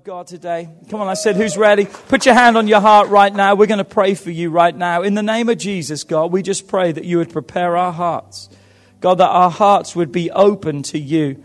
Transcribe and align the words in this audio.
Of 0.00 0.04
God 0.04 0.26
today. 0.26 0.66
Come 0.88 1.02
on, 1.02 1.08
I 1.08 1.14
said, 1.14 1.36
who's 1.36 1.58
ready? 1.58 1.84
Put 1.84 2.24
your 2.24 2.34
hand 2.34 2.56
on 2.56 2.66
your 2.66 2.80
heart 2.80 3.08
right 3.08 3.34
now. 3.34 3.54
We're 3.54 3.66
going 3.66 3.78
to 3.78 3.84
pray 3.84 4.14
for 4.14 4.30
you 4.30 4.48
right 4.48 4.74
now. 4.74 5.02
In 5.02 5.12
the 5.12 5.22
name 5.22 5.50
of 5.50 5.58
Jesus, 5.58 6.04
God, 6.04 6.32
we 6.32 6.42
just 6.42 6.68
pray 6.68 6.90
that 6.90 7.04
you 7.04 7.18
would 7.18 7.30
prepare 7.30 7.76
our 7.76 7.92
hearts. 7.92 8.48
God, 9.00 9.16
that 9.16 9.28
our 9.28 9.50
hearts 9.50 9.94
would 9.94 10.10
be 10.10 10.30
open 10.30 10.82
to 10.84 10.98
you. 10.98 11.44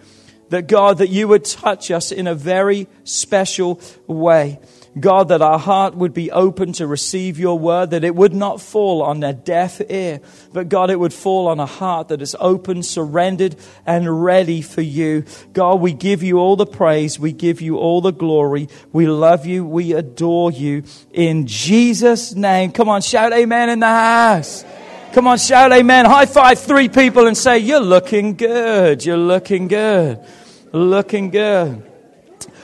That 0.49 0.67
God, 0.67 0.99
that 0.99 1.09
you 1.09 1.27
would 1.27 1.43
touch 1.43 1.91
us 1.91 2.13
in 2.13 2.27
a 2.27 2.35
very 2.35 2.87
special 3.03 3.81
way. 4.07 4.59
God, 4.97 5.27
that 5.27 5.41
our 5.41 5.59
heart 5.59 5.95
would 5.95 6.13
be 6.13 6.31
open 6.31 6.71
to 6.73 6.87
receive 6.87 7.37
your 7.37 7.59
word, 7.59 7.89
that 7.89 8.05
it 8.05 8.15
would 8.15 8.33
not 8.33 8.61
fall 8.61 9.01
on 9.01 9.23
a 9.23 9.33
deaf 9.33 9.81
ear, 9.89 10.21
but 10.53 10.69
God, 10.69 10.89
it 10.89 10.97
would 10.97 11.13
fall 11.13 11.47
on 11.47 11.59
a 11.59 11.65
heart 11.65 12.07
that 12.07 12.21
is 12.21 12.35
open, 12.39 12.81
surrendered, 12.81 13.57
and 13.85 14.23
ready 14.23 14.61
for 14.61 14.81
you. 14.81 15.25
God, 15.51 15.81
we 15.81 15.91
give 15.91 16.23
you 16.23 16.39
all 16.39 16.55
the 16.55 16.65
praise. 16.65 17.19
We 17.19 17.33
give 17.33 17.59
you 17.59 17.77
all 17.77 17.99
the 17.99 18.13
glory. 18.13 18.69
We 18.93 19.07
love 19.07 19.45
you. 19.45 19.65
We 19.65 19.91
adore 19.93 20.51
you. 20.51 20.83
In 21.11 21.45
Jesus' 21.45 22.33
name. 22.33 22.71
Come 22.71 22.87
on, 22.87 23.01
shout 23.01 23.33
amen 23.33 23.69
in 23.69 23.81
the 23.81 23.87
house. 23.87 24.63
Come 25.11 25.27
on, 25.27 25.37
shout 25.37 25.71
amen. 25.73 26.05
High 26.05 26.25
five 26.25 26.59
three 26.59 26.89
people 26.89 27.27
and 27.27 27.37
say, 27.37 27.59
You're 27.59 27.79
looking 27.79 28.35
good. 28.35 29.05
You're 29.05 29.17
looking 29.17 29.67
good. 29.67 30.19
Looking 30.71 31.31
good. 31.31 31.83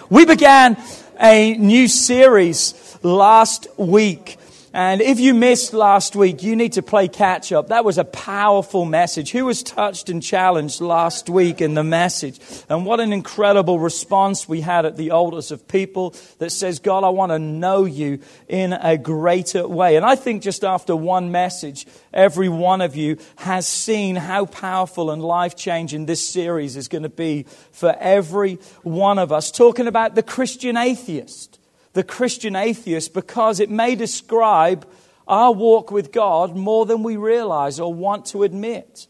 We 0.09 0.25
began 0.25 0.75
a 1.21 1.55
new 1.57 1.87
series 1.87 2.97
last 3.03 3.67
week. 3.77 4.37
And 4.73 5.01
if 5.01 5.19
you 5.19 5.33
missed 5.33 5.73
last 5.73 6.15
week, 6.15 6.43
you 6.43 6.55
need 6.55 6.73
to 6.73 6.81
play 6.81 7.09
catch 7.09 7.51
up. 7.51 7.67
That 7.67 7.83
was 7.83 7.97
a 7.97 8.05
powerful 8.05 8.85
message. 8.85 9.31
Who 9.31 9.45
was 9.45 9.63
touched 9.63 10.09
and 10.09 10.23
challenged 10.23 10.79
last 10.79 11.29
week 11.29 11.59
in 11.59 11.73
the 11.73 11.83
message? 11.83 12.39
And 12.69 12.85
what 12.85 13.01
an 13.01 13.11
incredible 13.11 13.79
response 13.79 14.47
we 14.47 14.61
had 14.61 14.85
at 14.85 14.95
the 14.95 15.11
altars 15.11 15.51
of 15.51 15.67
people 15.67 16.15
that 16.37 16.51
says, 16.51 16.79
God, 16.79 17.03
I 17.03 17.09
want 17.09 17.33
to 17.33 17.39
know 17.39 17.83
you 17.83 18.19
in 18.47 18.71
a 18.71 18.97
greater 18.97 19.67
way. 19.67 19.97
And 19.97 20.05
I 20.05 20.15
think 20.15 20.41
just 20.41 20.63
after 20.63 20.95
one 20.95 21.33
message, 21.33 21.85
every 22.13 22.47
one 22.47 22.79
of 22.79 22.95
you 22.95 23.17
has 23.35 23.67
seen 23.67 24.15
how 24.15 24.45
powerful 24.45 25.11
and 25.11 25.21
life 25.21 25.57
changing 25.57 26.05
this 26.05 26.25
series 26.25 26.77
is 26.77 26.87
going 26.87 27.03
to 27.03 27.09
be 27.09 27.45
for 27.73 27.93
every 27.99 28.57
one 28.83 29.19
of 29.19 29.33
us. 29.33 29.51
Talking 29.51 29.87
about 29.87 30.15
the 30.15 30.23
Christian 30.23 30.77
atheist 30.77 31.59
the 31.93 32.03
Christian 32.03 32.55
atheist 32.55 33.13
because 33.13 33.59
it 33.59 33.69
may 33.69 33.95
describe 33.95 34.87
our 35.27 35.53
walk 35.53 35.91
with 35.91 36.11
God 36.11 36.55
more 36.55 36.85
than 36.85 37.03
we 37.03 37.15
realize 37.17 37.79
or 37.79 37.93
want 37.93 38.25
to 38.27 38.43
admit. 38.43 39.07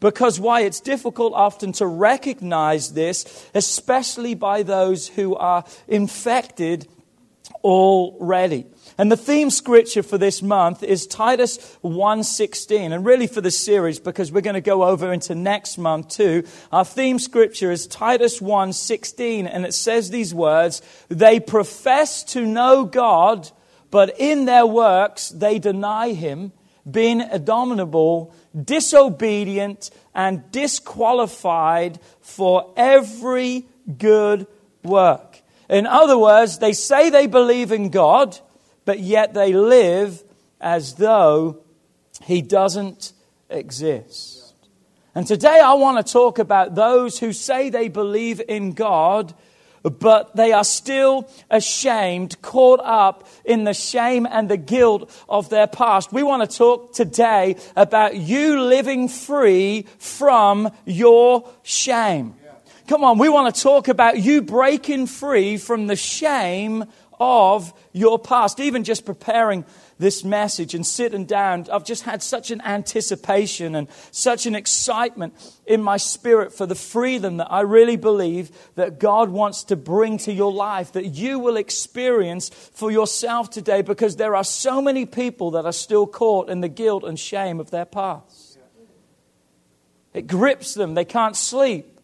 Because 0.00 0.40
why? 0.40 0.62
It's 0.62 0.80
difficult 0.80 1.34
often 1.34 1.72
to 1.72 1.86
recognize 1.86 2.94
this, 2.94 3.46
especially 3.54 4.34
by 4.34 4.62
those 4.62 5.08
who 5.08 5.36
are 5.36 5.64
infected 5.86 6.88
already. 7.62 8.66
And 9.00 9.10
the 9.10 9.16
theme 9.16 9.48
scripture 9.48 10.02
for 10.02 10.18
this 10.18 10.42
month 10.42 10.82
is 10.82 11.06
Titus 11.06 11.56
1:16. 11.82 12.92
And 12.92 13.02
really 13.02 13.26
for 13.26 13.40
the 13.40 13.50
series 13.50 13.98
because 13.98 14.30
we're 14.30 14.42
going 14.42 14.52
to 14.52 14.60
go 14.60 14.84
over 14.84 15.10
into 15.10 15.34
next 15.34 15.78
month 15.78 16.08
too. 16.08 16.44
Our 16.70 16.84
theme 16.84 17.18
scripture 17.18 17.72
is 17.72 17.86
Titus 17.86 18.40
1:16 18.40 19.46
and 19.46 19.64
it 19.64 19.72
says 19.72 20.10
these 20.10 20.34
words, 20.34 20.82
they 21.08 21.40
profess 21.40 22.22
to 22.24 22.44
know 22.44 22.84
God, 22.84 23.50
but 23.90 24.14
in 24.18 24.44
their 24.44 24.66
works 24.66 25.30
they 25.30 25.58
deny 25.58 26.12
him, 26.12 26.52
being 26.88 27.22
abominable, 27.22 28.34
disobedient, 28.54 29.90
and 30.14 30.42
disqualified 30.52 31.98
for 32.20 32.70
every 32.76 33.64
good 33.96 34.46
work. 34.84 35.40
In 35.70 35.86
other 35.86 36.18
words, 36.18 36.58
they 36.58 36.74
say 36.74 37.08
they 37.08 37.26
believe 37.26 37.72
in 37.72 37.88
God, 37.88 38.38
but 38.90 38.98
yet 38.98 39.34
they 39.34 39.52
live 39.52 40.20
as 40.60 40.94
though 40.94 41.60
He 42.24 42.42
doesn't 42.42 43.12
exist. 43.48 44.52
And 45.14 45.24
today 45.24 45.60
I 45.60 45.74
want 45.74 46.04
to 46.04 46.12
talk 46.12 46.40
about 46.40 46.74
those 46.74 47.16
who 47.16 47.32
say 47.32 47.70
they 47.70 47.86
believe 47.86 48.42
in 48.48 48.72
God, 48.72 49.32
but 49.84 50.34
they 50.34 50.50
are 50.50 50.64
still 50.64 51.30
ashamed, 51.52 52.42
caught 52.42 52.80
up 52.82 53.28
in 53.44 53.62
the 53.62 53.74
shame 53.74 54.26
and 54.28 54.48
the 54.48 54.56
guilt 54.56 55.08
of 55.28 55.50
their 55.50 55.68
past. 55.68 56.12
We 56.12 56.24
want 56.24 56.50
to 56.50 56.58
talk 56.58 56.92
today 56.92 57.58
about 57.76 58.16
you 58.16 58.60
living 58.60 59.06
free 59.06 59.86
from 60.00 60.68
your 60.84 61.48
shame. 61.62 62.34
Come 62.88 63.04
on, 63.04 63.18
we 63.18 63.28
want 63.28 63.54
to 63.54 63.62
talk 63.62 63.86
about 63.86 64.18
you 64.18 64.42
breaking 64.42 65.06
free 65.06 65.58
from 65.58 65.86
the 65.86 65.94
shame 65.94 66.86
of 67.20 67.72
your 67.92 68.18
past. 68.18 68.60
Even 68.60 68.84
just 68.84 69.04
preparing 69.04 69.64
this 69.98 70.24
message 70.24 70.74
and 70.74 70.86
sitting 70.86 71.26
down, 71.26 71.66
I've 71.70 71.84
just 71.84 72.04
had 72.04 72.22
such 72.22 72.50
an 72.50 72.60
anticipation 72.62 73.74
and 73.74 73.88
such 74.10 74.46
an 74.46 74.54
excitement 74.54 75.34
in 75.66 75.82
my 75.82 75.96
spirit 75.96 76.52
for 76.52 76.66
the 76.66 76.74
freedom 76.74 77.36
that 77.36 77.52
I 77.52 77.60
really 77.60 77.96
believe 77.96 78.50
that 78.76 78.98
God 78.98 79.28
wants 79.30 79.64
to 79.64 79.76
bring 79.76 80.18
to 80.18 80.32
your 80.32 80.52
life, 80.52 80.92
that 80.92 81.06
you 81.06 81.38
will 81.38 81.56
experience 81.56 82.48
for 82.48 82.90
yourself 82.90 83.50
today, 83.50 83.82
because 83.82 84.16
there 84.16 84.34
are 84.34 84.44
so 84.44 84.80
many 84.80 85.04
people 85.04 85.50
that 85.52 85.66
are 85.66 85.72
still 85.72 86.06
caught 86.06 86.48
in 86.48 86.60
the 86.60 86.68
guilt 86.68 87.04
and 87.04 87.18
shame 87.18 87.60
of 87.60 87.70
their 87.70 87.84
past. 87.84 88.58
It 90.12 90.26
grips 90.26 90.74
them, 90.74 90.94
they 90.94 91.04
can't 91.04 91.36
sleep. 91.36 91.99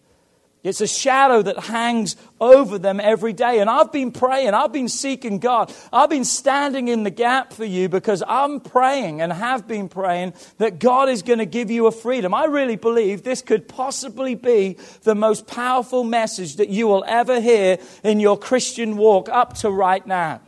It's 0.66 0.80
a 0.80 0.86
shadow 0.86 1.42
that 1.42 1.58
hangs 1.60 2.16
over 2.40 2.78
them 2.78 2.98
every 2.98 3.32
day. 3.32 3.60
And 3.60 3.70
I've 3.70 3.92
been 3.92 4.10
praying, 4.10 4.52
I've 4.52 4.72
been 4.72 4.88
seeking 4.88 5.38
God. 5.38 5.72
I've 5.92 6.10
been 6.10 6.24
standing 6.24 6.88
in 6.88 7.04
the 7.04 7.10
gap 7.10 7.52
for 7.52 7.64
you 7.64 7.88
because 7.88 8.22
I'm 8.26 8.58
praying 8.58 9.20
and 9.20 9.32
have 9.32 9.68
been 9.68 9.88
praying 9.88 10.34
that 10.58 10.80
God 10.80 11.08
is 11.08 11.22
going 11.22 11.38
to 11.38 11.46
give 11.46 11.70
you 11.70 11.86
a 11.86 11.92
freedom. 11.92 12.34
I 12.34 12.46
really 12.46 12.74
believe 12.74 13.22
this 13.22 13.42
could 13.42 13.68
possibly 13.68 14.34
be 14.34 14.76
the 15.02 15.14
most 15.14 15.46
powerful 15.46 16.02
message 16.02 16.56
that 16.56 16.68
you 16.68 16.88
will 16.88 17.04
ever 17.06 17.40
hear 17.40 17.78
in 18.02 18.18
your 18.18 18.36
Christian 18.36 18.96
walk 18.96 19.28
up 19.28 19.54
to 19.58 19.70
right 19.70 20.04
now. 20.04 20.40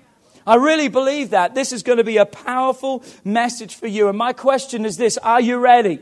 I 0.49 0.57
really 0.57 0.89
believe 0.89 1.31
that. 1.31 1.55
This 1.55 1.73
is 1.73 1.83
going 1.83 1.99
to 1.99 2.05
be 2.05 2.17
a 2.17 2.27
powerful 2.27 3.05
message 3.23 3.77
for 3.77 3.87
you. 3.87 4.09
And 4.09 4.17
my 4.17 4.33
question 4.33 4.85
is 4.85 4.97
this 4.97 5.17
Are 5.19 5.41
you 5.41 5.59
ready? 5.59 6.01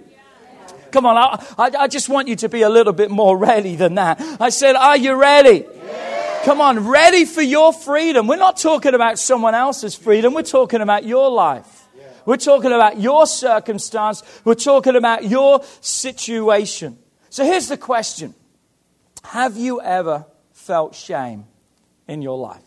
Come 0.97 1.05
on, 1.05 1.19
I, 1.19 1.45
I, 1.59 1.71
I, 1.81 1.89
just 1.89 2.09
want 2.09 2.27
you 2.27 2.37
to 2.37 2.49
be 2.49 2.63
a 2.63 2.71
little 2.71 2.95
bit 2.95 3.11
more 3.11 3.37
ready 3.37 3.77
than 3.77 3.97
that. 3.97 4.19
I 4.41 4.49
said, 4.49 4.77
Are 4.77 4.97
you 4.97 5.15
ready? 5.15 5.67
Yeah. 5.85 6.41
Come 6.47 6.63
on, 6.63 6.89
ready 6.89 7.27
for 7.27 7.43
your 7.43 7.75
freedom. 7.75 8.27
We're 8.27 8.37
not 8.37 8.57
talking 8.57 8.95
about 8.95 9.19
someone 9.19 9.55
else's 9.55 9.95
freedom, 9.95 10.33
we're 10.33 10.41
talking 10.41 10.81
about 10.81 11.05
your 11.05 11.29
life. 11.29 11.87
Yeah. 11.95 12.05
We're 12.25 12.39
talking 12.39 12.73
about 12.73 12.99
your 12.99 13.27
circumstance, 13.27 14.23
we're 14.43 14.55
talking 14.55 14.97
about 14.97 15.25
your 15.25 15.63
situation. 15.83 16.97
So 17.29 17.45
here's 17.45 17.69
the 17.69 17.77
question 17.77 18.35
Have 19.23 19.59
you 19.59 19.83
ever 19.83 20.25
felt 20.55 20.95
shame 20.95 21.45
in 22.09 22.23
your 22.23 22.39
life? 22.39 22.65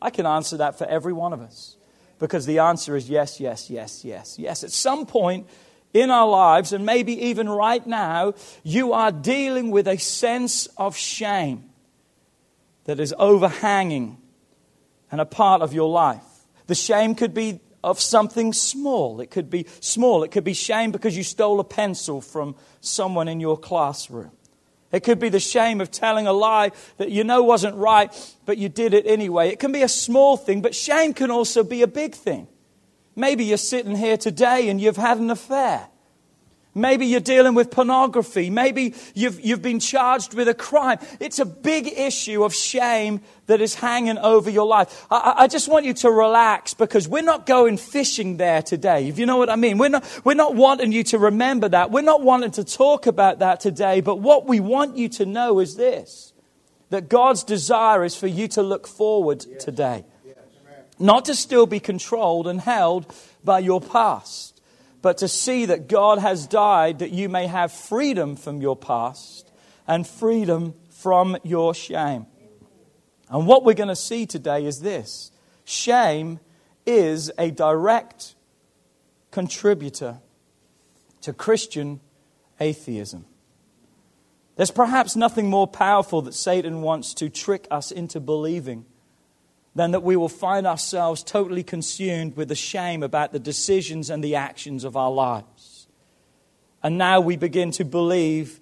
I 0.00 0.10
can 0.10 0.26
answer 0.26 0.58
that 0.58 0.78
for 0.78 0.86
every 0.86 1.12
one 1.12 1.32
of 1.32 1.40
us 1.40 1.76
because 2.20 2.46
the 2.46 2.60
answer 2.60 2.94
is 2.94 3.10
yes, 3.10 3.40
yes, 3.40 3.68
yes, 3.68 4.04
yes, 4.04 4.38
yes. 4.38 4.62
At 4.62 4.70
some 4.70 5.06
point, 5.06 5.48
in 5.94 6.10
our 6.10 6.28
lives, 6.28 6.72
and 6.72 6.84
maybe 6.84 7.26
even 7.26 7.48
right 7.48 7.86
now, 7.86 8.34
you 8.62 8.92
are 8.92 9.10
dealing 9.10 9.70
with 9.70 9.88
a 9.88 9.98
sense 9.98 10.66
of 10.76 10.96
shame 10.96 11.70
that 12.84 13.00
is 13.00 13.14
overhanging 13.18 14.18
and 15.10 15.20
a 15.20 15.26
part 15.26 15.62
of 15.62 15.72
your 15.72 15.88
life. 15.88 16.22
The 16.66 16.74
shame 16.74 17.14
could 17.14 17.34
be 17.34 17.60
of 17.82 18.00
something 18.00 18.52
small. 18.52 19.20
It 19.20 19.30
could 19.30 19.50
be 19.50 19.66
small. 19.80 20.22
It 20.22 20.30
could 20.30 20.44
be 20.44 20.52
shame 20.52 20.90
because 20.90 21.16
you 21.16 21.22
stole 21.22 21.60
a 21.60 21.64
pencil 21.64 22.20
from 22.20 22.54
someone 22.80 23.28
in 23.28 23.40
your 23.40 23.56
classroom. 23.56 24.32
It 24.90 25.00
could 25.00 25.18
be 25.18 25.28
the 25.28 25.40
shame 25.40 25.80
of 25.80 25.90
telling 25.90 26.26
a 26.26 26.32
lie 26.32 26.72
that 26.96 27.10
you 27.10 27.24
know 27.24 27.42
wasn't 27.42 27.76
right, 27.76 28.12
but 28.46 28.56
you 28.56 28.68
did 28.68 28.94
it 28.94 29.06
anyway. 29.06 29.48
It 29.50 29.58
can 29.58 29.72
be 29.72 29.82
a 29.82 29.88
small 29.88 30.36
thing, 30.36 30.62
but 30.62 30.74
shame 30.74 31.12
can 31.12 31.30
also 31.30 31.62
be 31.62 31.82
a 31.82 31.86
big 31.86 32.14
thing. 32.14 32.48
Maybe 33.18 33.44
you're 33.44 33.56
sitting 33.58 33.96
here 33.96 34.16
today 34.16 34.68
and 34.68 34.80
you've 34.80 34.96
had 34.96 35.18
an 35.18 35.28
affair. 35.28 35.88
Maybe 36.72 37.06
you're 37.06 37.18
dealing 37.18 37.54
with 37.54 37.68
pornography. 37.68 38.48
Maybe 38.48 38.94
you've, 39.12 39.40
you've 39.40 39.60
been 39.60 39.80
charged 39.80 40.34
with 40.34 40.46
a 40.46 40.54
crime. 40.54 40.98
It's 41.18 41.40
a 41.40 41.44
big 41.44 41.88
issue 41.88 42.44
of 42.44 42.54
shame 42.54 43.20
that 43.46 43.60
is 43.60 43.74
hanging 43.74 44.18
over 44.18 44.48
your 44.48 44.66
life. 44.66 45.04
I, 45.10 45.34
I, 45.38 45.46
just 45.48 45.68
want 45.68 45.84
you 45.84 45.94
to 45.94 46.10
relax 46.12 46.74
because 46.74 47.08
we're 47.08 47.24
not 47.24 47.44
going 47.44 47.76
fishing 47.76 48.36
there 48.36 48.62
today, 48.62 49.08
if 49.08 49.18
you 49.18 49.26
know 49.26 49.36
what 49.36 49.50
I 49.50 49.56
mean. 49.56 49.78
We're 49.78 49.88
not, 49.88 50.20
we're 50.24 50.34
not 50.34 50.54
wanting 50.54 50.92
you 50.92 51.02
to 51.04 51.18
remember 51.18 51.68
that. 51.70 51.90
We're 51.90 52.02
not 52.02 52.22
wanting 52.22 52.52
to 52.52 52.62
talk 52.62 53.08
about 53.08 53.40
that 53.40 53.58
today. 53.58 54.00
But 54.00 54.20
what 54.20 54.46
we 54.46 54.60
want 54.60 54.96
you 54.96 55.08
to 55.08 55.26
know 55.26 55.58
is 55.58 55.74
this 55.74 56.32
that 56.90 57.08
God's 57.08 57.42
desire 57.42 58.04
is 58.04 58.14
for 58.14 58.28
you 58.28 58.46
to 58.48 58.62
look 58.62 58.86
forward 58.86 59.44
yes. 59.48 59.64
today. 59.64 60.04
Not 60.98 61.24
to 61.26 61.34
still 61.34 61.66
be 61.66 61.80
controlled 61.80 62.46
and 62.46 62.60
held 62.60 63.12
by 63.44 63.58
your 63.58 63.80
past 63.80 64.58
but 65.02 65.18
to 65.18 65.28
see 65.28 65.66
that 65.66 65.88
God 65.88 66.18
has 66.18 66.46
died 66.46 66.98
that 66.98 67.10
you 67.10 67.28
may 67.28 67.46
have 67.46 67.72
freedom 67.72 68.36
from 68.36 68.60
your 68.60 68.76
past 68.76 69.50
and 69.86 70.06
freedom 70.06 70.74
from 70.90 71.36
your 71.44 71.74
shame. 71.74 72.26
And 73.30 73.46
what 73.46 73.64
we're 73.64 73.74
going 73.74 73.88
to 73.88 73.96
see 73.96 74.26
today 74.26 74.64
is 74.64 74.80
this 74.80 75.30
shame 75.64 76.40
is 76.86 77.30
a 77.38 77.50
direct 77.50 78.34
contributor 79.30 80.18
to 81.20 81.32
Christian 81.32 82.00
atheism. 82.58 83.26
There's 84.56 84.70
perhaps 84.72 85.14
nothing 85.14 85.48
more 85.48 85.68
powerful 85.68 86.22
that 86.22 86.34
Satan 86.34 86.82
wants 86.82 87.14
to 87.14 87.28
trick 87.28 87.68
us 87.70 87.92
into 87.92 88.18
believing 88.18 88.86
than 89.78 89.92
that 89.92 90.02
we 90.02 90.16
will 90.16 90.28
find 90.28 90.66
ourselves 90.66 91.22
totally 91.22 91.62
consumed 91.62 92.36
with 92.36 92.48
the 92.48 92.54
shame 92.56 93.00
about 93.00 93.30
the 93.30 93.38
decisions 93.38 94.10
and 94.10 94.24
the 94.24 94.34
actions 94.34 94.82
of 94.82 94.96
our 94.96 95.12
lives. 95.12 95.86
And 96.82 96.98
now 96.98 97.20
we 97.20 97.36
begin 97.36 97.70
to 97.72 97.84
believe 97.84 98.58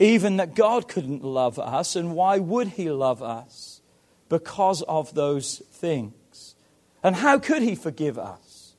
even 0.00 0.38
that 0.38 0.56
God 0.56 0.88
couldn't 0.88 1.22
love 1.22 1.60
us, 1.60 1.94
and 1.94 2.16
why 2.16 2.40
would 2.40 2.66
He 2.66 2.90
love 2.90 3.22
us? 3.22 3.80
Because 4.28 4.82
of 4.82 5.14
those 5.14 5.62
things. 5.70 6.56
And 7.00 7.14
how 7.14 7.38
could 7.38 7.62
He 7.62 7.76
forgive 7.76 8.18
us? 8.18 8.74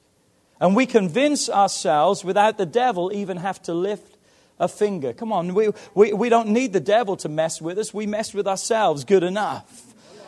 And 0.60 0.76
we 0.76 0.88
convince 0.88 1.50
ourselves 1.50 2.22
without 2.22 2.58
the 2.58 2.66
devil 2.66 3.14
even 3.14 3.38
have 3.38 3.62
to 3.62 3.74
lift 3.74 4.18
a 4.60 4.68
finger. 4.68 5.14
Come 5.14 5.32
on, 5.32 5.54
we, 5.54 5.70
we, 5.96 6.12
we 6.12 6.28
don't 6.28 6.50
need 6.50 6.74
the 6.74 6.82
devil 6.82 7.16
to 7.16 7.30
mess 7.30 7.62
with 7.62 7.78
us, 7.78 7.94
we 7.94 8.06
mess 8.06 8.34
with 8.34 8.46
ourselves 8.46 9.06
good 9.06 9.24
enough 9.24 9.87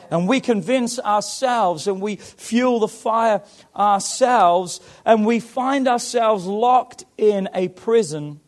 and 0.10 0.28
we 0.28 0.40
convince 0.40 1.00
ourselves 1.00 1.88
and 1.88 2.02
we 2.02 2.16
fuel 2.18 2.80
the 2.80 2.88
fire 2.88 3.44
ourselves 3.76 4.82
and 5.06 5.26
we 5.26 5.40
find 5.40 5.88
ourselves 5.88 6.46
locked 6.46 7.06
in 7.18 7.50
a 7.54 7.68
prison 7.68 8.40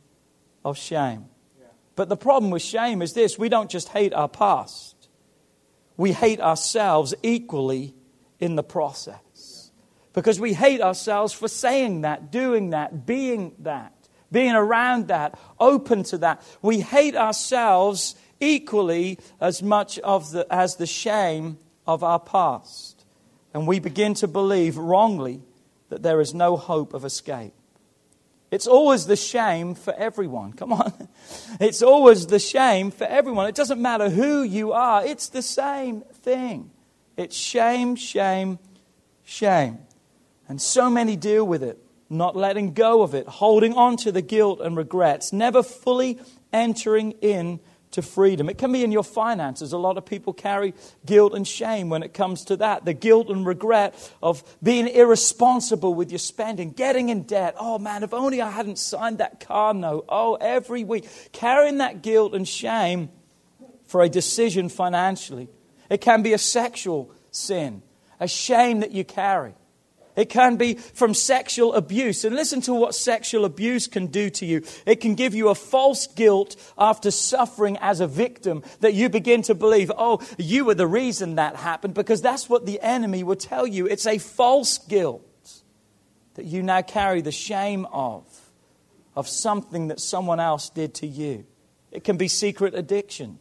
of 0.66 0.78
shame. 0.78 1.26
But 1.96 2.10
the 2.10 2.18
problem 2.18 2.52
with 2.52 2.62
shame 2.62 3.02
is 3.02 3.14
this 3.14 3.38
we 3.38 3.50
don't 3.50 3.70
just 3.70 3.90
hate 3.90 4.14
our 4.14 4.30
past, 4.30 5.10
we 5.98 6.12
hate 6.14 6.40
ourselves 6.40 7.14
equally 7.22 7.94
in 8.40 8.56
the 8.56 8.64
process. 8.64 9.72
Because 10.14 10.40
we 10.42 10.54
hate 10.54 10.82
ourselves 10.82 11.32
for 11.32 11.48
saying 11.48 12.02
that, 12.02 12.32
doing 12.32 12.72
that, 12.72 13.06
being 13.06 13.56
that, 13.60 13.94
being 14.30 14.54
around 14.54 15.08
that, 15.08 15.40
open 15.60 16.04
to 16.04 16.18
that. 16.20 16.42
We 16.62 16.82
hate 16.82 17.16
ourselves 17.16 18.16
equally 18.42 19.20
as 19.40 19.64
much 19.64 20.00
of 20.00 20.32
the, 20.32 20.46
as 20.52 20.76
the 20.76 20.86
shame 20.86 21.58
of 21.88 22.04
our 22.04 22.20
past. 22.20 23.06
And 23.54 23.68
we 23.68 23.80
begin 23.80 24.14
to 24.16 24.28
believe 24.28 24.78
wrongly 24.78 25.42
that 25.90 26.04
there 26.04 26.20
is 26.20 26.34
no 26.34 26.58
hope 26.58 26.94
of 26.94 27.06
escape. 27.06 27.54
It's 28.50 28.68
always 28.68 29.06
the 29.06 29.16
shame 29.16 29.76
for 29.76 29.94
everyone. 29.94 30.54
Come 30.54 30.74
on. 30.74 30.92
It's 31.60 31.82
always 31.82 32.28
the 32.28 32.40
shame 32.40 32.92
for 32.92 33.06
everyone. 33.06 33.48
It 33.48 33.56
doesn't 33.56 33.82
matter 33.82 34.10
who 34.10 34.42
you 34.42 34.74
are, 34.74 35.06
it's 35.06 35.30
the 35.30 35.42
same 35.42 36.02
thing. 36.02 36.72
It's 37.16 37.36
shame, 37.36 37.96
shame, 37.96 38.58
shame. 39.24 39.78
And 40.50 40.62
so 40.62 40.90
many 40.90 41.16
deal 41.16 41.46
with 41.46 41.62
it, 41.62 41.78
not 42.10 42.36
letting 42.36 42.74
go 42.74 43.04
of 43.04 43.14
it, 43.14 43.28
holding 43.28 43.74
on 43.76 43.96
to 43.98 44.12
the 44.12 44.22
guilt 44.22 44.60
and 44.60 44.76
regrets, 44.76 45.32
never 45.32 45.62
fully 45.62 46.20
entering 46.52 47.12
in 47.22 47.60
to 47.92 48.02
freedom. 48.02 48.50
It 48.50 48.58
can 48.58 48.72
be 48.72 48.84
in 48.84 48.92
your 48.92 49.04
finances. 49.04 49.74
A 49.74 49.78
lot 49.78 49.98
of 49.98 50.06
people 50.06 50.34
carry 50.34 50.74
guilt 51.06 51.34
and 51.34 51.48
shame 51.48 51.90
when 51.90 52.04
it 52.04 52.14
comes 52.14 52.46
to 52.46 52.58
that. 52.58 52.86
The 52.86 52.94
guilt 52.94 53.30
and 53.30 53.46
regret 53.46 53.96
of 54.22 54.44
being 54.62 54.88
irresponsible 54.88 55.94
with 55.94 56.12
your 56.12 56.20
spending, 56.20 56.72
getting 56.72 57.10
in 57.10 57.24
debt. 57.24 57.56
Oh 57.60 57.80
man, 57.80 58.04
if 58.04 58.14
only 58.14 58.42
I 58.42 58.50
hadn't 58.50 58.80
signed 58.80 59.20
that 59.20 59.40
car 59.40 59.74
note. 59.74 60.06
Oh, 60.10 60.36
every 60.36 60.84
week. 60.84 61.08
Carrying 61.32 61.78
that 61.78 62.02
guilt 62.02 62.34
and 62.34 62.48
shame 62.48 63.10
for 63.86 64.02
a 64.02 64.10
decision 64.10 64.70
financially. 64.70 65.50
It 65.90 66.00
can 66.00 66.24
be 66.24 66.34
a 66.34 66.38
sexual 66.38 67.12
sin, 67.32 67.82
a 68.20 68.28
shame 68.28 68.80
that 68.80 68.92
you 68.92 69.04
carry. 69.04 69.54
It 70.22 70.30
can 70.30 70.56
be 70.56 70.76
from 70.76 71.16
sexual 71.16 71.74
abuse. 71.74 72.24
And 72.24 72.36
listen 72.36 72.62
to 72.62 72.76
what 72.76 72.94
sexual 72.94 73.44
abuse 73.44 73.88
can 73.88 74.06
do 74.06 74.30
to 74.30 74.46
you. 74.46 74.62
It 74.86 74.98
can 75.02 75.16
give 75.16 75.34
you 75.34 75.50
a 75.50 75.56
false 75.56 76.06
guilt 76.06 76.56
after 76.78 77.10
suffering 77.10 77.76
as 77.82 78.02
a 78.02 78.08
victim 78.08 78.62
that 78.82 78.94
you 78.94 79.10
begin 79.10 79.42
to 79.44 79.56
believe, 79.56 79.92
oh, 79.98 80.22
you 80.38 80.64
were 80.66 80.76
the 80.76 80.86
reason 80.86 81.38
that 81.38 81.56
happened, 81.56 81.96
because 81.96 82.22
that's 82.22 82.48
what 82.48 82.68
the 82.68 82.80
enemy 82.82 83.24
will 83.24 83.36
tell 83.36 83.66
you. 83.66 83.88
It's 83.88 84.06
a 84.06 84.20
false 84.20 84.78
guilt 84.78 85.26
that 86.36 86.46
you 86.46 86.62
now 86.62 86.84
carry 86.84 87.22
the 87.22 87.32
shame 87.32 87.88
of, 87.92 88.24
of 89.16 89.28
something 89.28 89.88
that 89.88 90.00
someone 90.00 90.40
else 90.40 90.70
did 90.70 90.94
to 91.02 91.08
you. 91.08 91.46
It 91.92 92.04
can 92.04 92.18
be 92.18 92.28
secret 92.28 92.76
addictions. 92.76 93.41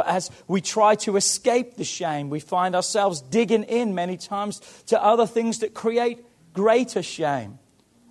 As 0.00 0.30
we 0.48 0.60
try 0.60 0.94
to 0.96 1.16
escape 1.16 1.76
the 1.76 1.84
shame, 1.84 2.30
we 2.30 2.40
find 2.40 2.74
ourselves 2.74 3.20
digging 3.20 3.64
in 3.64 3.94
many 3.94 4.16
times 4.16 4.60
to 4.86 5.02
other 5.02 5.26
things 5.26 5.58
that 5.58 5.74
create 5.74 6.24
greater 6.54 7.02
shame 7.02 7.58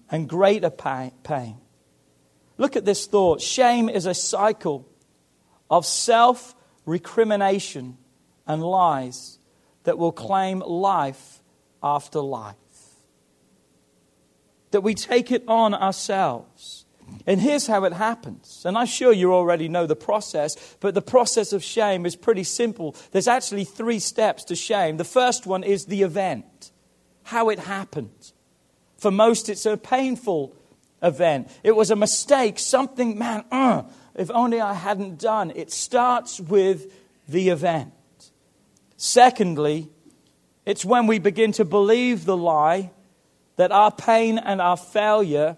and 0.10 0.28
greater 0.28 0.70
pain. 0.70 1.58
Look 2.58 2.76
at 2.76 2.86
this 2.86 3.08
thought 3.08 3.42
shame 3.42 3.90
is 3.90 4.06
a 4.06 4.14
cycle 4.14 4.88
of 5.70 5.86
self 5.86 6.56
recrimination 6.86 7.98
and 8.46 8.62
lies 8.62 9.40
that 9.84 9.98
will 9.98 10.12
claim 10.12 10.60
life 10.60 11.42
after 11.82 12.20
life. 12.20 12.56
That 14.72 14.82
we 14.82 14.94
take 14.94 15.32
it 15.32 15.44
on 15.48 15.74
ourselves 15.74 16.81
and 17.28 17.40
here's 17.40 17.68
how 17.68 17.84
it 17.84 17.94
happens. 17.94 18.64
And 18.66 18.78
I'm 18.78 18.88
sure 18.88 19.14
you 19.14 19.34
already 19.34 19.68
know 19.68 19.86
the 19.86 19.96
process, 19.96 20.76
but 20.80 20.94
the 20.94 21.02
process 21.02 21.54
of 21.54 21.64
shame 21.64 22.06
is 22.06 22.16
pretty 22.16 22.44
simple. 22.44 22.96
There's 23.12 23.28
actually 23.28 23.66
three 23.66 24.00
steps 24.00 24.44
to 24.46 24.56
shame. 24.56 24.98
The 24.98 25.04
first 25.04 25.46
one 25.46 25.64
is 25.64 25.86
the 25.86 26.04
event, 26.04 26.72
how 27.24 27.50
it 27.50 27.60
happened. 27.60 28.32
For 28.98 29.12
most, 29.12 29.50
it's 29.50 29.66
a 29.66 29.78
painful 29.78 30.56
event. 31.02 31.50
It 31.64 31.76
was 31.76 31.92
a 31.92 31.96
mistake, 31.96 32.60
something, 32.60 33.18
man, 33.18 33.46
uh, 33.52 33.84
if 34.16 34.30
only 34.32 34.62
I 34.62 34.74
hadn't 34.74 35.20
done. 35.20 35.52
It 35.56 35.72
starts 35.72 36.40
with 36.40 36.94
the 37.28 37.50
event. 37.50 37.94
Secondly, 38.98 39.90
it's 40.66 40.86
when 40.86 41.08
we 41.08 41.18
begin 41.18 41.52
to 41.54 41.66
believe 41.66 42.26
the 42.26 42.38
lie 42.38 42.92
that 43.56 43.72
our 43.72 43.92
pain 43.92 44.38
and 44.38 44.62
our 44.62 44.78
failure 44.78 45.58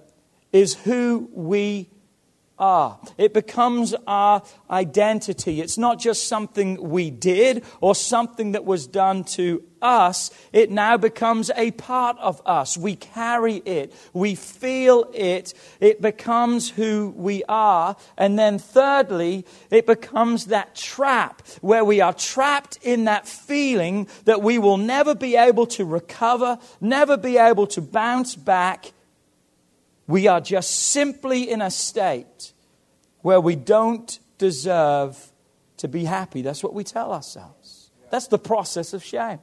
is 0.53 0.75
who 0.75 1.29
we 1.33 1.89
are. 2.59 2.99
It 3.17 3.33
becomes 3.33 3.95
our 4.07 4.43
identity. 4.69 5.59
It's 5.59 5.77
not 5.77 5.99
just 5.99 6.27
something 6.27 6.81
we 6.89 7.09
did 7.09 7.63
or 7.81 7.95
something 7.95 8.53
that 8.53 8.63
was 8.63 8.87
done 8.87 9.23
to 9.25 9.63
us. 9.81 10.29
It 10.53 10.69
now 10.71 10.95
becomes 10.95 11.51
a 11.57 11.71
part 11.71 12.17
of 12.19 12.41
us. 12.45 12.77
We 12.77 12.95
carry 12.95 13.55
it. 13.55 13.93
We 14.13 14.35
feel 14.35 15.09
it. 15.13 15.53
It 15.79 16.01
becomes 16.01 16.69
who 16.69 17.13
we 17.17 17.43
are. 17.49 17.97
And 18.17 18.37
then 18.37 18.59
thirdly, 18.59 19.45
it 19.71 19.85
becomes 19.87 20.45
that 20.45 20.75
trap 20.75 21.45
where 21.61 21.83
we 21.83 22.01
are 22.01 22.13
trapped 22.13 22.77
in 22.81 23.05
that 23.05 23.27
feeling 23.27 24.07
that 24.25 24.41
we 24.41 24.57
will 24.59 24.77
never 24.77 25.15
be 25.15 25.35
able 25.35 25.65
to 25.67 25.85
recover, 25.85 26.59
never 26.79 27.17
be 27.17 27.37
able 27.37 27.67
to 27.67 27.81
bounce 27.81 28.35
back 28.35 28.93
we 30.07 30.27
are 30.27 30.41
just 30.41 30.87
simply 30.87 31.49
in 31.49 31.61
a 31.61 31.71
state 31.71 32.53
where 33.21 33.39
we 33.39 33.55
don't 33.55 34.19
deserve 34.37 35.31
to 35.77 35.87
be 35.87 36.03
happy. 36.03 36.41
That's 36.41 36.63
what 36.63 36.73
we 36.73 36.83
tell 36.83 37.13
ourselves. 37.13 37.89
That's 38.09 38.27
the 38.27 38.39
process 38.39 38.93
of 38.93 39.03
shame. 39.03 39.39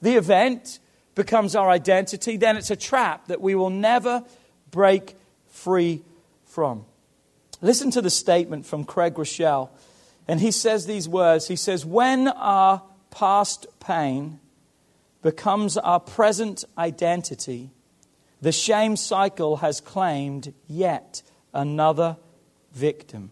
The 0.00 0.14
event 0.14 0.78
becomes 1.14 1.56
our 1.56 1.68
identity, 1.68 2.36
then 2.36 2.56
it's 2.56 2.70
a 2.70 2.76
trap 2.76 3.26
that 3.26 3.40
we 3.40 3.56
will 3.56 3.70
never 3.70 4.24
break 4.70 5.16
free 5.48 6.02
from. 6.44 6.84
Listen 7.60 7.90
to 7.90 8.00
the 8.00 8.10
statement 8.10 8.66
from 8.66 8.84
Craig 8.84 9.14
Groeschel. 9.14 9.70
And 10.28 10.40
he 10.40 10.50
says 10.50 10.86
these 10.86 11.08
words 11.08 11.48
He 11.48 11.56
says, 11.56 11.84
When 11.84 12.28
our 12.28 12.82
past 13.10 13.66
pain 13.80 14.38
becomes 15.22 15.76
our 15.76 15.98
present 15.98 16.64
identity, 16.76 17.70
the 18.40 18.52
shame 18.52 18.96
cycle 18.96 19.56
has 19.58 19.80
claimed 19.80 20.54
yet 20.66 21.22
another 21.52 22.16
victim. 22.72 23.30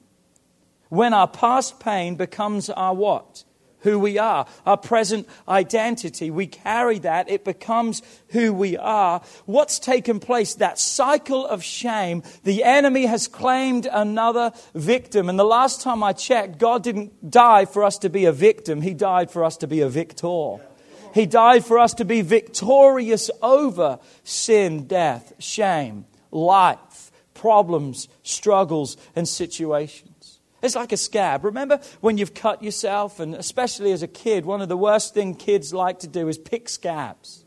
When 0.88 1.14
our 1.14 1.28
past 1.28 1.80
pain 1.80 2.16
becomes 2.16 2.70
our 2.70 2.94
what? 2.94 3.44
who 3.86 3.98
we 4.00 4.18
are, 4.18 4.46
our 4.66 4.76
present 4.76 5.28
identity. 5.48 6.28
We 6.28 6.48
carry 6.48 6.98
that, 7.00 7.30
it 7.30 7.44
becomes 7.44 8.02
who 8.30 8.52
we 8.52 8.76
are. 8.76 9.22
What's 9.44 9.78
taken 9.78 10.18
place? 10.18 10.54
That 10.54 10.78
cycle 10.78 11.46
of 11.46 11.62
shame, 11.62 12.24
the 12.42 12.64
enemy 12.64 13.06
has 13.06 13.28
claimed 13.28 13.86
another 13.90 14.52
victim. 14.74 15.28
And 15.28 15.38
the 15.38 15.44
last 15.44 15.82
time 15.82 16.02
I 16.02 16.14
checked, 16.14 16.58
God 16.58 16.82
didn't 16.82 17.30
die 17.30 17.64
for 17.64 17.84
us 17.84 17.98
to 17.98 18.10
be 18.10 18.24
a 18.24 18.32
victim, 18.32 18.80
He 18.82 18.92
died 18.92 19.30
for 19.30 19.44
us 19.44 19.56
to 19.58 19.68
be 19.68 19.80
a 19.80 19.88
victor. 19.88 20.58
He 21.16 21.24
died 21.24 21.64
for 21.64 21.78
us 21.78 21.94
to 21.94 22.04
be 22.04 22.20
victorious 22.20 23.30
over 23.40 24.00
sin, 24.22 24.86
death, 24.86 25.32
shame, 25.38 26.04
life, 26.30 27.10
problems, 27.32 28.08
struggles, 28.22 28.98
and 29.16 29.26
situations. 29.26 30.40
It's 30.60 30.74
like 30.74 30.92
a 30.92 30.98
scab. 30.98 31.42
Remember 31.46 31.80
when 32.02 32.18
you've 32.18 32.34
cut 32.34 32.62
yourself, 32.62 33.18
and 33.18 33.34
especially 33.34 33.92
as 33.92 34.02
a 34.02 34.06
kid, 34.06 34.44
one 34.44 34.60
of 34.60 34.68
the 34.68 34.76
worst 34.76 35.14
things 35.14 35.42
kids 35.42 35.72
like 35.72 36.00
to 36.00 36.06
do 36.06 36.28
is 36.28 36.36
pick 36.36 36.68
scabs. 36.68 37.46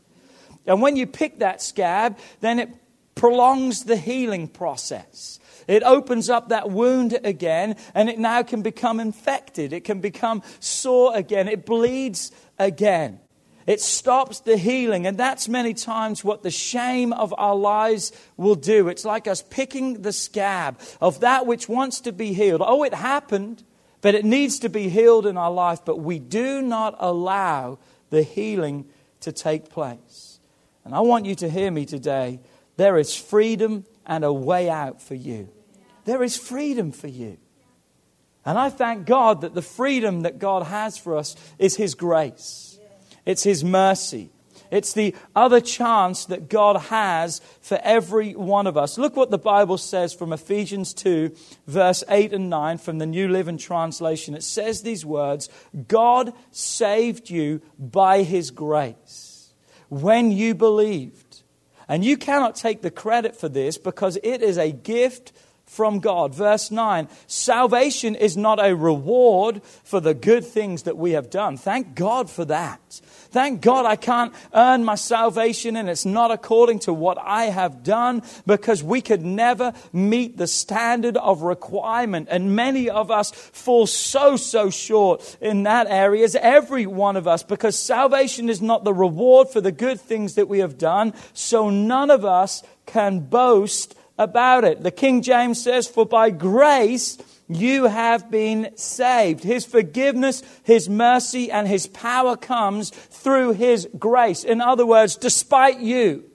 And 0.66 0.82
when 0.82 0.96
you 0.96 1.06
pick 1.06 1.38
that 1.38 1.62
scab, 1.62 2.18
then 2.40 2.58
it 2.58 2.70
prolongs 3.14 3.84
the 3.84 3.96
healing 3.96 4.48
process. 4.48 5.38
It 5.68 5.84
opens 5.84 6.28
up 6.28 6.48
that 6.48 6.72
wound 6.72 7.20
again, 7.22 7.76
and 7.94 8.10
it 8.10 8.18
now 8.18 8.42
can 8.42 8.62
become 8.62 8.98
infected. 8.98 9.72
It 9.72 9.84
can 9.84 10.00
become 10.00 10.42
sore 10.58 11.16
again. 11.16 11.46
It 11.46 11.64
bleeds 11.64 12.32
again. 12.58 13.20
It 13.70 13.80
stops 13.80 14.40
the 14.40 14.56
healing. 14.56 15.06
And 15.06 15.16
that's 15.16 15.48
many 15.48 15.74
times 15.74 16.24
what 16.24 16.42
the 16.42 16.50
shame 16.50 17.12
of 17.12 17.32
our 17.38 17.54
lives 17.54 18.10
will 18.36 18.56
do. 18.56 18.88
It's 18.88 19.04
like 19.04 19.28
us 19.28 19.44
picking 19.48 20.02
the 20.02 20.12
scab 20.12 20.80
of 21.00 21.20
that 21.20 21.46
which 21.46 21.68
wants 21.68 22.00
to 22.00 22.10
be 22.10 22.32
healed. 22.32 22.62
Oh, 22.64 22.82
it 22.82 22.92
happened, 22.92 23.62
but 24.00 24.16
it 24.16 24.24
needs 24.24 24.58
to 24.58 24.68
be 24.68 24.88
healed 24.88 25.24
in 25.24 25.36
our 25.36 25.52
life. 25.52 25.84
But 25.84 26.00
we 26.00 26.18
do 26.18 26.60
not 26.60 26.96
allow 26.98 27.78
the 28.10 28.24
healing 28.24 28.86
to 29.20 29.30
take 29.30 29.70
place. 29.70 30.40
And 30.84 30.92
I 30.92 30.98
want 30.98 31.26
you 31.26 31.36
to 31.36 31.48
hear 31.48 31.70
me 31.70 31.86
today. 31.86 32.40
There 32.76 32.98
is 32.98 33.14
freedom 33.14 33.84
and 34.04 34.24
a 34.24 34.32
way 34.32 34.68
out 34.68 35.00
for 35.00 35.14
you. 35.14 35.48
There 36.06 36.24
is 36.24 36.36
freedom 36.36 36.90
for 36.90 37.06
you. 37.06 37.38
And 38.44 38.58
I 38.58 38.68
thank 38.68 39.06
God 39.06 39.42
that 39.42 39.54
the 39.54 39.62
freedom 39.62 40.22
that 40.22 40.40
God 40.40 40.64
has 40.64 40.98
for 40.98 41.16
us 41.16 41.36
is 41.56 41.76
His 41.76 41.94
grace. 41.94 42.69
It's 43.30 43.44
His 43.44 43.62
mercy. 43.62 44.30
It's 44.70 44.92
the 44.92 45.14
other 45.34 45.60
chance 45.60 46.26
that 46.26 46.48
God 46.48 46.76
has 46.76 47.40
for 47.60 47.78
every 47.82 48.34
one 48.34 48.66
of 48.66 48.76
us. 48.76 48.98
Look 48.98 49.16
what 49.16 49.30
the 49.30 49.38
Bible 49.38 49.78
says 49.78 50.14
from 50.14 50.32
Ephesians 50.32 50.94
2, 50.94 51.34
verse 51.66 52.04
8 52.08 52.32
and 52.32 52.48
9 52.48 52.78
from 52.78 52.98
the 52.98 53.06
New 53.06 53.28
Living 53.28 53.58
Translation. 53.58 54.34
It 54.34 54.44
says 54.44 54.82
these 54.82 55.04
words 55.04 55.48
God 55.88 56.32
saved 56.52 57.30
you 57.30 57.62
by 57.78 58.22
His 58.22 58.50
grace 58.50 59.52
when 59.88 60.30
you 60.30 60.54
believed. 60.54 61.42
And 61.88 62.04
you 62.04 62.16
cannot 62.16 62.54
take 62.54 62.82
the 62.82 62.90
credit 62.92 63.34
for 63.34 63.48
this 63.48 63.76
because 63.76 64.16
it 64.22 64.42
is 64.42 64.56
a 64.56 64.70
gift 64.70 65.32
from 65.70 66.00
God. 66.00 66.34
Verse 66.34 66.72
9 66.72 67.08
Salvation 67.28 68.16
is 68.16 68.36
not 68.36 68.64
a 68.64 68.74
reward 68.74 69.62
for 69.84 70.00
the 70.00 70.14
good 70.14 70.44
things 70.44 70.82
that 70.82 70.96
we 70.96 71.12
have 71.12 71.30
done. 71.30 71.56
Thank 71.56 71.94
God 71.94 72.28
for 72.28 72.44
that. 72.46 73.00
Thank 73.30 73.60
God 73.60 73.86
I 73.86 73.94
can't 73.94 74.34
earn 74.52 74.84
my 74.84 74.96
salvation 74.96 75.76
and 75.76 75.88
it's 75.88 76.04
not 76.04 76.32
according 76.32 76.80
to 76.80 76.92
what 76.92 77.18
I 77.18 77.44
have 77.44 77.84
done 77.84 78.22
because 78.44 78.82
we 78.82 79.00
could 79.00 79.24
never 79.24 79.72
meet 79.92 80.36
the 80.36 80.48
standard 80.48 81.16
of 81.16 81.42
requirement. 81.42 82.26
And 82.32 82.56
many 82.56 82.90
of 82.90 83.12
us 83.12 83.30
fall 83.30 83.86
so, 83.86 84.36
so 84.36 84.70
short 84.70 85.36
in 85.40 85.62
that 85.62 85.86
area, 85.88 86.24
as 86.24 86.34
every 86.34 86.86
one 86.86 87.16
of 87.16 87.28
us, 87.28 87.44
because 87.44 87.78
salvation 87.78 88.48
is 88.48 88.60
not 88.60 88.82
the 88.82 88.92
reward 88.92 89.48
for 89.48 89.60
the 89.60 89.70
good 89.70 90.00
things 90.00 90.34
that 90.34 90.48
we 90.48 90.58
have 90.58 90.76
done. 90.76 91.14
So 91.32 91.70
none 91.70 92.10
of 92.10 92.24
us 92.24 92.64
can 92.86 93.20
boast 93.20 93.94
about 94.20 94.64
it. 94.64 94.82
The 94.82 94.90
King 94.90 95.22
James 95.22 95.60
says, 95.60 95.88
For 95.88 96.06
by 96.06 96.30
grace 96.30 97.18
you 97.48 97.84
have 97.84 98.30
been 98.30 98.76
saved. 98.76 99.42
His 99.42 99.64
forgiveness, 99.64 100.42
His 100.62 100.88
mercy, 100.88 101.50
and 101.50 101.66
His 101.66 101.88
power 101.88 102.36
comes 102.36 102.90
through 102.90 103.54
His 103.54 103.88
grace. 103.98 104.44
In 104.44 104.60
other 104.60 104.86
words, 104.86 105.16
despite 105.16 105.80
you, 105.80 106.29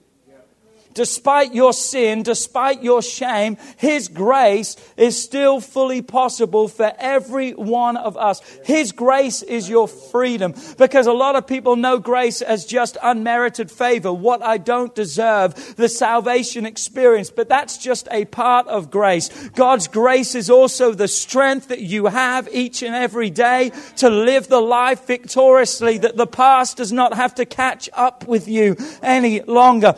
despite 0.96 1.54
your 1.54 1.74
sin, 1.74 2.22
despite 2.22 2.82
your 2.82 3.02
shame, 3.02 3.58
His 3.76 4.08
grace 4.08 4.76
is 4.96 5.22
still 5.22 5.60
fully 5.60 6.00
possible 6.00 6.68
for 6.68 6.90
every 6.98 7.52
one 7.52 7.98
of 7.98 8.16
us. 8.16 8.40
His 8.64 8.92
grace 8.92 9.42
is 9.42 9.68
your 9.68 9.88
freedom 9.88 10.54
because 10.78 11.06
a 11.06 11.12
lot 11.12 11.36
of 11.36 11.46
people 11.46 11.76
know 11.76 11.98
grace 11.98 12.40
as 12.40 12.64
just 12.64 12.96
unmerited 13.02 13.70
favor, 13.70 14.10
what 14.10 14.42
I 14.42 14.56
don't 14.56 14.94
deserve, 14.94 15.76
the 15.76 15.88
salvation 15.88 16.64
experience, 16.64 17.30
but 17.30 17.48
that's 17.48 17.76
just 17.76 18.08
a 18.10 18.24
part 18.24 18.66
of 18.66 18.90
grace. 18.90 19.28
God's 19.50 19.88
grace 19.88 20.34
is 20.34 20.48
also 20.48 20.92
the 20.92 21.08
strength 21.08 21.68
that 21.68 21.80
you 21.80 22.06
have 22.06 22.48
each 22.50 22.82
and 22.82 22.94
every 22.94 23.28
day 23.28 23.70
to 23.96 24.08
live 24.08 24.48
the 24.48 24.62
life 24.62 25.06
victoriously 25.06 25.98
that 25.98 26.16
the 26.16 26.26
past 26.26 26.78
does 26.78 26.90
not 26.90 27.12
have 27.12 27.34
to 27.34 27.44
catch 27.44 27.90
up 27.92 28.26
with 28.26 28.48
you 28.48 28.76
any 29.02 29.42
longer. 29.42 29.94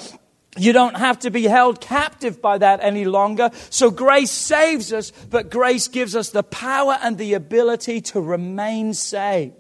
You 0.59 0.73
don't 0.73 0.97
have 0.97 1.21
to 1.21 1.31
be 1.31 1.45
held 1.45 1.81
captive 1.81 2.43
by 2.43 2.59
that 2.59 2.81
any 2.83 3.05
longer. 3.05 3.51
So 3.71 3.91
grace 3.91 4.31
saves 4.31 4.93
us, 4.93 5.11
but 5.31 5.51
grace 5.51 5.89
gives 5.89 6.17
us 6.17 6.31
the 6.31 6.43
power 6.43 6.99
and 7.03 7.17
the 7.17 7.35
ability 7.35 8.01
to 8.03 8.21
remain 8.21 8.95
saved 8.95 9.55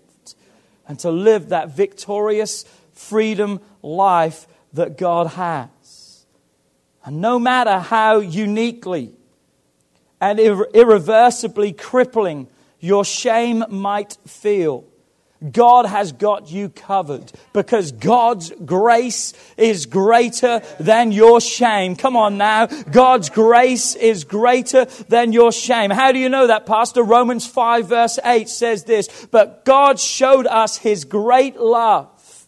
and 0.87 0.99
to 1.00 1.11
live 1.11 1.50
that 1.50 1.71
victorious 1.71 2.64
freedom 2.93 3.61
life 3.83 4.47
that 4.73 4.99
God 4.99 5.28
has. 5.28 6.26
And 7.05 7.21
no 7.21 7.38
matter 7.38 7.78
how 7.78 8.19
uniquely 8.19 9.12
and 10.21 10.40
irreversibly 10.40 11.73
crippling 11.73 12.49
your 12.81 13.05
shame 13.05 13.64
might 13.71 14.17
feel, 14.26 14.85
God 15.52 15.87
has 15.87 16.12
got 16.12 16.50
you 16.50 16.68
covered 16.68 17.30
because 17.52 17.92
God's 17.92 18.50
grace 18.64 19.35
is 19.57 19.87
greater 19.87 20.62
than 20.80 21.12
your 21.12 21.40
shame. 21.40 21.95
Come 21.95 22.16
on 22.16 22.38
now. 22.38 22.66
God's 22.66 23.30
grace 23.30 23.95
is 23.95 24.25
greater 24.25 24.87
than 25.09 25.33
your 25.33 25.52
shame. 25.52 25.90
How 25.90 26.11
do 26.11 26.18
you 26.18 26.28
know 26.28 26.49
that, 26.49 26.66
Pastor? 26.66 27.04
Romans 27.04 27.47
5 27.47 27.88
verse 27.88 28.18
8 28.25 28.49
says 28.49 28.85
this, 28.85 29.26
but 29.30 29.64
God 29.64 30.00
showed 30.00 30.47
us 30.47 30.78
his 30.78 31.04
great 31.04 31.57
love 31.57 32.47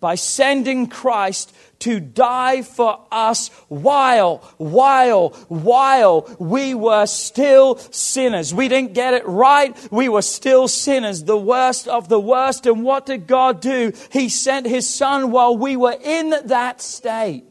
by 0.00 0.14
sending 0.14 0.86
Christ 0.86 1.54
to 1.80 2.00
die 2.00 2.62
for 2.62 3.06
us 3.10 3.48
while, 3.68 4.38
while, 4.56 5.30
while 5.48 6.36
we 6.38 6.74
were 6.74 7.06
still 7.06 7.78
sinners. 7.78 8.54
We 8.54 8.68
didn't 8.68 8.94
get 8.94 9.14
it 9.14 9.26
right. 9.26 9.76
We 9.90 10.08
were 10.08 10.22
still 10.22 10.68
sinners, 10.68 11.24
the 11.24 11.38
worst 11.38 11.88
of 11.88 12.08
the 12.08 12.20
worst. 12.20 12.66
And 12.66 12.82
what 12.82 13.06
did 13.06 13.26
God 13.26 13.60
do? 13.60 13.92
He 14.10 14.28
sent 14.28 14.66
His 14.66 14.88
Son 14.88 15.30
while 15.30 15.56
we 15.56 15.76
were 15.76 15.96
in 16.02 16.34
that 16.46 16.80
state 16.80 17.44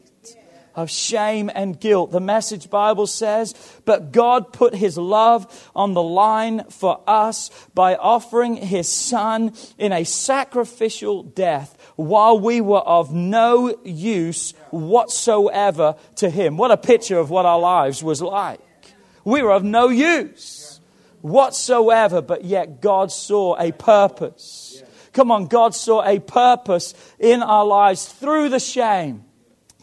of 0.78 0.88
shame 0.88 1.50
and 1.52 1.80
guilt. 1.80 2.12
The 2.12 2.20
message 2.20 2.70
Bible 2.70 3.08
says, 3.08 3.52
but 3.84 4.12
God 4.12 4.52
put 4.52 4.76
his 4.76 4.96
love 4.96 5.70
on 5.74 5.92
the 5.92 6.02
line 6.02 6.62
for 6.70 7.00
us 7.04 7.50
by 7.74 7.96
offering 7.96 8.54
his 8.54 8.90
son 8.90 9.54
in 9.76 9.92
a 9.92 10.04
sacrificial 10.04 11.24
death 11.24 11.76
while 11.98 12.38
we 12.38 12.60
were 12.60 12.78
of 12.78 13.12
no 13.12 13.76
use 13.84 14.52
whatsoever 14.70 15.96
to 16.16 16.30
him. 16.30 16.56
What 16.56 16.70
a 16.70 16.76
picture 16.76 17.18
of 17.18 17.28
what 17.28 17.44
our 17.44 17.58
lives 17.58 18.02
was 18.02 18.22
like. 18.22 18.60
We 19.24 19.42
were 19.42 19.52
of 19.52 19.64
no 19.64 19.88
use 19.88 20.80
whatsoever, 21.22 22.22
but 22.22 22.44
yet 22.44 22.80
God 22.80 23.10
saw 23.10 23.58
a 23.58 23.72
purpose. 23.72 24.82
Come 25.12 25.32
on, 25.32 25.48
God 25.48 25.74
saw 25.74 26.04
a 26.04 26.20
purpose 26.20 26.94
in 27.18 27.42
our 27.42 27.64
lives 27.64 28.06
through 28.06 28.50
the 28.50 28.60
shame 28.60 29.24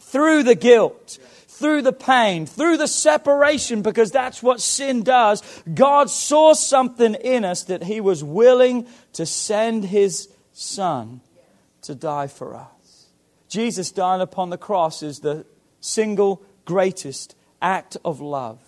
through 0.06 0.44
the 0.44 0.54
guilt, 0.54 1.18
through 1.48 1.82
the 1.82 1.92
pain, 1.92 2.46
through 2.46 2.76
the 2.76 2.88
separation, 2.88 3.82
because 3.82 4.10
that's 4.10 4.42
what 4.42 4.60
sin 4.60 5.02
does. 5.02 5.42
God 5.72 6.08
saw 6.08 6.54
something 6.54 7.14
in 7.14 7.44
us 7.44 7.64
that 7.64 7.82
He 7.82 8.00
was 8.00 8.22
willing 8.22 8.86
to 9.14 9.26
send 9.26 9.84
His 9.84 10.28
Son 10.52 11.20
to 11.86 11.94
die 11.94 12.26
for 12.26 12.54
us. 12.54 13.06
Jesus 13.48 13.90
dying 13.90 14.20
upon 14.20 14.50
the 14.50 14.58
cross 14.58 15.02
is 15.02 15.20
the 15.20 15.46
single 15.80 16.42
greatest 16.64 17.36
act 17.62 17.96
of 18.04 18.20
love 18.20 18.60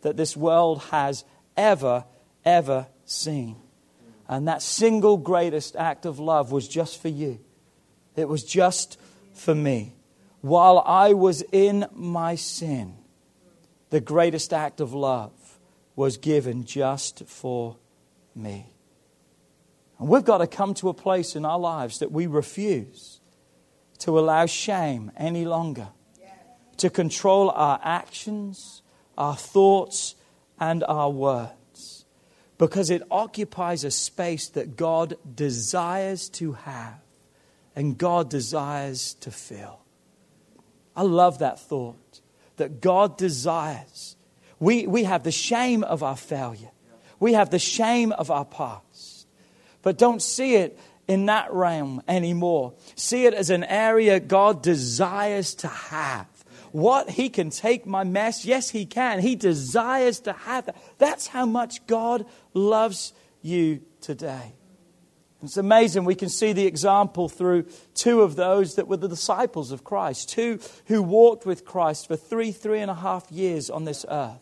that 0.00 0.16
this 0.16 0.36
world 0.36 0.82
has 0.90 1.24
ever, 1.56 2.04
ever 2.44 2.86
seen. 3.04 3.56
And 4.28 4.48
that 4.48 4.62
single 4.62 5.16
greatest 5.16 5.76
act 5.76 6.06
of 6.06 6.18
love 6.18 6.52
was 6.52 6.66
just 6.66 7.00
for 7.00 7.08
you. 7.08 7.40
It 8.16 8.28
was 8.28 8.44
just 8.44 8.98
for 9.34 9.54
me. 9.54 9.94
While 10.40 10.82
I 10.84 11.12
was 11.12 11.42
in 11.52 11.86
my 11.92 12.34
sin, 12.34 12.94
the 13.90 14.00
greatest 14.00 14.52
act 14.52 14.80
of 14.80 14.92
love 14.94 15.32
was 15.94 16.16
given 16.16 16.64
just 16.64 17.26
for 17.26 17.76
me. 18.34 18.71
And 20.02 20.08
we've 20.08 20.24
got 20.24 20.38
to 20.38 20.48
come 20.48 20.74
to 20.74 20.88
a 20.88 20.94
place 20.94 21.36
in 21.36 21.44
our 21.44 21.60
lives 21.60 22.00
that 22.00 22.10
we 22.10 22.26
refuse 22.26 23.20
to 23.98 24.18
allow 24.18 24.46
shame 24.46 25.12
any 25.16 25.44
longer 25.44 25.90
to 26.78 26.90
control 26.90 27.50
our 27.50 27.78
actions, 27.84 28.82
our 29.16 29.36
thoughts, 29.36 30.16
and 30.58 30.82
our 30.82 31.08
words 31.08 32.04
because 32.58 32.90
it 32.90 33.04
occupies 33.12 33.84
a 33.84 33.92
space 33.92 34.48
that 34.48 34.76
God 34.76 35.16
desires 35.36 36.28
to 36.30 36.54
have 36.54 36.98
and 37.76 37.96
God 37.96 38.28
desires 38.28 39.14
to 39.20 39.30
fill. 39.30 39.82
I 40.96 41.02
love 41.02 41.38
that 41.38 41.60
thought 41.60 42.20
that 42.56 42.80
God 42.80 43.16
desires. 43.16 44.16
We, 44.58 44.84
we 44.88 45.04
have 45.04 45.22
the 45.22 45.30
shame 45.30 45.84
of 45.84 46.02
our 46.02 46.16
failure, 46.16 46.72
we 47.20 47.34
have 47.34 47.50
the 47.50 47.60
shame 47.60 48.10
of 48.10 48.32
our 48.32 48.44
past, 48.44 49.11
but 49.82 49.98
don't 49.98 50.22
see 50.22 50.54
it 50.54 50.78
in 51.08 51.26
that 51.26 51.52
realm 51.52 52.02
anymore. 52.08 52.74
See 52.94 53.26
it 53.26 53.34
as 53.34 53.50
an 53.50 53.64
area 53.64 54.20
God 54.20 54.62
desires 54.62 55.54
to 55.56 55.68
have. 55.68 56.26
What? 56.72 57.10
He 57.10 57.28
can 57.28 57.50
take 57.50 57.86
my 57.86 58.02
mess? 58.02 58.44
Yes, 58.44 58.70
He 58.70 58.86
can. 58.86 59.20
He 59.20 59.36
desires 59.36 60.20
to 60.20 60.32
have 60.32 60.66
that. 60.66 60.76
That's 60.98 61.26
how 61.26 61.44
much 61.44 61.86
God 61.86 62.24
loves 62.54 63.12
you 63.42 63.82
today. 64.00 64.54
It's 65.42 65.56
amazing. 65.56 66.04
We 66.04 66.14
can 66.14 66.28
see 66.28 66.52
the 66.52 66.66
example 66.66 67.28
through 67.28 67.66
two 67.94 68.22
of 68.22 68.36
those 68.36 68.76
that 68.76 68.86
were 68.86 68.96
the 68.96 69.08
disciples 69.08 69.72
of 69.72 69.82
Christ, 69.82 70.28
two 70.28 70.60
who 70.86 71.02
walked 71.02 71.44
with 71.44 71.64
Christ 71.64 72.06
for 72.06 72.16
three, 72.16 72.52
three 72.52 72.80
and 72.80 72.90
a 72.90 72.94
half 72.94 73.30
years 73.30 73.68
on 73.68 73.84
this 73.84 74.06
earth. 74.08 74.38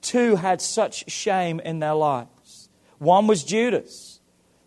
Two 0.00 0.36
had 0.36 0.62
such 0.62 1.10
shame 1.10 1.60
in 1.60 1.80
their 1.80 1.94
lives. 1.94 2.70
One 2.98 3.26
was 3.26 3.44
Judas. 3.44 4.17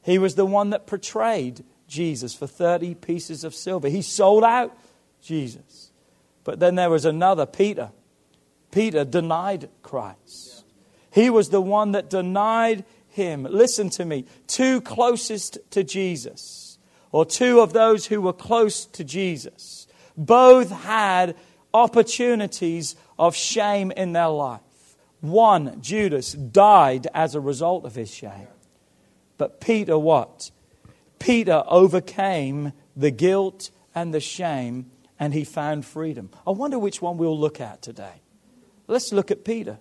He 0.03 0.17
was 0.17 0.35
the 0.35 0.45
one 0.45 0.71
that 0.71 0.87
portrayed 0.87 1.63
Jesus 1.87 2.33
for 2.33 2.47
30 2.47 2.95
pieces 2.95 3.43
of 3.43 3.53
silver. 3.53 3.89
He 3.89 4.01
sold 4.01 4.43
out 4.43 4.75
Jesus. 5.21 5.91
But 6.43 6.59
then 6.59 6.75
there 6.75 6.89
was 6.89 7.05
another, 7.05 7.45
Peter. 7.45 7.91
Peter 8.71 9.03
denied 9.03 9.69
Christ. 9.83 10.63
He 11.11 11.29
was 11.29 11.49
the 11.49 11.61
one 11.61 11.91
that 11.91 12.09
denied 12.09 12.85
him. 13.09 13.43
Listen 13.43 13.89
to 13.91 14.05
me. 14.05 14.25
Two 14.47 14.81
closest 14.81 15.59
to 15.71 15.83
Jesus, 15.83 16.77
or 17.11 17.25
two 17.25 17.59
of 17.59 17.73
those 17.73 18.07
who 18.07 18.21
were 18.21 18.33
close 18.33 18.85
to 18.85 19.03
Jesus, 19.03 19.87
both 20.15 20.71
had 20.71 21.35
opportunities 21.73 22.95
of 23.19 23.35
shame 23.35 23.91
in 23.91 24.13
their 24.13 24.29
life. 24.29 24.61
One, 25.19 25.81
Judas, 25.81 26.33
died 26.33 27.07
as 27.13 27.35
a 27.35 27.41
result 27.41 27.85
of 27.85 27.95
his 27.95 28.11
shame. 28.11 28.47
But 29.41 29.59
Peter, 29.59 29.97
what? 29.97 30.51
Peter 31.17 31.63
overcame 31.65 32.73
the 32.95 33.09
guilt 33.09 33.71
and 33.95 34.13
the 34.13 34.19
shame 34.19 34.91
and 35.19 35.33
he 35.33 35.43
found 35.43 35.83
freedom. 35.83 36.29
I 36.45 36.51
wonder 36.51 36.77
which 36.77 37.01
one 37.01 37.17
we'll 37.17 37.39
look 37.39 37.59
at 37.59 37.81
today. 37.81 38.21
Let's 38.85 39.11
look 39.11 39.31
at 39.31 39.43
Peter. 39.43 39.79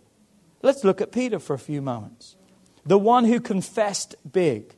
Let's 0.62 0.82
look 0.82 1.02
at 1.02 1.12
Peter 1.12 1.38
for 1.38 1.52
a 1.52 1.58
few 1.58 1.82
moments 1.82 2.36
the 2.86 2.96
one 2.96 3.26
who 3.26 3.38
confessed 3.38 4.14
big. 4.32 4.75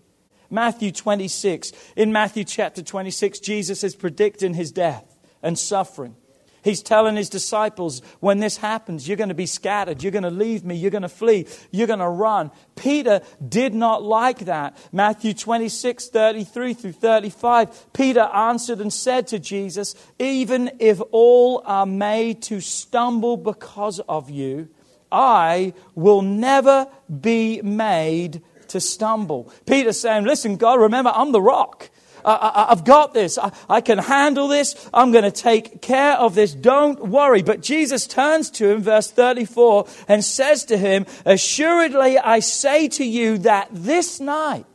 Matthew 0.50 0.90
26. 0.90 1.70
In 1.94 2.10
Matthew 2.10 2.42
chapter 2.42 2.82
26, 2.82 3.38
Jesus 3.38 3.84
is 3.84 3.94
predicting 3.94 4.54
his 4.54 4.72
death 4.72 5.16
and 5.44 5.56
suffering. 5.56 6.16
He's 6.62 6.82
telling 6.82 7.16
his 7.16 7.28
disciples, 7.28 8.02
when 8.20 8.38
this 8.38 8.56
happens, 8.56 9.08
you're 9.08 9.16
going 9.16 9.28
to 9.28 9.34
be 9.34 9.46
scattered. 9.46 10.02
You're 10.02 10.12
going 10.12 10.22
to 10.22 10.30
leave 10.30 10.64
me. 10.64 10.76
You're 10.76 10.90
going 10.92 11.02
to 11.02 11.08
flee. 11.08 11.46
You're 11.70 11.88
going 11.88 11.98
to 11.98 12.08
run. 12.08 12.50
Peter 12.76 13.20
did 13.46 13.74
not 13.74 14.02
like 14.02 14.40
that. 14.40 14.76
Matthew 14.92 15.34
26, 15.34 16.08
33 16.08 16.74
through 16.74 16.92
35. 16.92 17.92
Peter 17.92 18.20
answered 18.20 18.80
and 18.80 18.92
said 18.92 19.26
to 19.28 19.38
Jesus, 19.38 19.94
Even 20.18 20.70
if 20.78 21.00
all 21.10 21.62
are 21.66 21.86
made 21.86 22.42
to 22.42 22.60
stumble 22.60 23.36
because 23.36 23.98
of 24.00 24.30
you, 24.30 24.68
I 25.10 25.74
will 25.94 26.22
never 26.22 26.88
be 27.20 27.60
made 27.62 28.42
to 28.68 28.80
stumble. 28.80 29.52
Peter's 29.66 30.00
saying, 30.00 30.24
Listen, 30.24 30.56
God, 30.56 30.80
remember, 30.80 31.12
I'm 31.14 31.32
the 31.32 31.42
rock. 31.42 31.90
I, 32.24 32.66
have 32.70 32.84
got 32.84 33.14
this. 33.14 33.38
I, 33.38 33.52
I, 33.68 33.80
can 33.80 33.98
handle 33.98 34.48
this. 34.48 34.88
I'm 34.92 35.12
going 35.12 35.24
to 35.24 35.30
take 35.30 35.82
care 35.82 36.14
of 36.14 36.34
this. 36.34 36.54
Don't 36.54 37.08
worry. 37.08 37.42
But 37.42 37.60
Jesus 37.60 38.06
turns 38.06 38.50
to 38.52 38.70
him, 38.70 38.82
verse 38.82 39.10
34, 39.10 39.86
and 40.08 40.24
says 40.24 40.64
to 40.66 40.76
him, 40.76 41.06
Assuredly, 41.24 42.18
I 42.18 42.40
say 42.40 42.88
to 42.88 43.04
you 43.04 43.38
that 43.38 43.68
this 43.72 44.20
night, 44.20 44.66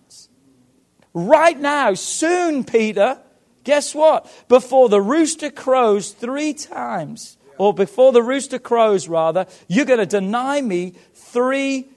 right 1.14 1.60
now, 1.60 1.94
soon, 1.94 2.64
Peter, 2.64 3.20
guess 3.64 3.96
what? 3.96 4.32
Before 4.48 4.90
the 4.90 5.02
rooster 5.02 5.50
crows 5.50 6.12
three 6.12 6.54
times, 6.54 7.38
or 7.58 7.74
before 7.74 8.12
the 8.12 8.24
rooster 8.24 8.60
crows, 8.60 9.08
rather, 9.08 9.48
you're 9.68 9.86
going 9.86 10.00
to 10.00 10.06
deny 10.06 10.62
me 10.62 10.94
three 11.14 11.90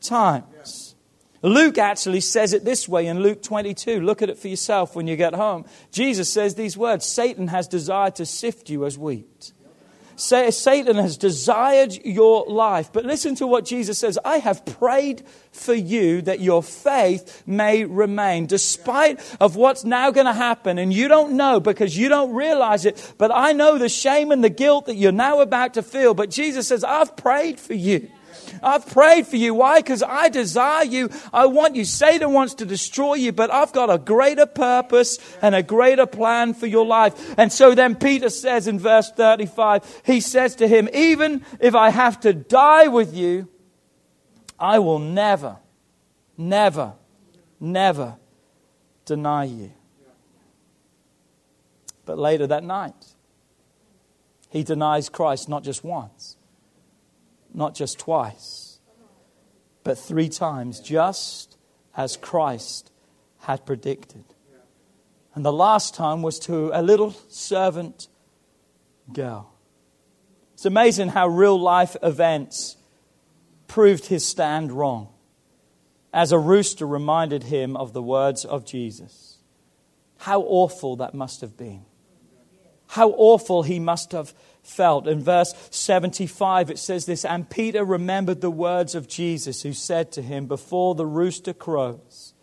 times. 0.00 0.44
Luke 1.42 1.78
actually 1.78 2.20
says 2.20 2.52
it 2.52 2.64
this 2.64 2.88
way 2.88 3.06
in 3.06 3.20
Luke 3.20 3.42
22. 3.42 4.00
Look 4.00 4.22
at 4.22 4.30
it 4.30 4.38
for 4.38 4.48
yourself 4.48 4.96
when 4.96 5.06
you 5.06 5.16
get 5.16 5.34
home. 5.34 5.64
Jesus 5.90 6.32
says 6.32 6.54
these 6.54 6.76
words 6.76 7.04
Satan 7.04 7.48
has 7.48 7.68
desired 7.68 8.16
to 8.16 8.26
sift 8.26 8.70
you 8.70 8.86
as 8.86 8.98
wheat. 8.98 9.52
Satan 10.16 10.96
has 10.96 11.18
desired 11.18 11.92
your 12.04 12.46
life. 12.46 12.90
But 12.92 13.04
listen 13.04 13.34
to 13.36 13.46
what 13.46 13.64
Jesus 13.64 13.98
says 13.98 14.18
I 14.24 14.38
have 14.38 14.64
prayed 14.64 15.24
for 15.52 15.74
you 15.74 16.22
that 16.22 16.40
your 16.40 16.62
faith 16.62 17.42
may 17.46 17.84
remain, 17.84 18.46
despite 18.46 19.20
of 19.40 19.56
what's 19.56 19.84
now 19.84 20.10
going 20.10 20.26
to 20.26 20.32
happen. 20.32 20.78
And 20.78 20.92
you 20.92 21.08
don't 21.08 21.32
know 21.34 21.60
because 21.60 21.96
you 21.96 22.08
don't 22.08 22.34
realize 22.34 22.86
it. 22.86 23.14
But 23.18 23.30
I 23.30 23.52
know 23.52 23.78
the 23.78 23.88
shame 23.88 24.32
and 24.32 24.42
the 24.42 24.50
guilt 24.50 24.86
that 24.86 24.96
you're 24.96 25.12
now 25.12 25.40
about 25.40 25.74
to 25.74 25.82
feel. 25.82 26.14
But 26.14 26.30
Jesus 26.30 26.68
says, 26.68 26.82
I've 26.82 27.16
prayed 27.16 27.60
for 27.60 27.74
you. 27.74 28.10
I've 28.62 28.86
prayed 28.86 29.26
for 29.26 29.36
you. 29.36 29.54
Why? 29.54 29.80
Because 29.80 30.02
I 30.02 30.28
desire 30.28 30.84
you. 30.84 31.10
I 31.32 31.46
want 31.46 31.76
you. 31.76 31.84
Satan 31.84 32.32
wants 32.32 32.54
to 32.54 32.66
destroy 32.66 33.14
you, 33.14 33.32
but 33.32 33.50
I've 33.50 33.72
got 33.72 33.90
a 33.90 33.98
greater 33.98 34.46
purpose 34.46 35.18
and 35.42 35.54
a 35.54 35.62
greater 35.62 36.06
plan 36.06 36.54
for 36.54 36.66
your 36.66 36.86
life. 36.86 37.34
And 37.38 37.52
so 37.52 37.74
then 37.74 37.94
Peter 37.96 38.28
says 38.28 38.66
in 38.66 38.78
verse 38.78 39.10
35, 39.10 40.02
he 40.04 40.20
says 40.20 40.56
to 40.56 40.68
him, 40.68 40.88
Even 40.92 41.44
if 41.60 41.74
I 41.74 41.90
have 41.90 42.20
to 42.20 42.32
die 42.32 42.88
with 42.88 43.14
you, 43.14 43.48
I 44.58 44.78
will 44.78 44.98
never, 44.98 45.58
never, 46.36 46.94
never 47.60 48.16
deny 49.04 49.44
you. 49.44 49.72
But 52.04 52.18
later 52.18 52.46
that 52.46 52.64
night, 52.64 53.14
he 54.48 54.62
denies 54.62 55.08
Christ 55.08 55.48
not 55.48 55.64
just 55.64 55.84
once, 55.84 56.35
not 57.56 57.74
just 57.74 57.98
twice, 57.98 58.78
but 59.82 59.98
three 59.98 60.28
times, 60.28 60.78
just 60.78 61.56
as 61.96 62.16
Christ 62.16 62.92
had 63.38 63.64
predicted. 63.64 64.24
And 65.34 65.44
the 65.44 65.52
last 65.52 65.94
time 65.94 66.22
was 66.22 66.38
to 66.40 66.70
a 66.72 66.82
little 66.82 67.12
servant 67.28 68.08
girl. 69.12 69.52
It's 70.54 70.66
amazing 70.66 71.08
how 71.08 71.28
real 71.28 71.58
life 71.58 71.96
events 72.02 72.76
proved 73.68 74.06
his 74.06 74.24
stand 74.24 74.72
wrong, 74.72 75.08
as 76.12 76.32
a 76.32 76.38
rooster 76.38 76.86
reminded 76.86 77.44
him 77.44 77.76
of 77.76 77.92
the 77.92 78.02
words 78.02 78.44
of 78.44 78.64
Jesus. 78.64 79.38
How 80.18 80.40
awful 80.42 80.96
that 80.96 81.14
must 81.14 81.40
have 81.40 81.56
been. 81.56 81.84
How 82.88 83.10
awful 83.10 83.62
he 83.62 83.78
must 83.78 84.12
have 84.12 84.34
felt. 84.66 85.06
In 85.06 85.22
verse 85.22 85.54
75, 85.70 86.70
it 86.70 86.78
says 86.78 87.06
this 87.06 87.24
And 87.24 87.48
Peter 87.48 87.84
remembered 87.84 88.40
the 88.40 88.50
words 88.50 88.94
of 88.94 89.08
Jesus, 89.08 89.62
who 89.62 89.72
said 89.72 90.12
to 90.12 90.22
him, 90.22 90.46
Before 90.46 90.94
the 90.94 91.06
rooster 91.06 91.54
crows, 91.54 92.34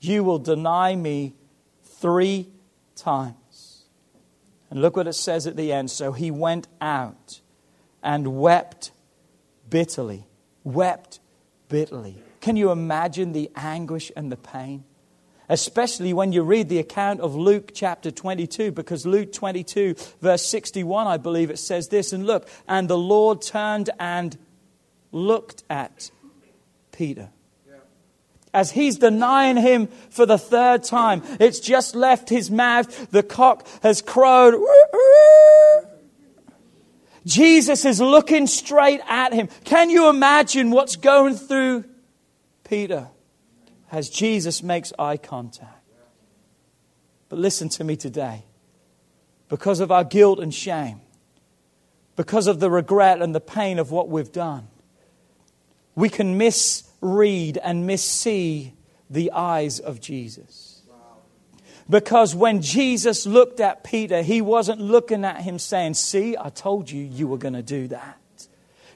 you 0.00 0.22
will 0.22 0.38
deny 0.38 0.94
me 0.94 1.34
three 1.82 2.48
times. 2.96 3.84
And 4.70 4.80
look 4.80 4.96
what 4.96 5.08
it 5.08 5.14
says 5.14 5.46
at 5.46 5.56
the 5.56 5.72
end. 5.72 5.90
So 5.90 6.12
he 6.12 6.30
went 6.30 6.68
out 6.80 7.40
and 8.02 8.38
wept 8.38 8.92
bitterly. 9.68 10.26
Wept 10.62 11.20
bitterly. 11.68 12.22
Can 12.40 12.56
you 12.56 12.70
imagine 12.70 13.32
the 13.32 13.50
anguish 13.56 14.12
and 14.16 14.30
the 14.30 14.36
pain? 14.36 14.84
Especially 15.50 16.14
when 16.14 16.32
you 16.32 16.42
read 16.42 16.68
the 16.68 16.78
account 16.78 17.20
of 17.20 17.34
Luke 17.34 17.72
chapter 17.74 18.10
22, 18.12 18.70
because 18.70 19.04
Luke 19.04 19.32
22, 19.32 19.96
verse 20.22 20.46
61, 20.46 21.08
I 21.08 21.16
believe 21.16 21.50
it 21.50 21.58
says 21.58 21.88
this. 21.88 22.12
And 22.12 22.24
look, 22.24 22.48
and 22.68 22.88
the 22.88 22.96
Lord 22.96 23.42
turned 23.42 23.90
and 23.98 24.38
looked 25.10 25.64
at 25.68 26.12
Peter. 26.92 27.30
As 28.54 28.70
he's 28.70 28.98
denying 28.98 29.56
him 29.56 29.88
for 30.10 30.24
the 30.24 30.38
third 30.38 30.84
time, 30.84 31.22
it's 31.38 31.60
just 31.60 31.94
left 31.94 32.28
his 32.28 32.50
mouth. 32.50 33.10
The 33.10 33.22
cock 33.22 33.66
has 33.82 34.02
crowed. 34.02 34.54
Jesus 37.26 37.84
is 37.84 38.00
looking 38.00 38.46
straight 38.46 39.00
at 39.08 39.32
him. 39.32 39.48
Can 39.64 39.90
you 39.90 40.08
imagine 40.08 40.70
what's 40.70 40.96
going 40.96 41.34
through 41.34 41.84
Peter 42.64 43.08
as 43.90 44.08
Jesus 44.08 44.62
makes 44.62 44.92
eye 44.98 45.16
contact? 45.16 45.84
But 47.28 47.38
listen 47.38 47.68
to 47.70 47.84
me 47.84 47.96
today. 47.96 48.44
Because 49.48 49.80
of 49.80 49.90
our 49.90 50.04
guilt 50.04 50.40
and 50.40 50.54
shame, 50.54 51.00
because 52.16 52.46
of 52.46 52.60
the 52.60 52.70
regret 52.70 53.22
and 53.22 53.34
the 53.34 53.40
pain 53.40 53.78
of 53.78 53.90
what 53.90 54.08
we've 54.08 54.32
done, 54.32 54.68
we 55.94 56.08
can 56.08 56.38
misread 56.38 57.58
and 57.58 57.88
missee 57.88 58.72
the 59.08 59.32
eyes 59.32 59.80
of 59.80 60.00
Jesus. 60.00 60.82
Because 61.88 62.36
when 62.36 62.62
Jesus 62.62 63.26
looked 63.26 63.58
at 63.58 63.82
Peter, 63.82 64.22
he 64.22 64.40
wasn't 64.40 64.80
looking 64.80 65.24
at 65.24 65.40
him 65.40 65.58
saying, 65.58 65.94
See, 65.94 66.36
I 66.36 66.48
told 66.48 66.88
you 66.88 67.02
you 67.02 67.26
were 67.26 67.38
going 67.38 67.54
to 67.54 67.62
do 67.62 67.88
that. 67.88 68.19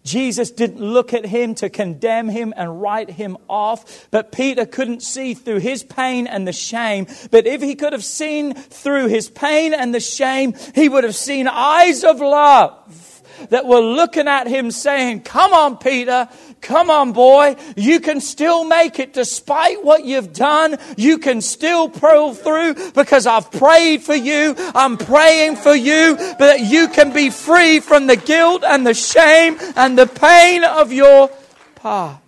Jesus 0.05 0.51
didn't 0.51 0.81
look 0.81 1.15
at 1.15 1.25
him 1.25 1.55
to 1.57 1.71
condemn 1.71 2.29
him 2.29 2.53
and 2.57 2.81
write 2.81 3.11
him 3.11 3.39
off, 3.49 4.07
but 4.11 4.33
Peter 4.33 4.67
couldn't 4.67 5.03
see 5.03 5.33
through 5.33 5.61
his 5.61 5.83
pain 5.83 6.27
and 6.27 6.47
the 6.47 6.53
shame. 6.53 7.07
But 7.31 7.47
if 7.47 7.63
he 7.63 7.75
could 7.75 7.93
have 7.95 8.05
seen 8.05 8.55
through 8.55 9.09
his 9.09 9.31
pain 9.31 9.73
and 9.73 9.95
the 9.95 10.01
shame, 10.01 10.55
he 10.75 10.89
would 10.89 11.05
have 11.05 11.17
seen 11.17 11.49
eyes 11.49 12.05
of 12.05 12.21
love 12.21 13.14
that 13.51 13.67
were 13.67 13.81
looking 13.81 14.29
at 14.29 14.47
him 14.47 14.71
saying, 14.71 15.23
Come 15.23 15.53
on, 15.53 15.79
Peter. 15.79 16.29
Come 16.61 16.91
on, 16.91 17.13
boy. 17.13 17.57
You 17.77 18.01
can 18.01 18.21
still 18.21 18.65
make 18.65 18.99
it 18.99 19.13
despite 19.13 19.85
what 19.85 20.05
you've 20.05 20.33
done. 20.33 20.79
You 20.97 21.19
can 21.19 21.41
still 21.41 21.89
pull 21.89 22.35
through 22.35 22.93
because 22.93 23.27
I've 23.27 23.51
prayed 23.51 24.03
for 24.03 24.15
you. 24.15 24.55
I'm 24.75 24.97
praying 24.97 25.57
for 25.57 25.75
you, 25.75 26.17
that 26.17 26.61
you 26.61 26.89
can 26.89 27.13
be 27.13 27.31
free 27.31 27.81
from 27.81 28.07
the 28.07 28.17
guilt 28.17 28.65
and 28.65 28.87
the 28.87 28.95
shame 28.95 29.59
and 29.77 29.99
the 29.99 30.07
pain 30.07 30.65
of 30.65 30.93
your 30.93 31.31
past. 31.77 32.21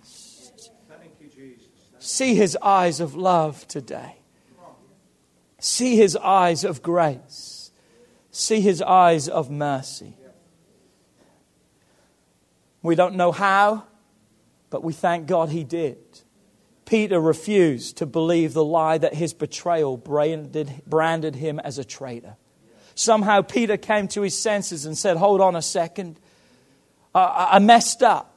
See 1.99 2.35
his 2.35 2.57
eyes 2.61 2.99
of 2.99 3.15
love 3.15 3.67
today. 3.67 4.17
See 5.59 5.95
his 5.95 6.15
eyes 6.15 6.63
of 6.63 6.81
grace. 6.81 7.71
See 8.31 8.61
his 8.61 8.81
eyes 8.81 9.27
of 9.27 9.49
mercy. 9.49 10.16
We 12.81 12.95
don't 12.95 13.15
know 13.15 13.31
how, 13.31 13.83
but 14.69 14.83
we 14.83 14.93
thank 14.93 15.27
God 15.27 15.49
he 15.49 15.63
did. 15.63 15.97
Peter 16.85 17.19
refused 17.19 17.97
to 17.97 18.05
believe 18.05 18.53
the 18.53 18.63
lie 18.63 18.97
that 18.97 19.13
his 19.13 19.33
betrayal 19.33 19.97
branded, 19.97 20.81
branded 20.87 21.35
him 21.35 21.59
as 21.59 21.77
a 21.77 21.83
traitor. 21.83 22.37
Somehow 22.95 23.41
Peter 23.41 23.77
came 23.77 24.07
to 24.09 24.21
his 24.21 24.37
senses 24.37 24.85
and 24.85 24.97
said, 24.97 25.17
Hold 25.17 25.41
on 25.41 25.55
a 25.55 25.61
second. 25.61 26.19
I, 27.13 27.49
I 27.53 27.59
messed 27.59 28.01
up. 28.03 28.36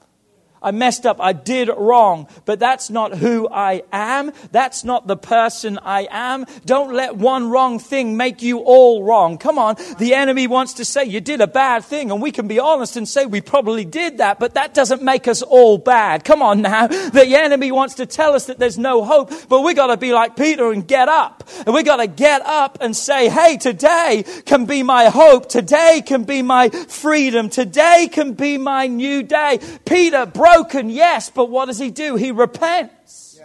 I 0.63 0.71
messed 0.71 1.07
up. 1.07 1.21
I 1.21 1.33
did 1.33 1.71
wrong. 1.77 2.29
But 2.45 2.59
that's 2.59 2.91
not 2.91 3.17
who 3.17 3.49
I 3.49 3.83
am. 3.93 4.33
That's 4.53 4.85
not 4.85 5.07
the 5.07 5.17
person 5.17 5.79
I 5.79 6.09
am. 6.11 6.47
Don't 6.65 6.93
let 6.93 7.17
one 7.17 7.51
wrong 7.51 7.79
thing 7.79 8.17
make 8.17 8.43
you 8.43 8.59
all 8.59 9.03
wrong. 9.03 9.39
Come 9.39 9.59
on. 9.59 9.77
The 9.99 10.15
enemy 10.15 10.47
wants 10.47 10.75
to 10.75 10.85
say 10.85 11.05
you 11.05 11.21
did 11.21 11.41
a 11.41 11.47
bad 11.47 11.85
thing 11.85 12.11
and 12.11 12.21
we 12.21 12.33
can 12.33 12.49
be 12.49 12.59
honest 12.59 12.97
and 12.97 13.09
say 13.09 13.27
we 13.27 13.41
probably 13.41 13.85
did 13.85 14.19
that, 14.19 14.39
but 14.39 14.55
that 14.55 14.75
doesn't 14.75 15.03
make 15.03 15.29
us 15.29 15.43
all 15.43 15.79
bad. 15.79 16.25
Come 16.25 16.43
on 16.43 16.63
now. 16.63 16.89
The 17.11 17.37
enemy 17.37 17.73
wants 17.73 17.95
to 17.97 18.07
tell 18.07 18.35
us 18.35 18.47
that 18.47 18.59
there's 18.59 18.79
no 18.79 19.05
hope, 19.05 19.33
but 19.49 19.63
we 19.63 19.75
gotta 19.75 19.97
be 19.97 20.13
like 20.13 20.37
Peter 20.37 20.71
and 20.71 20.87
get 20.87 21.09
up. 21.09 21.49
And 21.67 21.75
we 21.75 21.83
gotta 21.83 22.07
get 22.07 22.41
up 22.43 22.79
and 22.81 22.97
say, 22.97 23.29
hey, 23.29 23.57
today 23.57 24.25
can 24.47 24.65
be 24.65 24.83
my 24.83 25.07
hope. 25.07 25.49
Today 25.49 26.03
can 26.05 26.25
be 26.25 26.43
my 26.43 26.69
freedom. 26.69 27.49
Today 27.49 28.09
can 28.11 28.35
be 28.35 28.59
my 28.59 28.87
new 28.87 29.23
day. 29.23 29.59
Peter, 29.85 30.25
broken, 30.55 30.91
yes, 30.91 31.31
but 31.31 31.51
what 31.51 31.67
does 31.67 31.79
he 31.79 31.91
do? 31.91 32.17
He 32.17 32.31
repents. 32.31 33.41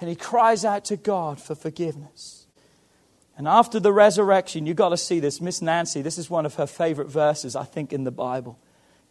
And 0.00 0.08
he 0.08 0.16
cries 0.16 0.64
out 0.64 0.86
to 0.86 0.96
God 0.96 1.40
for 1.40 1.54
forgiveness. 1.54 2.46
And 3.36 3.46
after 3.46 3.78
the 3.80 3.92
resurrection, 3.92 4.66
you've 4.66 4.76
got 4.76 4.90
to 4.90 4.96
see 4.96 5.20
this. 5.20 5.40
Miss 5.40 5.60
Nancy, 5.60 6.02
this 6.02 6.18
is 6.18 6.30
one 6.30 6.46
of 6.46 6.54
her 6.54 6.66
favorite 6.66 7.08
verses, 7.08 7.54
I 7.54 7.64
think, 7.64 7.92
in 7.92 8.04
the 8.04 8.10
Bible. 8.10 8.58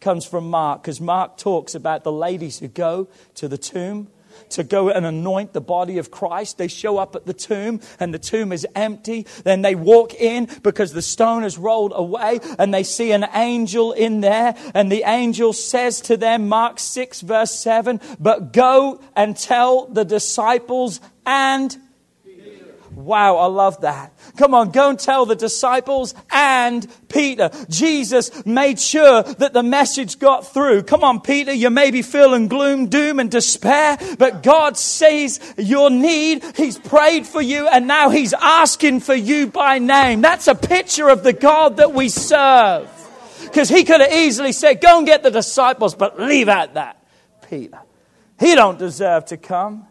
Comes 0.00 0.24
from 0.24 0.50
Mark, 0.50 0.82
because 0.82 1.00
Mark 1.00 1.36
talks 1.36 1.74
about 1.74 2.04
the 2.04 2.12
ladies 2.12 2.58
who 2.58 2.68
go 2.68 3.08
to 3.34 3.48
the 3.48 3.58
tomb 3.58 4.08
to 4.50 4.64
go 4.64 4.90
and 4.90 5.06
anoint 5.06 5.52
the 5.52 5.60
body 5.60 5.98
of 5.98 6.10
Christ. 6.10 6.58
They 6.58 6.68
show 6.68 6.98
up 6.98 7.14
at 7.14 7.26
the 7.26 7.34
tomb 7.34 7.80
and 7.98 8.12
the 8.12 8.18
tomb 8.18 8.52
is 8.52 8.66
empty. 8.74 9.26
Then 9.44 9.62
they 9.62 9.74
walk 9.74 10.14
in 10.14 10.48
because 10.62 10.92
the 10.92 11.02
stone 11.02 11.44
is 11.44 11.58
rolled 11.58 11.92
away 11.94 12.40
and 12.58 12.72
they 12.72 12.82
see 12.82 13.12
an 13.12 13.26
angel 13.34 13.92
in 13.92 14.20
there. 14.20 14.54
And 14.74 14.90
the 14.90 15.04
angel 15.04 15.52
says 15.52 16.00
to 16.02 16.16
them, 16.16 16.48
Mark 16.48 16.78
6 16.78 17.20
verse 17.20 17.52
7, 17.52 18.00
but 18.18 18.52
go 18.52 19.00
and 19.14 19.36
tell 19.36 19.86
the 19.86 20.04
disciples 20.04 21.00
and 21.26 21.76
Wow, 23.04 23.36
I 23.36 23.46
love 23.46 23.80
that. 23.80 24.12
Come 24.36 24.54
on, 24.54 24.70
go 24.70 24.90
and 24.90 24.98
tell 24.98 25.24
the 25.24 25.34
disciples 25.34 26.14
and 26.30 26.86
Peter. 27.08 27.50
Jesus 27.68 28.44
made 28.44 28.78
sure 28.78 29.22
that 29.22 29.52
the 29.52 29.62
message 29.62 30.18
got 30.18 30.52
through. 30.52 30.82
Come 30.82 31.02
on, 31.02 31.20
Peter, 31.20 31.52
you 31.52 31.70
may 31.70 31.90
be 31.90 32.02
feeling 32.02 32.48
gloom, 32.48 32.88
doom, 32.88 33.18
and 33.18 33.30
despair, 33.30 33.98
but 34.18 34.42
God 34.42 34.76
sees 34.76 35.40
your 35.56 35.88
need. 35.90 36.44
He's 36.56 36.78
prayed 36.78 37.26
for 37.26 37.40
you, 37.40 37.66
and 37.68 37.86
now 37.86 38.10
He's 38.10 38.34
asking 38.34 39.00
for 39.00 39.14
you 39.14 39.46
by 39.46 39.78
name. 39.78 40.20
That's 40.20 40.48
a 40.48 40.54
picture 40.54 41.08
of 41.08 41.22
the 41.22 41.32
God 41.32 41.78
that 41.78 41.92
we 41.92 42.08
serve. 42.08 42.88
Because 43.44 43.68
He 43.68 43.84
could 43.84 44.00
have 44.00 44.12
easily 44.12 44.52
said, 44.52 44.80
Go 44.80 44.98
and 44.98 45.06
get 45.06 45.22
the 45.22 45.30
disciples, 45.30 45.94
but 45.94 46.20
leave 46.20 46.48
out 46.48 46.74
that 46.74 47.02
Peter. 47.48 47.78
He 48.38 48.54
don't 48.54 48.78
deserve 48.78 49.24
to 49.26 49.36
come. 49.36 49.86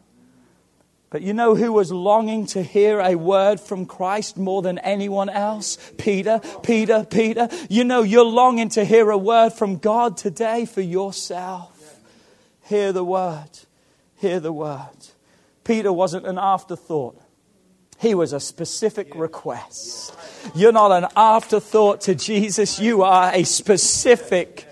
But 1.12 1.24
you 1.24 1.34
know 1.34 1.56
who 1.56 1.74
was 1.74 1.92
longing 1.92 2.46
to 2.48 2.62
hear 2.62 3.00
a 3.00 3.16
word 3.16 3.60
from 3.60 3.88
Christ 3.88 4.38
more 4.38 4.62
than 4.62 4.78
anyone 4.80 5.30
else? 5.30 5.78
Peter, 5.98 6.40
Peter, 6.62 7.04
Peter. 7.10 7.50
You 7.68 7.84
know 7.84 8.04
you're 8.04 8.24
longing 8.24 8.70
to 8.70 8.86
hear 8.86 9.10
a 9.10 9.18
word 9.18 9.52
from 9.52 9.78
God 9.78 10.18
today 10.18 10.66
for 10.66 10.82
yourself. 10.82 11.98
Hear 12.64 12.92
the 12.94 13.04
word. 13.04 13.50
Hear 14.18 14.40
the 14.40 14.54
word. 14.54 15.08
Peter 15.64 15.92
wasn't 15.92 16.28
an 16.28 16.38
afterthought. 16.38 17.20
He 17.98 18.14
was 18.14 18.32
a 18.32 18.40
specific 18.40 19.16
request. 19.16 20.16
You're 20.54 20.72
not 20.72 20.92
an 20.92 21.10
afterthought 21.18 22.02
to 22.02 22.14
Jesus. 22.14 22.80
You 22.80 23.02
are 23.02 23.34
a 23.34 23.44
specific 23.44 24.68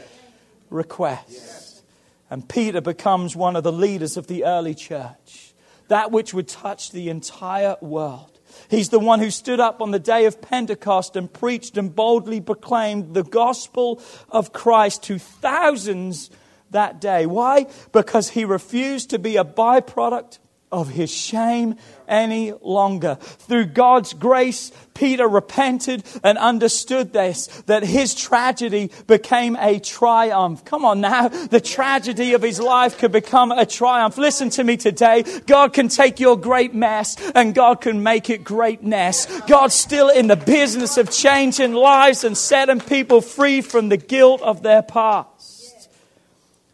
request. 0.70 1.84
And 2.30 2.48
Peter 2.48 2.80
becomes 2.80 3.36
one 3.36 3.56
of 3.56 3.64
the 3.64 3.72
leaders 3.72 4.18
of 4.18 4.28
the 4.28 4.46
early 4.46 4.76
church 4.76 5.47
that 5.88 6.12
which 6.12 6.34
would 6.34 6.48
touch 6.48 6.92
the 6.92 7.10
entire 7.10 7.78
world. 7.82 8.40
He's 8.70 8.90
the 8.90 9.00
one 9.00 9.20
who 9.20 9.30
stood 9.30 9.60
up 9.60 9.82
on 9.82 9.92
the 9.92 10.00
day 10.00 10.26
of 10.26 10.42
Pentecost 10.42 11.16
and 11.16 11.32
preached 11.32 11.78
and 11.78 11.96
boldly 11.96 12.42
proclaimed 12.42 13.14
the 13.14 13.24
gospel 13.24 14.02
of 14.30 14.54
Christ 14.54 15.04
to 15.04 15.20
thousands 15.20 16.30
that 16.72 17.00
day. 17.00 17.26
Why? 17.26 17.68
Because 17.92 18.30
he 18.30 18.46
refused 18.46 19.10
to 19.12 19.20
be 19.20 19.38
a 19.38 19.46
byproduct 19.46 20.40
of 20.72 20.90
his 20.90 21.10
shame 21.10 21.76
any 22.08 22.54
longer. 22.62 23.16
Through 23.16 23.68
God's 23.68 24.14
grace, 24.14 24.72
Peter 24.94 25.28
repented 25.28 26.04
and 26.24 26.38
understood 26.38 27.14
this, 27.14 27.48
that 27.68 27.84
his 27.84 28.16
tragedy 28.16 28.92
became 29.06 29.56
a 29.58 29.80
triumph. 29.80 30.66
Come 30.66 30.84
on 30.84 31.02
now. 31.02 31.28
The 31.28 31.62
tragedy 31.62 32.34
of 32.34 32.42
his 32.42 32.60
life 32.60 32.98
could 32.98 33.12
become 33.12 33.52
a 33.52 33.66
triumph. 33.66 34.18
Listen 34.18 34.50
to 34.52 34.64
me 34.64 34.76
today. 34.76 35.24
God 35.46 35.74
can 35.74 35.88
take 35.88 36.20
your 36.20 36.38
great 36.38 36.74
mess 36.74 37.16
and 37.32 37.56
God 37.56 37.82
can 37.82 38.04
make 38.04 38.30
it 38.30 38.44
greatness. 38.44 39.26
God's 39.42 39.76
still 39.76 40.10
in 40.10 40.28
the 40.28 40.36
business 40.36 40.98
of 40.98 41.12
changing 41.12 41.74
lives 41.74 42.24
and 42.24 42.38
setting 42.38 42.80
people 42.80 43.22
free 43.22 43.62
from 43.62 43.90
the 43.90 43.98
guilt 43.98 44.42
of 44.42 44.64
their 44.64 44.82
past. 44.82 45.90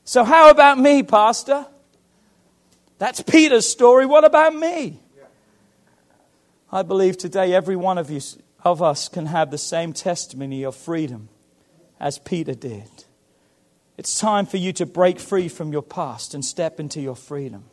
So 0.05 0.23
how 0.23 0.49
about 0.49 0.79
me, 0.79 1.03
Pastor? 1.03 1.65
That's 2.97 3.21
Peter's 3.21 3.67
story. 3.67 4.05
What 4.05 4.23
about 4.23 4.55
me? 4.55 4.99
I 6.71 6.81
believe 6.81 7.17
today 7.17 7.53
every 7.53 7.75
one 7.75 7.97
of 7.97 8.09
you 8.09 8.21
of 8.63 8.81
us 8.81 9.09
can 9.09 9.25
have 9.27 9.51
the 9.51 9.57
same 9.57 9.93
testimony 9.93 10.63
of 10.63 10.75
freedom 10.75 11.29
as 11.99 12.17
Peter 12.17 12.53
did. 12.53 12.89
It's 13.97 14.19
time 14.19 14.45
for 14.45 14.57
you 14.57 14.73
to 14.73 14.85
break 14.85 15.19
free 15.19 15.47
from 15.49 15.71
your 15.71 15.81
past 15.83 16.33
and 16.33 16.43
step 16.43 16.79
into 16.79 16.99
your 16.99 17.15
freedom. 17.15 17.65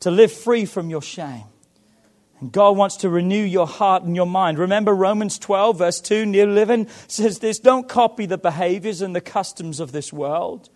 To 0.00 0.10
live 0.10 0.32
free 0.32 0.64
from 0.64 0.90
your 0.90 1.02
shame 1.02 1.44
And 2.40 2.50
God 2.50 2.76
wants 2.76 2.96
to 2.96 3.08
renew 3.08 3.44
your 3.44 3.68
heart 3.68 4.02
and 4.02 4.16
your 4.16 4.26
mind. 4.26 4.58
Remember 4.58 4.92
Romans 4.92 5.38
12, 5.38 5.78
verse 5.78 6.00
2, 6.00 6.26
New 6.26 6.46
Living 6.46 6.88
says 7.06 7.38
this 7.38 7.60
Don't 7.60 7.88
copy 7.88 8.26
the 8.26 8.36
behaviors 8.36 9.00
and 9.00 9.14
the 9.14 9.20
customs 9.20 9.78
of 9.78 9.92
this 9.92 10.12
world, 10.12 10.68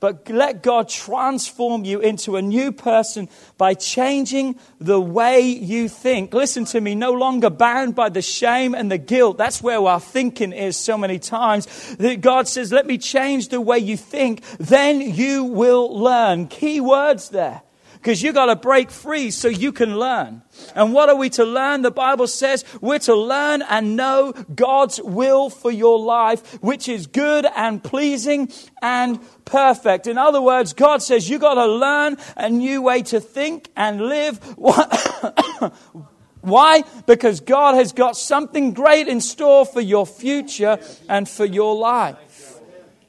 but 0.00 0.28
let 0.30 0.62
God 0.62 0.88
transform 0.88 1.84
you 1.84 2.00
into 2.00 2.36
a 2.36 2.42
new 2.42 2.72
person 2.72 3.28
by 3.56 3.74
changing 3.74 4.58
the 4.80 5.00
way 5.00 5.40
you 5.40 5.88
think. 5.88 6.32
Listen 6.32 6.64
to 6.66 6.80
me, 6.80 6.94
no 6.94 7.12
longer 7.12 7.50
bound 7.50 7.94
by 7.94 8.08
the 8.08 8.22
shame 8.22 8.74
and 8.74 8.90
the 8.90 8.98
guilt. 8.98 9.38
That's 9.38 9.62
where 9.62 9.80
our 9.80 10.00
thinking 10.00 10.52
is 10.52 10.76
so 10.76 10.96
many 10.96 11.18
times. 11.18 11.66
That 11.96 12.20
God 12.20 12.48
says, 12.48 12.72
Let 12.72 12.86
me 12.86 12.98
change 12.98 13.48
the 13.48 13.60
way 13.60 13.78
you 13.78 13.96
think, 13.96 14.42
then 14.58 15.00
you 15.00 15.44
will 15.44 15.98
learn. 15.98 16.46
Key 16.46 16.80
words 16.80 17.30
there 17.30 17.62
because 17.98 18.22
you 18.22 18.32
got 18.32 18.46
to 18.46 18.56
break 18.56 18.90
free 18.90 19.30
so 19.30 19.48
you 19.48 19.72
can 19.72 19.98
learn. 19.98 20.42
And 20.74 20.92
what 20.92 21.08
are 21.08 21.16
we 21.16 21.30
to 21.30 21.44
learn? 21.44 21.82
The 21.82 21.90
Bible 21.90 22.28
says 22.28 22.64
we're 22.80 23.00
to 23.00 23.14
learn 23.14 23.62
and 23.62 23.96
know 23.96 24.32
God's 24.54 25.00
will 25.02 25.50
for 25.50 25.70
your 25.70 25.98
life, 25.98 26.62
which 26.62 26.88
is 26.88 27.08
good 27.08 27.46
and 27.56 27.82
pleasing 27.82 28.50
and 28.80 29.18
perfect. 29.44 30.06
In 30.06 30.16
other 30.16 30.40
words, 30.40 30.74
God 30.74 31.02
says 31.02 31.28
you 31.28 31.38
got 31.38 31.54
to 31.54 31.66
learn 31.66 32.16
a 32.36 32.48
new 32.48 32.82
way 32.82 33.02
to 33.02 33.20
think 33.20 33.68
and 33.76 34.02
live. 34.02 34.38
Why? 36.40 36.84
Because 37.06 37.40
God 37.40 37.74
has 37.74 37.92
got 37.92 38.16
something 38.16 38.72
great 38.72 39.08
in 39.08 39.20
store 39.20 39.66
for 39.66 39.80
your 39.80 40.06
future 40.06 40.78
and 41.08 41.28
for 41.28 41.44
your 41.44 41.74
life. 41.74 42.60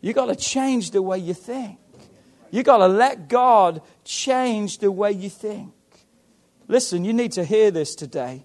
You 0.01 0.13
got 0.13 0.27
to 0.27 0.35
change 0.35 0.91
the 0.91 1.01
way 1.01 1.19
you 1.19 1.33
think. 1.33 1.77
You 2.51 2.63
got 2.63 2.77
to 2.77 2.87
let 2.87 3.27
God 3.27 3.81
change 4.09 4.79
the 4.79 4.91
way 4.91 5.11
you 5.11 5.29
think. 5.29 5.71
Listen, 6.67 7.05
you 7.05 7.13
need 7.13 7.31
to 7.33 7.45
hear 7.45 7.69
this 7.69 7.93
today. 7.93 8.43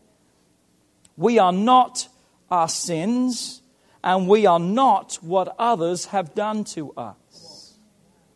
We 1.17 1.39
are 1.39 1.53
not 1.53 2.07
our 2.51 2.69
sins, 2.69 3.63
and 4.03 4.29
we 4.29 4.45
are 4.45 4.59
not 4.59 5.15
what 5.23 5.55
others 5.59 6.07
have 6.07 6.35
done 6.35 6.65
to 6.65 6.93
us. 6.93 7.79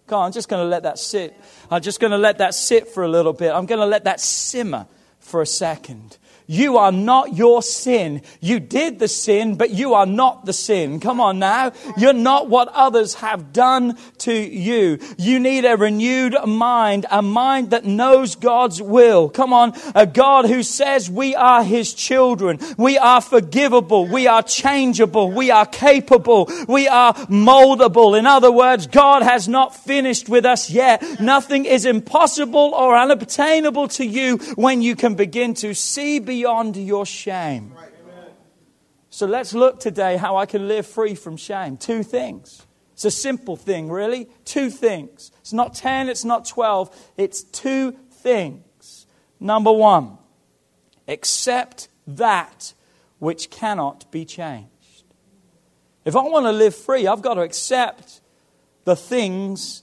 Come 0.06 0.20
on, 0.20 0.26
I'm 0.26 0.32
just 0.32 0.48
going 0.48 0.64
to 0.64 0.68
let 0.68 0.84
that 0.84 0.98
sit. 0.98 1.38
I'm 1.70 1.82
just 1.82 2.00
going 2.00 2.12
to 2.12 2.18
let 2.18 2.38
that 2.38 2.54
sit 2.54 2.88
for 2.88 3.02
a 3.02 3.08
little 3.08 3.34
bit. 3.34 3.52
I'm 3.52 3.66
going 3.66 3.80
to 3.80 3.86
let 3.86 4.04
that 4.04 4.20
simmer 4.20 4.86
for 5.18 5.42
a 5.42 5.46
second. 5.46 6.16
You 6.50 6.78
are 6.78 6.90
not 6.90 7.36
your 7.36 7.60
sin. 7.62 8.22
You 8.40 8.58
did 8.58 8.98
the 8.98 9.06
sin, 9.06 9.56
but 9.56 9.68
you 9.68 9.92
are 9.92 10.06
not 10.06 10.46
the 10.46 10.54
sin. 10.54 10.98
Come 10.98 11.20
on 11.20 11.38
now. 11.38 11.72
You're 11.98 12.14
not 12.14 12.48
what 12.48 12.68
others 12.68 13.16
have 13.16 13.52
done 13.52 13.98
to 14.20 14.32
you. 14.32 14.98
You 15.18 15.40
need 15.40 15.66
a 15.66 15.76
renewed 15.76 16.34
mind, 16.46 17.04
a 17.10 17.20
mind 17.20 17.72
that 17.72 17.84
knows 17.84 18.34
God's 18.34 18.80
will. 18.80 19.28
Come 19.28 19.52
on. 19.52 19.74
A 19.94 20.06
God 20.06 20.46
who 20.46 20.62
says 20.62 21.10
we 21.10 21.34
are 21.34 21.62
his 21.62 21.92
children. 21.92 22.58
We 22.78 22.96
are 22.96 23.20
forgivable. 23.20 24.06
We 24.06 24.26
are 24.26 24.42
changeable. 24.42 25.30
We 25.30 25.50
are 25.50 25.66
capable. 25.66 26.50
We 26.66 26.88
are 26.88 27.12
moldable. 27.26 28.18
In 28.18 28.24
other 28.24 28.50
words, 28.50 28.86
God 28.86 29.22
has 29.22 29.48
not 29.48 29.76
finished 29.76 30.30
with 30.30 30.46
us 30.46 30.70
yet. 30.70 31.20
Nothing 31.20 31.66
is 31.66 31.84
impossible 31.84 32.72
or 32.74 32.96
unobtainable 32.96 33.88
to 33.88 34.06
you 34.06 34.38
when 34.56 34.80
you 34.80 34.96
can 34.96 35.14
begin 35.14 35.52
to 35.52 35.74
see 35.74 36.18
beyond 36.18 36.37
beyond 36.38 36.76
your 36.76 37.04
shame. 37.04 37.74
So 39.10 39.26
let's 39.26 39.54
look 39.54 39.80
today 39.80 40.16
how 40.16 40.36
I 40.36 40.46
can 40.46 40.68
live 40.68 40.86
free 40.86 41.16
from 41.16 41.36
shame. 41.36 41.76
Two 41.76 42.04
things. 42.04 42.64
It's 42.92 43.04
a 43.04 43.10
simple 43.10 43.56
thing, 43.56 43.90
really. 43.90 44.28
Two 44.44 44.70
things. 44.70 45.32
It's 45.40 45.52
not 45.52 45.74
10, 45.74 46.08
it's 46.08 46.24
not 46.24 46.46
12. 46.46 47.12
It's 47.16 47.42
two 47.42 47.96
things. 48.10 49.06
Number 49.40 49.72
one, 49.72 50.18
accept 51.08 51.88
that 52.06 52.72
which 53.18 53.50
cannot 53.50 54.08
be 54.12 54.24
changed. 54.24 55.04
If 56.04 56.14
I 56.14 56.22
want 56.22 56.46
to 56.46 56.52
live 56.52 56.76
free, 56.76 57.08
I've 57.08 57.22
got 57.22 57.34
to 57.34 57.40
accept 57.40 58.20
the 58.84 58.94
things 58.94 59.82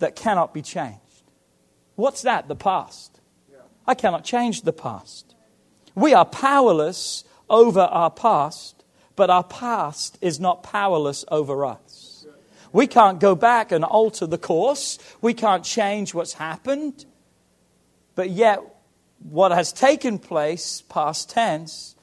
that 0.00 0.16
cannot 0.16 0.52
be 0.52 0.60
changed. 0.60 0.98
What's 1.96 2.20
that? 2.22 2.48
The 2.48 2.56
past. 2.56 3.20
I 3.86 3.94
cannot 3.94 4.24
change 4.24 4.62
the 4.62 4.72
past. 4.72 5.31
We 5.94 6.14
are 6.14 6.24
powerless 6.24 7.24
over 7.50 7.80
our 7.80 8.10
past, 8.10 8.84
but 9.16 9.30
our 9.30 9.44
past 9.44 10.18
is 10.20 10.40
not 10.40 10.62
powerless 10.62 11.24
over 11.28 11.64
us. 11.64 12.26
We 12.72 12.86
can't 12.86 13.20
go 13.20 13.34
back 13.34 13.70
and 13.70 13.84
alter 13.84 14.26
the 14.26 14.38
course. 14.38 14.98
We 15.20 15.34
can't 15.34 15.64
change 15.64 16.14
what's 16.14 16.34
happened. 16.34 17.04
But 18.14 18.30
yet, 18.30 18.60
what 19.18 19.52
has 19.52 19.72
taken 19.72 20.18
place, 20.18 20.82
past 20.88 21.30
tense, 21.30 21.94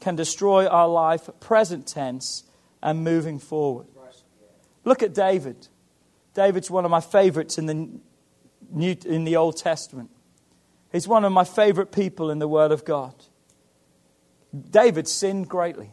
can 0.00 0.16
destroy 0.16 0.66
our 0.66 0.88
life, 0.88 1.28
present 1.40 1.86
tense, 1.86 2.44
and 2.82 3.04
moving 3.04 3.38
forward. 3.38 3.86
Look 4.84 5.02
at 5.02 5.14
David. 5.14 5.68
David's 6.34 6.70
one 6.70 6.84
of 6.84 6.90
my 6.90 7.00
favorites 7.00 7.58
in 7.58 7.66
the, 7.66 7.88
New, 8.70 8.96
in 9.04 9.24
the 9.24 9.36
Old 9.36 9.56
Testament. 9.56 10.10
He's 10.90 11.06
one 11.06 11.24
of 11.24 11.32
my 11.32 11.44
favorite 11.44 11.92
people 11.92 12.30
in 12.30 12.38
the 12.38 12.48
Word 12.48 12.72
of 12.72 12.84
God. 12.84 13.14
David 14.70 15.08
sinned 15.08 15.48
greatly. 15.48 15.90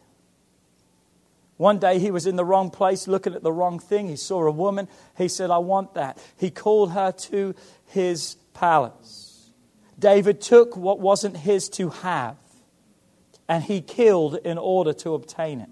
One 1.57 1.77
day 1.77 1.99
he 1.99 2.11
was 2.11 2.25
in 2.25 2.35
the 2.37 2.45
wrong 2.45 2.69
place 2.71 3.07
looking 3.07 3.35
at 3.35 3.43
the 3.43 3.51
wrong 3.51 3.79
thing. 3.79 4.07
He 4.07 4.15
saw 4.15 4.43
a 4.45 4.51
woman. 4.51 4.87
He 5.17 5.27
said, 5.27 5.51
I 5.51 5.57
want 5.57 5.93
that. 5.95 6.17
He 6.37 6.51
called 6.51 6.91
her 6.91 7.11
to 7.11 7.53
his 7.87 8.35
palace. 8.53 9.51
David 9.97 10.39
took 10.39 10.77
what 10.77 10.99
wasn't 10.99 11.35
his 11.35 11.67
to 11.69 11.89
have 11.89 12.37
and 13.49 13.63
he 13.63 13.81
killed 13.81 14.35
in 14.35 14.57
order 14.57 14.93
to 14.93 15.15
obtain 15.15 15.59
it. 15.59 15.69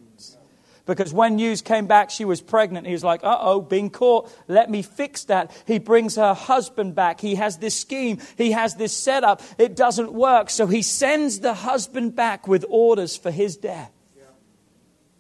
Because 0.88 1.14
when 1.14 1.36
news 1.36 1.62
came 1.62 1.86
back 1.86 2.10
she 2.10 2.26
was 2.26 2.42
pregnant, 2.42 2.88
he 2.88 2.94
was 2.94 3.04
like, 3.04 3.24
uh 3.24 3.38
oh, 3.40 3.62
being 3.62 3.90
caught. 3.90 4.32
Let 4.48 4.72
me 4.72 4.82
fix 4.82 5.26
that. 5.26 5.52
He 5.68 5.78
brings 5.78 6.16
her 6.16 6.34
husband 6.34 6.96
back. 6.96 7.20
He 7.22 7.36
has 7.36 7.58
this 7.58 7.80
scheme. 7.80 8.20
He 8.38 8.52
has 8.54 8.76
this 8.76 8.94
setup. 8.96 9.42
It 9.60 9.76
doesn't 9.76 10.14
work. 10.14 10.50
So 10.50 10.66
he 10.66 10.82
sends 10.82 11.42
the 11.42 11.54
husband 11.54 12.16
back 12.16 12.48
with 12.48 12.66
orders 12.70 13.16
for 13.18 13.30
his 13.30 13.58
death. 13.58 13.92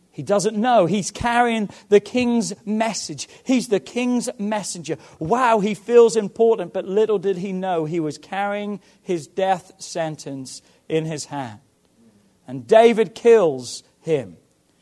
He 0.09 0.23
doesn't 0.23 0.57
know. 0.57 0.87
He's 0.87 1.11
carrying 1.11 1.69
the 1.89 1.99
king's 1.99 2.51
message. 2.65 3.27
He's 3.43 3.67
the 3.67 3.79
king's 3.79 4.29
messenger. 4.39 4.97
Wow, 5.19 5.59
he 5.59 5.75
feels 5.75 6.15
important, 6.15 6.73
but 6.73 6.85
little 6.85 7.19
did 7.19 7.37
he 7.37 7.53
know 7.53 7.85
he 7.85 7.99
was 7.99 8.17
carrying 8.17 8.79
his 9.03 9.27
death 9.27 9.73
sentence 9.77 10.63
in 10.89 11.05
his 11.05 11.25
hand. 11.25 11.59
And 12.47 12.65
David 12.65 13.13
kills 13.13 13.83
him. 14.01 14.37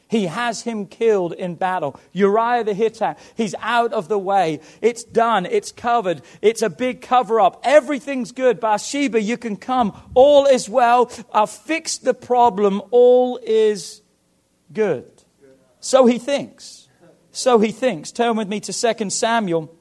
He 0.08 0.28
has 0.28 0.62
him 0.62 0.86
killed 0.86 1.34
in 1.34 1.56
battle. 1.56 2.00
Uriah 2.12 2.63
the 2.63 2.74
Hittite, 2.74 3.18
he's 3.36 3.56
out 3.60 3.91
of 3.91 4.08
the 4.08 4.20
way. 4.20 4.60
It's 4.82 5.04
done. 5.04 5.46
It's 5.48 5.72
covered. 5.72 6.22
It's 6.41 6.62
a 6.62 6.70
big 6.70 7.02
cover 7.02 7.39
up. 7.39 7.62
Everything's 7.63 8.32
good. 8.32 8.60
Bathsheba, 8.60 9.22
you 9.22 9.38
can 9.38 9.56
come. 9.56 10.00
All 10.13 10.46
is 10.46 10.70
well. 10.70 11.12
I've 11.34 11.50
fixed 11.50 12.04
the 12.04 12.13
problem. 12.13 12.82
All 12.91 13.39
is 13.44 14.02
good. 14.72 15.12
So 15.80 16.06
he 16.06 16.20
thinks. 16.20 16.88
So 17.32 17.60
he 17.60 17.72
thinks. 17.72 18.12
Turn 18.12 18.38
with 18.38 18.48
me 18.48 18.60
to 18.62 18.74
2 18.74 19.10
Samuel 19.10 19.76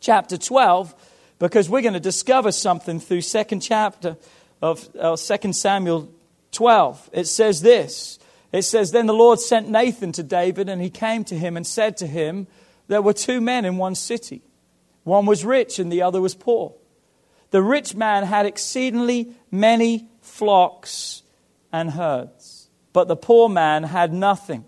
chapter 0.00 0.36
12 0.36 0.94
because 1.38 1.68
we're 1.68 1.82
going 1.82 1.94
to 1.94 2.00
discover 2.00 2.52
something 2.52 2.98
through 2.98 3.20
second 3.20 3.60
chapter 3.60 4.16
of 4.60 4.88
uh, 4.98 5.16
2 5.16 5.52
Samuel 5.52 6.12
12. 6.50 7.10
It 7.12 7.26
says 7.26 7.62
this. 7.62 8.18
It 8.52 8.62
says, 8.62 8.92
Then 8.92 9.06
the 9.06 9.14
Lord 9.14 9.40
sent 9.40 9.68
Nathan 9.68 10.12
to 10.12 10.22
David, 10.22 10.68
and 10.68 10.80
he 10.80 10.90
came 10.90 11.24
to 11.24 11.38
him 11.38 11.56
and 11.56 11.66
said 11.66 11.96
to 11.98 12.06
him, 12.06 12.46
There 12.86 13.02
were 13.02 13.14
two 13.14 13.40
men 13.40 13.64
in 13.64 13.78
one 13.78 13.94
city. 13.94 14.42
One 15.04 15.26
was 15.26 15.44
rich, 15.44 15.78
and 15.78 15.90
the 15.90 16.02
other 16.02 16.20
was 16.20 16.34
poor. 16.34 16.74
The 17.50 17.62
rich 17.62 17.94
man 17.94 18.24
had 18.24 18.46
exceedingly 18.46 19.34
many 19.50 20.08
flocks 20.20 21.22
and 21.72 21.90
herds, 21.90 22.68
but 22.92 23.08
the 23.08 23.16
poor 23.16 23.48
man 23.48 23.84
had 23.84 24.12
nothing 24.12 24.64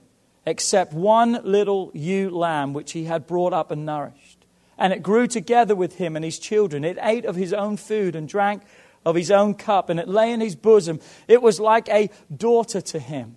except 0.47 0.93
one 0.93 1.41
little 1.45 1.91
ewe 1.95 2.31
lamb 2.31 2.73
which 2.75 2.93
he 2.93 3.05
had 3.05 3.27
brought 3.27 3.53
up 3.53 3.71
and 3.71 3.87
nourished. 3.87 4.45
And 4.77 4.93
it 4.93 5.03
grew 5.03 5.27
together 5.27 5.75
with 5.75 5.97
him 5.97 6.17
and 6.17 6.25
his 6.25 6.39
children. 6.39 6.85
It 6.85 6.99
ate 7.01 7.25
of 7.25 7.37
his 7.37 7.53
own 7.53 7.77
food 7.77 8.17
and 8.17 8.29
drank 8.29 8.63
of 9.07 9.15
his 9.15 9.31
own 9.31 9.55
cup, 9.55 9.89
and 9.89 10.01
it 10.01 10.09
lay 10.09 10.33
in 10.33 10.41
his 10.41 10.57
bosom. 10.57 11.01
It 11.29 11.43
was 11.43 11.61
like 11.61 11.89
a 11.89 12.11
daughter 12.35 12.81
to 12.81 12.99
him. 12.99 13.37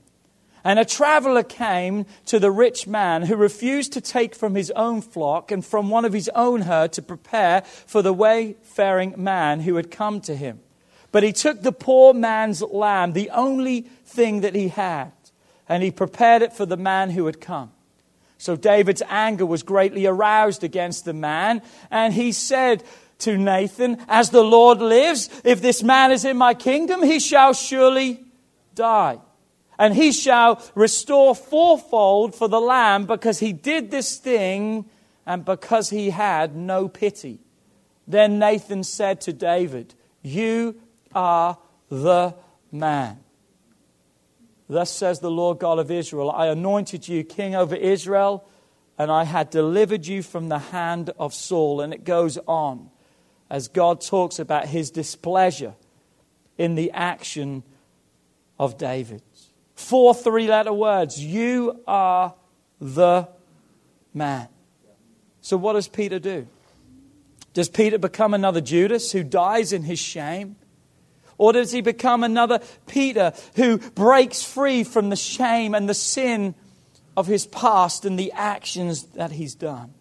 And 0.68 0.80
a 0.80 0.84
traveler 0.84 1.44
came 1.44 2.06
to 2.26 2.40
the 2.40 2.52
rich 2.52 2.88
man 2.88 3.22
who 3.22 3.38
refused 3.38 3.94
to 3.94 4.02
take 4.02 4.36
from 4.36 4.54
his 4.54 4.70
own 4.72 5.00
flock 5.00 5.50
and 5.50 5.66
from 5.66 5.90
one 5.90 6.04
of 6.04 6.12
his 6.12 6.30
own 6.36 6.64
herd 6.64 6.92
to 6.92 7.02
prepare 7.02 7.62
for 7.62 8.02
the 8.02 8.12
wayfaring 8.12 9.14
man 9.16 9.62
who 9.62 9.78
had 9.78 9.90
come 9.90 10.20
to 10.20 10.36
him. 10.36 10.60
But 11.14 11.24
he 11.24 11.32
took 11.32 11.62
the 11.62 11.72
poor 11.72 12.14
man's 12.14 12.62
lamb, 12.62 13.14
the 13.14 13.30
only 13.30 13.84
thing 14.04 14.42
that 14.42 14.56
he 14.56 14.68
had, 14.68 15.14
and 15.70 15.84
he 15.84 15.90
prepared 15.90 16.42
it 16.42 16.52
for 16.52 16.66
the 16.66 16.76
man 16.76 17.12
who 17.12 17.28
had 17.28 17.40
come. 17.40 17.72
So 18.38 18.58
David's 18.58 19.04
anger 19.08 19.46
was 19.46 19.64
greatly 19.64 20.06
aroused 20.06 20.66
against 20.66 21.06
the 21.06 21.14
man, 21.14 21.62
and 21.90 22.14
he 22.14 22.34
said 22.34 22.84
to 23.20 23.38
Nathan, 23.38 24.04
As 24.10 24.32
the 24.32 24.44
Lord 24.44 24.80
lives, 24.80 25.30
if 25.46 25.62
this 25.62 25.82
man 25.82 26.12
is 26.12 26.26
in 26.26 26.36
my 26.36 26.54
kingdom, 26.54 27.04
he 27.04 27.22
shall 27.22 27.54
surely 27.54 28.26
die. 28.76 29.20
And 29.80 29.94
he 29.94 30.12
shall 30.12 30.62
restore 30.76 31.36
fourfold 31.36 32.34
for 32.34 32.48
the 32.48 32.62
lamb 32.62 33.06
because 33.06 33.40
he 33.40 33.54
did 33.54 33.92
this 33.92 34.18
thing 34.18 34.86
and 35.26 35.46
because 35.46 35.90
he 35.90 36.10
had 36.10 36.56
no 36.56 36.88
pity. 36.88 37.40
Then 38.08 38.40
Nathan 38.40 38.84
said 38.84 39.22
to 39.22 39.34
David, 39.34 39.94
You 40.24 40.80
are 41.14 41.58
the 41.90 42.36
man. 42.72 43.20
Thus 44.70 44.92
says 44.92 45.20
the 45.20 45.32
Lord 45.32 45.60
God 45.60 45.80
of 45.80 45.92
Israel 45.92 46.32
I 46.32 46.48
anointed 46.48 47.08
you 47.08 47.24
king 47.24 47.56
over 47.56 47.76
Israel, 47.76 48.48
and 48.98 49.12
I 49.12 49.26
had 49.26 49.50
delivered 49.50 50.08
you 50.08 50.24
from 50.24 50.50
the 50.50 50.60
hand 50.60 51.12
of 51.20 51.34
Saul. 51.34 51.82
And 51.82 51.94
it 51.94 52.04
goes 52.04 52.38
on 52.48 52.90
as 53.50 53.68
God 53.68 54.02
talks 54.02 54.40
about 54.40 54.68
his 54.68 54.92
displeasure 54.92 55.76
in 56.58 56.76
the 56.76 56.92
action 56.92 57.64
of 58.60 58.78
David. 58.78 59.22
Four 59.78 60.16
three 60.16 60.48
letter 60.48 60.74
words 60.74 61.24
You 61.24 61.82
are 61.88 62.34
the 62.82 63.30
man. 64.12 64.50
So, 65.42 65.56
what 65.56 65.74
does 65.74 65.88
Peter 65.88 66.18
do? 66.18 66.48
Does 67.54 67.70
Peter 67.70 68.00
become 68.00 68.34
another 68.34 68.60
Judas 68.60 69.12
who 69.12 69.24
dies 69.24 69.72
in 69.72 69.84
his 69.84 70.00
shame? 70.00 70.56
Or 71.38 71.54
does 71.54 71.72
he 71.72 71.82
become 71.82 72.24
another 72.24 72.60
Peter 72.88 73.34
who 73.56 73.78
breaks 73.78 74.44
free 74.44 74.84
from 74.84 75.10
the 75.10 75.16
shame 75.16 75.76
and 75.76 75.88
the 75.88 75.94
sin 75.94 76.56
of 77.16 77.28
his 77.28 77.46
past 77.46 78.04
and 78.04 78.18
the 78.18 78.32
actions 78.32 79.04
that 79.14 79.32
he's 79.32 79.54
done? 79.54 79.94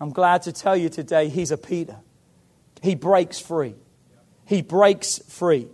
I'm 0.00 0.10
glad 0.10 0.42
to 0.42 0.52
tell 0.52 0.76
you 0.76 0.88
today 0.88 1.28
he's 1.28 1.50
a 1.50 1.58
Peter. 1.58 1.98
He 2.80 2.94
breaks 2.94 3.38
free. 3.38 3.74
He 4.46 4.62
breaks 4.62 5.18
free. 5.28 5.68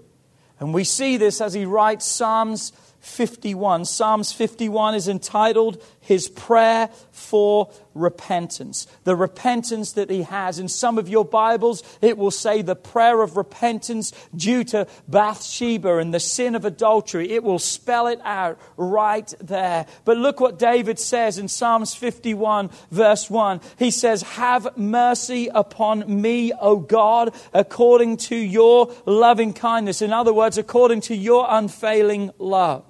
And 0.58 0.74
we 0.74 0.82
see 0.82 1.16
this 1.16 1.40
as 1.40 1.54
he 1.54 1.64
writes 1.64 2.04
Psalms 2.04 2.72
51. 3.00 3.86
Psalms 3.86 4.32
51 4.32 4.94
is 4.94 5.08
entitled 5.08 5.82
His 6.00 6.28
Prayer 6.28 6.90
for 7.10 7.70
Repentance. 7.94 8.86
The 9.04 9.16
repentance 9.16 9.92
that 9.92 10.10
he 10.10 10.22
has. 10.22 10.58
In 10.58 10.68
some 10.68 10.98
of 10.98 11.08
your 11.08 11.24
Bibles, 11.24 11.82
it 12.02 12.18
will 12.18 12.30
say 12.30 12.62
the 12.62 12.76
prayer 12.76 13.22
of 13.22 13.36
repentance 13.36 14.12
due 14.34 14.64
to 14.64 14.86
Bathsheba 15.08 15.96
and 15.96 16.12
the 16.12 16.20
sin 16.20 16.54
of 16.54 16.64
adultery. 16.64 17.30
It 17.30 17.42
will 17.42 17.58
spell 17.58 18.06
it 18.06 18.20
out 18.22 18.58
right 18.76 19.32
there. 19.40 19.86
But 20.04 20.18
look 20.18 20.40
what 20.40 20.58
David 20.58 20.98
says 20.98 21.38
in 21.38 21.48
Psalms 21.48 21.94
51, 21.94 22.70
verse 22.90 23.30
1. 23.30 23.60
He 23.78 23.90
says, 23.90 24.22
Have 24.22 24.76
mercy 24.76 25.48
upon 25.52 26.20
me, 26.20 26.52
O 26.52 26.76
God, 26.76 27.34
according 27.54 28.18
to 28.18 28.36
your 28.36 28.92
loving 29.06 29.52
kindness. 29.52 30.02
In 30.02 30.12
other 30.12 30.32
words, 30.32 30.58
according 30.58 31.00
to 31.02 31.16
your 31.16 31.46
unfailing 31.48 32.30
love 32.38 32.84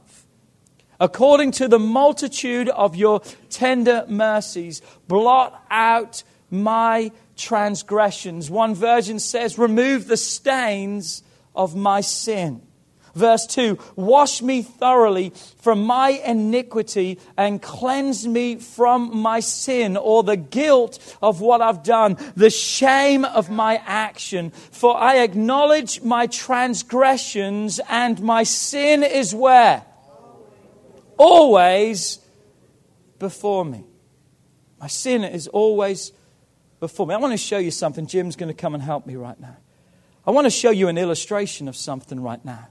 according 1.01 1.51
to 1.53 1.67
the 1.67 1.79
multitude 1.79 2.69
of 2.69 2.95
your 2.95 3.21
tender 3.49 4.05
mercies, 4.09 4.83
blot 5.09 5.65
out 5.71 6.23
my 6.51 7.11
transgressions. 7.37 8.51
One 8.51 8.75
version 8.75 9.19
says, 9.19 9.59
remove 9.59 10.07
the 10.07 10.17
stains 10.17 11.23
of 11.57 11.75
my 11.75 12.03
sin. 12.03 12.63
Verse 13.15 13.47
2 13.47 13.77
Wash 13.97 14.41
me 14.41 14.63
thoroughly 14.63 15.33
from 15.61 15.83
my 15.83 16.11
iniquity 16.11 17.19
and 17.37 17.61
cleanse 17.61 18.27
me 18.27 18.57
from 18.57 19.17
my 19.17 19.41
sin 19.41 19.97
or 19.97 20.23
the 20.23 20.37
guilt 20.37 20.99
of 21.21 21.41
what 21.41 21.61
I've 21.61 21.83
done, 21.83 22.17
the 22.37 22.51
shame 22.51 23.25
of 23.25 23.51
my 23.51 23.83
action. 23.85 24.51
For 24.51 24.97
I 24.97 25.19
acknowledge 25.19 26.03
my 26.03 26.27
transgressions 26.29 27.81
and 27.89 28.21
my 28.21 28.45
sin 28.45 29.03
is 29.03 29.35
where? 29.35 29.85
Always 31.21 32.19
before 33.19 33.65
me. 33.65 33.85
My 34.81 34.87
sin 34.87 35.23
is 35.23 35.47
always 35.49 36.13
before 36.81 37.07
me. 37.07 37.15
I 37.15 37.19
want 37.19 37.33
to 37.33 37.39
show 37.39 37.59
you 37.59 37.71
something. 37.71 38.07
Jim's 38.07 38.37
going 38.37 38.49
to 38.49 38.55
come 38.55 38.75
and 38.75 38.83
help 38.83 39.07
me 39.07 39.17
right 39.17 39.39
now. 39.39 39.57
I 40.27 40.31
want 40.31 40.47
to 40.47 40.51
show 40.51 40.71
you 40.71 40.89
an 40.89 40.97
illustration 40.97 41.69
of 41.69 41.77
something 41.77 42.21
right 42.21 42.43
now. 42.45 42.69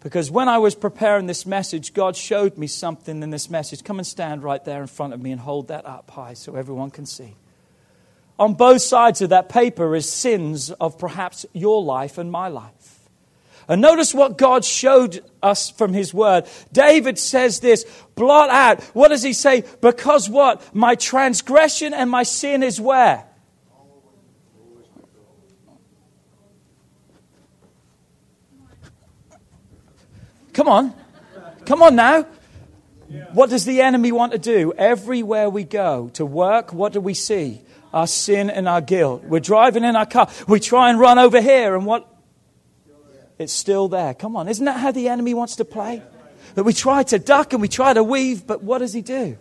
Because 0.00 0.30
when 0.30 0.48
I 0.48 0.58
was 0.58 0.74
preparing 0.74 1.26
this 1.26 1.46
message, 1.46 1.92
God 1.92 2.16
showed 2.16 2.56
me 2.58 2.66
something 2.66 3.22
in 3.22 3.30
this 3.30 3.48
message. 3.50 3.82
Come 3.84 3.98
and 3.98 4.06
stand 4.06 4.42
right 4.42 4.64
there 4.64 4.80
in 4.80 4.86
front 4.88 5.12
of 5.12 5.20
me 5.20 5.30
and 5.32 5.40
hold 5.40 5.68
that 5.68 5.86
up 5.86 6.10
high 6.10 6.34
so 6.34 6.54
everyone 6.54 6.90
can 6.90 7.06
see. 7.06 7.36
On 8.38 8.54
both 8.54 8.82
sides 8.82 9.22
of 9.22 9.30
that 9.30 9.48
paper 9.48 9.94
is 9.96 10.10
sins 10.10 10.70
of 10.70 10.98
perhaps 10.98 11.46
your 11.52 11.82
life 11.82 12.18
and 12.18 12.30
my 12.30 12.48
life. 12.48 12.97
And 13.68 13.82
notice 13.82 14.14
what 14.14 14.38
God 14.38 14.64
showed 14.64 15.22
us 15.42 15.70
from 15.70 15.92
His 15.92 16.14
Word. 16.14 16.46
David 16.72 17.18
says 17.18 17.60
this 17.60 17.84
blot 18.14 18.48
out. 18.48 18.82
What 18.94 19.08
does 19.08 19.22
he 19.22 19.34
say? 19.34 19.62
Because 19.82 20.28
what? 20.28 20.74
My 20.74 20.94
transgression 20.94 21.92
and 21.92 22.10
my 22.10 22.22
sin 22.22 22.62
is 22.62 22.80
where? 22.80 23.24
Come 30.54 30.68
on. 30.68 30.94
Come 31.66 31.82
on 31.82 31.94
now. 31.94 32.26
What 33.32 33.50
does 33.50 33.64
the 33.64 33.80
enemy 33.82 34.12
want 34.12 34.32
to 34.32 34.38
do? 34.38 34.72
Everywhere 34.76 35.48
we 35.48 35.64
go 35.64 36.10
to 36.14 36.26
work, 36.26 36.72
what 36.72 36.92
do 36.92 37.00
we 37.00 37.14
see? 37.14 37.60
Our 37.92 38.06
sin 38.06 38.50
and 38.50 38.68
our 38.68 38.80
guilt. 38.80 39.24
We're 39.24 39.40
driving 39.40 39.84
in 39.84 39.94
our 39.94 40.04
car. 40.04 40.28
We 40.46 40.58
try 40.58 40.90
and 40.90 40.98
run 40.98 41.18
over 41.18 41.40
here, 41.40 41.74
and 41.74 41.86
what 41.86 42.06
it's 43.38 43.52
still 43.52 43.88
there. 43.88 44.14
Come 44.14 44.36
on, 44.36 44.48
isn't 44.48 44.64
that 44.64 44.78
how 44.78 44.92
the 44.92 45.08
enemy 45.08 45.34
wants 45.34 45.56
to 45.56 45.64
play? 45.64 46.02
That 46.54 46.64
we 46.64 46.72
try 46.72 47.02
to 47.04 47.18
duck 47.18 47.52
and 47.52 47.62
we 47.62 47.68
try 47.68 47.92
to 47.92 48.02
weave, 48.02 48.46
but 48.46 48.62
what 48.62 48.78
does 48.78 48.92
he 48.92 49.02
do? 49.02 49.38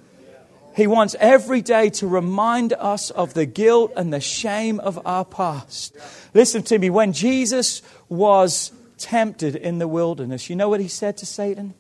He 0.76 0.86
wants 0.86 1.16
every 1.20 1.64
day 1.64 1.90
to 1.90 2.08
remind 2.08 2.74
us 2.74 3.10
of 3.10 3.34
the 3.34 3.48
guilt 3.48 3.94
and 3.96 4.14
the 4.14 4.20
shame 4.20 4.80
of 4.80 5.00
our 5.08 5.26
past. 5.26 5.98
Listen 6.36 6.62
to 6.64 6.78
me, 6.78 6.92
when 6.92 7.14
Jesus 7.14 7.82
was 8.10 8.72
tempted 9.00 9.56
in 9.56 9.80
the 9.80 9.88
wilderness, 9.88 10.52
you 10.52 10.56
know 10.56 10.70
what 10.70 10.80
he 10.80 10.88
said 10.88 11.18
to 11.18 11.26
Satan? 11.26 11.74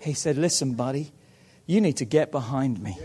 He 0.00 0.12
said, 0.12 0.36
Listen, 0.36 0.74
buddy, 0.74 1.12
you 1.64 1.80
need 1.80 1.96
to 1.96 2.04
get 2.04 2.30
behind 2.30 2.82
me. 2.82 2.98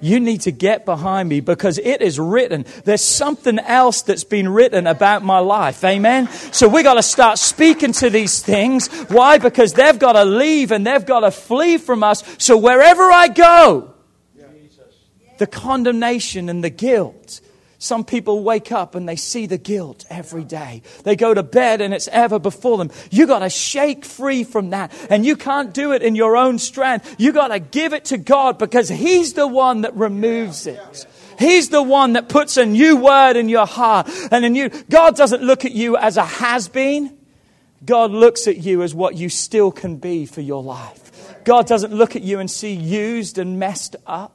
You 0.00 0.20
need 0.20 0.42
to 0.42 0.52
get 0.52 0.84
behind 0.84 1.28
me 1.28 1.40
because 1.40 1.78
it 1.78 2.02
is 2.02 2.18
written. 2.20 2.64
There's 2.84 3.02
something 3.02 3.58
else 3.58 4.02
that's 4.02 4.24
been 4.24 4.48
written 4.48 4.86
about 4.86 5.24
my 5.24 5.40
life. 5.40 5.82
Amen. 5.84 6.28
So 6.52 6.68
we 6.68 6.82
got 6.82 6.94
to 6.94 7.02
start 7.02 7.38
speaking 7.38 7.92
to 7.94 8.10
these 8.10 8.40
things. 8.40 8.88
Why? 9.08 9.38
Because 9.38 9.72
they've 9.72 9.98
got 9.98 10.12
to 10.12 10.24
leave 10.24 10.70
and 10.70 10.86
they've 10.86 11.04
got 11.04 11.20
to 11.20 11.30
flee 11.30 11.78
from 11.78 12.04
us. 12.04 12.22
So 12.38 12.56
wherever 12.56 13.10
I 13.10 13.28
go, 13.28 13.94
the 15.38 15.46
condemnation 15.46 16.48
and 16.48 16.62
the 16.62 16.70
guilt 16.70 17.40
some 17.80 18.04
people 18.04 18.42
wake 18.42 18.72
up 18.72 18.96
and 18.96 19.08
they 19.08 19.14
see 19.14 19.46
the 19.46 19.56
guilt 19.56 20.04
every 20.10 20.42
day. 20.42 20.82
They 21.04 21.14
go 21.14 21.32
to 21.32 21.44
bed 21.44 21.80
and 21.80 21.94
it's 21.94 22.08
ever 22.08 22.40
before 22.40 22.76
them. 22.76 22.90
You 23.12 23.28
got 23.28 23.38
to 23.38 23.50
shake 23.50 24.04
free 24.04 24.42
from 24.42 24.70
that. 24.70 24.92
And 25.08 25.24
you 25.24 25.36
can't 25.36 25.72
do 25.72 25.92
it 25.92 26.02
in 26.02 26.16
your 26.16 26.36
own 26.36 26.58
strength. 26.58 27.14
You 27.18 27.32
got 27.32 27.48
to 27.48 27.60
give 27.60 27.92
it 27.92 28.06
to 28.06 28.18
God 28.18 28.58
because 28.58 28.88
He's 28.88 29.34
the 29.34 29.46
one 29.46 29.82
that 29.82 29.94
removes 29.94 30.66
it. 30.66 31.06
He's 31.38 31.68
the 31.68 31.82
one 31.82 32.14
that 32.14 32.28
puts 32.28 32.56
a 32.56 32.66
new 32.66 32.96
word 32.96 33.36
in 33.36 33.48
your 33.48 33.66
heart 33.66 34.10
and 34.32 34.44
a 34.44 34.48
new. 34.48 34.70
God 34.90 35.14
doesn't 35.14 35.44
look 35.44 35.64
at 35.64 35.70
you 35.70 35.96
as 35.96 36.16
a 36.16 36.24
has 36.24 36.66
been. 36.68 37.16
God 37.84 38.10
looks 38.10 38.48
at 38.48 38.56
you 38.56 38.82
as 38.82 38.92
what 38.92 39.14
you 39.16 39.28
still 39.28 39.70
can 39.70 39.98
be 39.98 40.26
for 40.26 40.40
your 40.40 40.64
life. 40.64 41.44
God 41.44 41.68
doesn't 41.68 41.92
look 41.92 42.16
at 42.16 42.22
you 42.22 42.40
and 42.40 42.50
see 42.50 42.72
used 42.72 43.38
and 43.38 43.60
messed 43.60 43.94
up. 44.04 44.34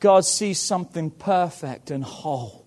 God 0.00 0.26
sees 0.26 0.60
something 0.60 1.10
perfect 1.10 1.90
and 1.90 2.04
whole 2.04 2.63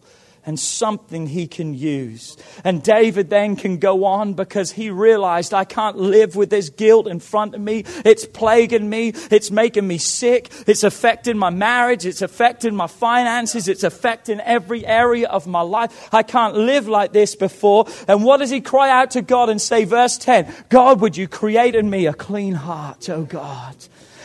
and 0.48 0.58
something 0.58 1.28
he 1.28 1.46
can 1.46 1.74
use. 1.74 2.38
And 2.64 2.82
David 2.82 3.30
then 3.30 3.58
can 3.58 3.78
go 3.78 4.06
on 4.06 4.34
because 4.34 4.72
he 4.72 4.90
realized 4.90 5.54
I 5.54 5.66
can't 5.66 5.98
live 5.98 6.38
with 6.38 6.50
this 6.50 6.70
guilt 6.70 7.06
in 7.06 7.20
front 7.20 7.54
of 7.54 7.60
me. 7.60 7.84
It's 8.06 8.26
plaguing 8.26 8.90
me. 8.90 9.10
It's 9.30 9.52
making 9.52 9.86
me 9.86 9.98
sick. 9.98 10.50
It's 10.66 10.86
affecting 10.86 11.38
my 11.38 11.50
marriage. 11.50 12.06
It's 12.06 12.22
affecting 12.22 12.74
my 12.74 12.88
finances. 12.88 13.68
It's 13.68 13.84
affecting 13.84 14.40
every 14.40 14.86
area 14.86 15.28
of 15.28 15.48
my 15.48 15.62
life. 15.62 16.08
I 16.14 16.24
can't 16.24 16.56
live 16.56 16.88
like 16.88 17.12
this 17.12 17.36
before. 17.36 17.86
And 18.08 18.24
what 18.24 18.38
does 18.38 18.50
he 18.50 18.62
cry 18.62 18.90
out 18.90 19.12
to 19.12 19.22
God 19.22 19.50
and 19.50 19.62
say, 19.62 19.84
verse 19.84 20.18
10, 20.18 20.52
God, 20.70 21.02
would 21.02 21.18
you 21.18 21.28
create 21.28 21.76
in 21.76 21.90
me 21.90 22.06
a 22.06 22.14
clean 22.14 22.54
heart, 22.54 23.10
oh 23.10 23.26
God? 23.26 23.76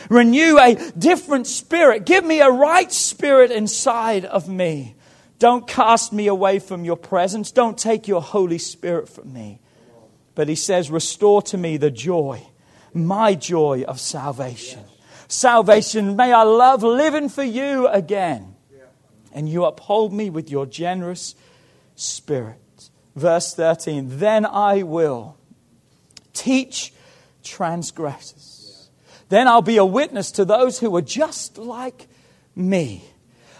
Renew 0.09 0.57
a 0.57 0.75
different 0.97 1.47
spirit. 1.47 2.05
Give 2.05 2.23
me 2.23 2.39
a 2.39 2.49
right 2.49 2.91
spirit 2.91 3.51
inside 3.51 4.23
of 4.23 4.47
me. 4.47 4.95
Don't 5.43 5.67
cast 5.67 6.13
me 6.13 6.27
away 6.27 6.59
from 6.59 6.85
your 6.85 6.95
presence. 6.95 7.51
Don't 7.51 7.77
take 7.77 8.07
your 8.07 8.21
Holy 8.21 8.57
Spirit 8.57 9.09
from 9.09 9.33
me. 9.33 9.59
But 10.35 10.47
he 10.47 10.55
says, 10.55 10.89
Restore 10.89 11.41
to 11.41 11.57
me 11.57 11.75
the 11.75 11.91
joy, 11.91 12.47
my 12.93 13.35
joy 13.35 13.83
of 13.85 13.99
salvation. 13.99 14.85
salvation. 15.27 16.15
May 16.15 16.31
I 16.31 16.43
love 16.43 16.81
living 16.81 17.27
for 17.27 17.43
you 17.43 17.89
again. 17.89 18.55
And 19.33 19.49
you 19.49 19.65
uphold 19.65 20.13
me 20.13 20.29
with 20.29 20.49
your 20.49 20.65
generous 20.65 21.35
spirit. 21.95 22.89
Verse 23.13 23.53
13 23.53 24.19
Then 24.19 24.45
I 24.45 24.83
will 24.83 25.35
teach 26.31 26.93
transgressors. 27.43 28.89
Then 29.27 29.49
I'll 29.49 29.61
be 29.61 29.75
a 29.75 29.83
witness 29.83 30.31
to 30.31 30.45
those 30.45 30.79
who 30.79 30.95
are 30.95 31.01
just 31.01 31.57
like 31.57 32.07
me 32.55 33.03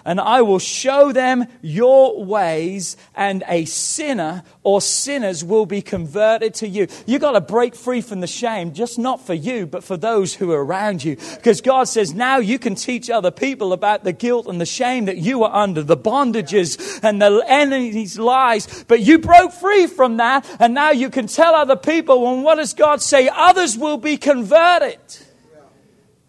and 0.06 0.20
I 0.20 0.42
will 0.42 0.60
show 0.60 1.12
them 1.12 1.48
your 1.62 2.24
ways, 2.24 2.98
and 3.16 3.44
a 3.48 3.66
sinner 3.66 4.44
or 4.64 4.82
sinners 4.82 5.44
will 5.44 5.66
be 5.66 5.82
converted 5.82 6.54
to 6.56 6.68
you. 6.68 6.88
You 7.06 7.20
got 7.20 7.32
to 7.32 7.42
break 7.42 7.76
free 7.76 8.02
from 8.02 8.20
the 8.22 8.28
shame, 8.28 8.74
just 8.74 8.98
not 9.00 9.26
for 9.26 9.34
you, 9.34 9.66
but 9.66 9.84
for 9.84 9.98
those 9.98 10.34
who 10.34 10.52
are 10.52 10.64
around 10.64 11.04
you. 11.04 11.16
Because 11.16 11.62
God 11.62 11.86
says 11.86 12.14
now 12.14 12.38
you 12.38 12.60
can 12.60 12.76
teach 12.76 13.10
other 13.10 13.32
people 13.32 13.74
about 13.74 14.04
the 14.04 14.14
guilt 14.14 14.48
and 14.48 14.60
the 14.60 14.66
shame 14.66 15.06
that 15.06 15.18
you 15.18 15.44
are 15.44 15.54
under, 15.54 15.84
the 15.84 15.98
bondages 15.98 17.00
and 17.04 17.22
the 17.22 17.44
enemy's 17.48 18.18
lies. 18.20 18.84
But 18.88 19.02
you 19.02 19.20
broke 19.20 19.54
free 19.54 19.88
from 19.88 20.18
that, 20.18 20.50
and 20.60 20.74
now 20.74 20.92
you 20.92 21.10
can 21.10 21.28
tell 21.28 21.56
other 21.56 21.76
people. 21.76 22.34
And 22.34 22.44
what 22.44 22.56
does 22.56 22.74
God 22.74 23.02
say? 23.02 23.30
Others 23.34 23.78
will 23.78 23.98
be 23.98 24.18
converted 24.18 25.00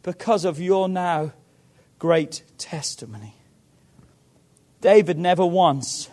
because 0.03 0.45
of 0.45 0.61
your 0.61 0.89
now 0.89 1.33
great 1.99 2.43
testimony. 2.59 3.35
David 4.85 5.19
never 5.19 5.47
once 5.47 6.11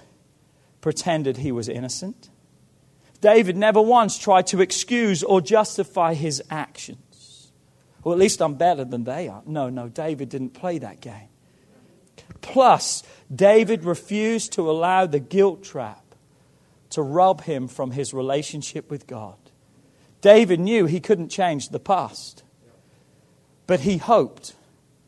pretended 0.80 1.36
he 1.36 1.51
was 1.51 1.67
innocent. 1.67 2.30
David 3.19 3.57
never 3.57 3.82
once 3.82 4.17
tried 4.17 4.47
to 4.47 4.61
excuse 4.61 5.24
or 5.24 5.41
justify 5.41 6.13
his 6.13 6.41
actions. 6.49 7.51
Well, 8.01 8.13
at 8.13 8.17
least 8.17 8.41
I'm 8.41 8.53
better 8.53 8.86
than 8.86 9.03
they 9.03 9.28
are. 9.28 9.43
No, 9.45 9.67
no, 9.67 9.89
David 9.89 10.30
didn't 10.30 10.51
play 10.51 10.78
that 10.78 11.01
game. 11.01 11.28
Plus, 12.39 13.03
David 13.30 13.84
refused 13.84 14.53
to 14.53 14.72
allow 14.72 15.05
the 15.05 15.19
guilt 15.19 15.63
trap 15.65 16.15
to 16.91 17.01
rob 17.01 17.41
him 17.41 17.67
from 17.67 17.91
his 17.91 18.13
relationship 18.13 18.89
with 18.89 19.05
God. 19.05 19.36
David 20.22 20.61
knew 20.61 20.86
he 20.86 21.01
couldn't 21.01 21.28
change 21.28 21.67
the 21.69 21.80
past, 21.82 22.43
but 23.67 23.82
he 23.82 23.97
hoped 23.97 24.55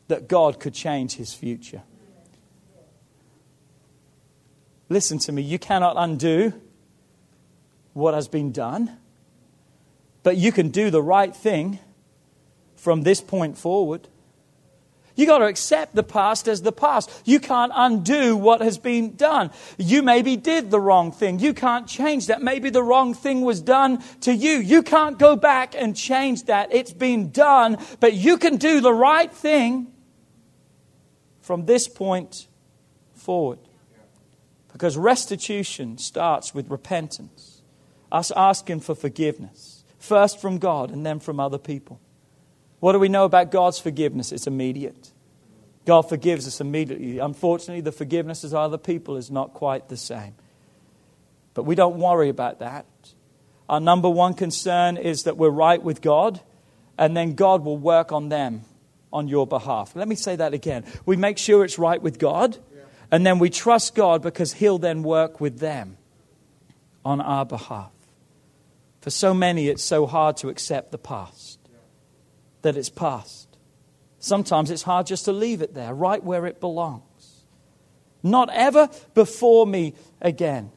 that 0.10 0.28
God 0.28 0.60
could 0.60 0.74
change 0.74 1.14
his 1.14 1.34
future. 1.34 1.84
Listen 4.94 5.18
to 5.18 5.32
me, 5.32 5.42
you 5.42 5.58
cannot 5.58 5.96
undo 5.98 6.54
what 7.94 8.14
has 8.14 8.28
been 8.28 8.52
done, 8.52 8.96
but 10.22 10.38
you 10.38 10.52
can 10.52 10.70
do 10.70 10.92
the 10.92 11.02
right 11.02 11.36
thing 11.36 11.80
from 12.76 13.02
this 13.02 13.20
point 13.20 13.58
forward. 13.58 14.08
You 15.16 15.26
got 15.26 15.40
to 15.40 15.46
accept 15.46 15.96
the 15.96 16.04
past 16.04 16.48
as 16.48 16.62
the 16.62 16.72
past. 16.72 17.10
You 17.26 17.40
can't 17.40 17.72
undo 17.74 18.38
what 18.38 18.62
has 18.62 18.78
been 18.78 19.16
done. 19.16 19.50
You 19.80 20.04
maybe 20.04 20.36
did 20.36 20.70
the 20.70 20.80
wrong 20.80 21.12
thing. 21.12 21.40
You 21.40 21.56
can't 21.56 21.88
change 21.88 22.28
that. 22.28 22.44
Maybe 22.44 22.70
the 22.70 22.84
wrong 22.84 23.16
thing 23.16 23.42
was 23.42 23.62
done 23.62 24.04
to 24.22 24.32
you. 24.32 24.60
You 24.60 24.84
can't 24.84 25.18
go 25.18 25.36
back 25.36 25.74
and 25.76 25.96
change 25.96 26.44
that. 26.44 26.72
It's 26.72 26.94
been 26.94 27.32
done, 27.32 27.80
but 28.00 28.14
you 28.14 28.38
can 28.38 28.58
do 28.58 28.80
the 28.80 28.94
right 28.94 29.34
thing 29.34 29.92
from 31.42 31.66
this 31.66 31.88
point 31.88 32.48
forward. 33.16 33.58
Because 34.74 34.98
restitution 34.98 36.00
starts 36.00 36.54
with 36.54 36.70
repentance, 36.70 37.62
us 38.12 38.32
asking 38.36 38.82
for 38.82 38.96
forgiveness, 38.96 39.84
first 40.00 40.42
from 40.42 40.58
God 40.58 40.92
and 40.92 41.06
then 41.06 41.20
from 41.20 41.40
other 41.40 41.60
people. 41.60 42.02
What 42.80 42.94
do 42.94 43.00
we 43.00 43.08
know 43.08 43.24
about 43.24 43.52
God's 43.52 43.80
forgiveness? 43.80 44.32
It's 44.32 44.48
immediate. 44.48 45.12
God 45.86 46.10
forgives 46.10 46.48
us 46.48 46.60
immediately. 46.60 47.20
Unfortunately, 47.20 47.82
the 47.82 47.92
forgiveness 47.92 48.44
of 48.44 48.54
other 48.56 48.78
people 48.78 49.16
is 49.16 49.30
not 49.30 49.54
quite 49.54 49.90
the 49.90 49.98
same. 49.98 50.34
But 51.54 51.64
we 51.64 51.76
don't 51.76 51.98
worry 51.98 52.30
about 52.30 52.60
that. 52.60 52.86
Our 53.70 53.80
number 53.80 54.10
one 54.10 54.34
concern 54.34 54.98
is 54.98 55.24
that 55.24 55.38
we're 55.38 55.50
right 55.50 55.82
with 55.82 56.02
God, 56.02 56.42
and 56.98 57.16
then 57.16 57.36
God 57.36 57.64
will 57.64 57.78
work 57.78 58.12
on 58.12 58.30
them 58.30 58.64
on 59.12 59.28
your 59.28 59.46
behalf. 59.46 59.96
Let 59.96 60.08
me 60.08 60.16
say 60.16 60.36
that 60.36 60.54
again. 60.54 60.84
We 61.06 61.16
make 61.16 61.38
sure 61.38 61.64
it's 61.64 61.78
right 61.78 62.02
with 62.02 62.18
God 62.18 62.58
and 63.14 63.24
then 63.24 63.38
we 63.38 63.52
trust 63.52 63.94
God 63.94 64.24
because 64.24 64.54
He'll 64.54 64.80
then 64.80 65.04
work 65.04 65.40
with 65.40 65.60
them 65.60 65.98
on 67.06 67.22
our 67.22 67.46
behalf. 67.46 67.92
For 69.02 69.12
so 69.12 69.36
many, 69.36 69.68
it's 69.68 69.84
so 69.84 70.08
hard 70.08 70.36
to 70.38 70.50
accept 70.50 70.92
the 70.92 70.98
past, 70.98 71.60
that 72.64 72.76
it's 72.76 72.90
past. 72.90 73.56
Sometimes 74.18 74.72
it's 74.72 74.82
hard 74.82 75.06
just 75.06 75.26
to 75.26 75.32
leave 75.32 75.62
it 75.62 75.76
there, 75.76 75.94
right 75.94 76.24
where 76.24 76.48
it 76.48 76.60
belongs. 76.60 77.44
Not 78.24 78.50
ever 78.52 78.90
before 79.14 79.68
me 79.68 79.94
again, 80.20 80.72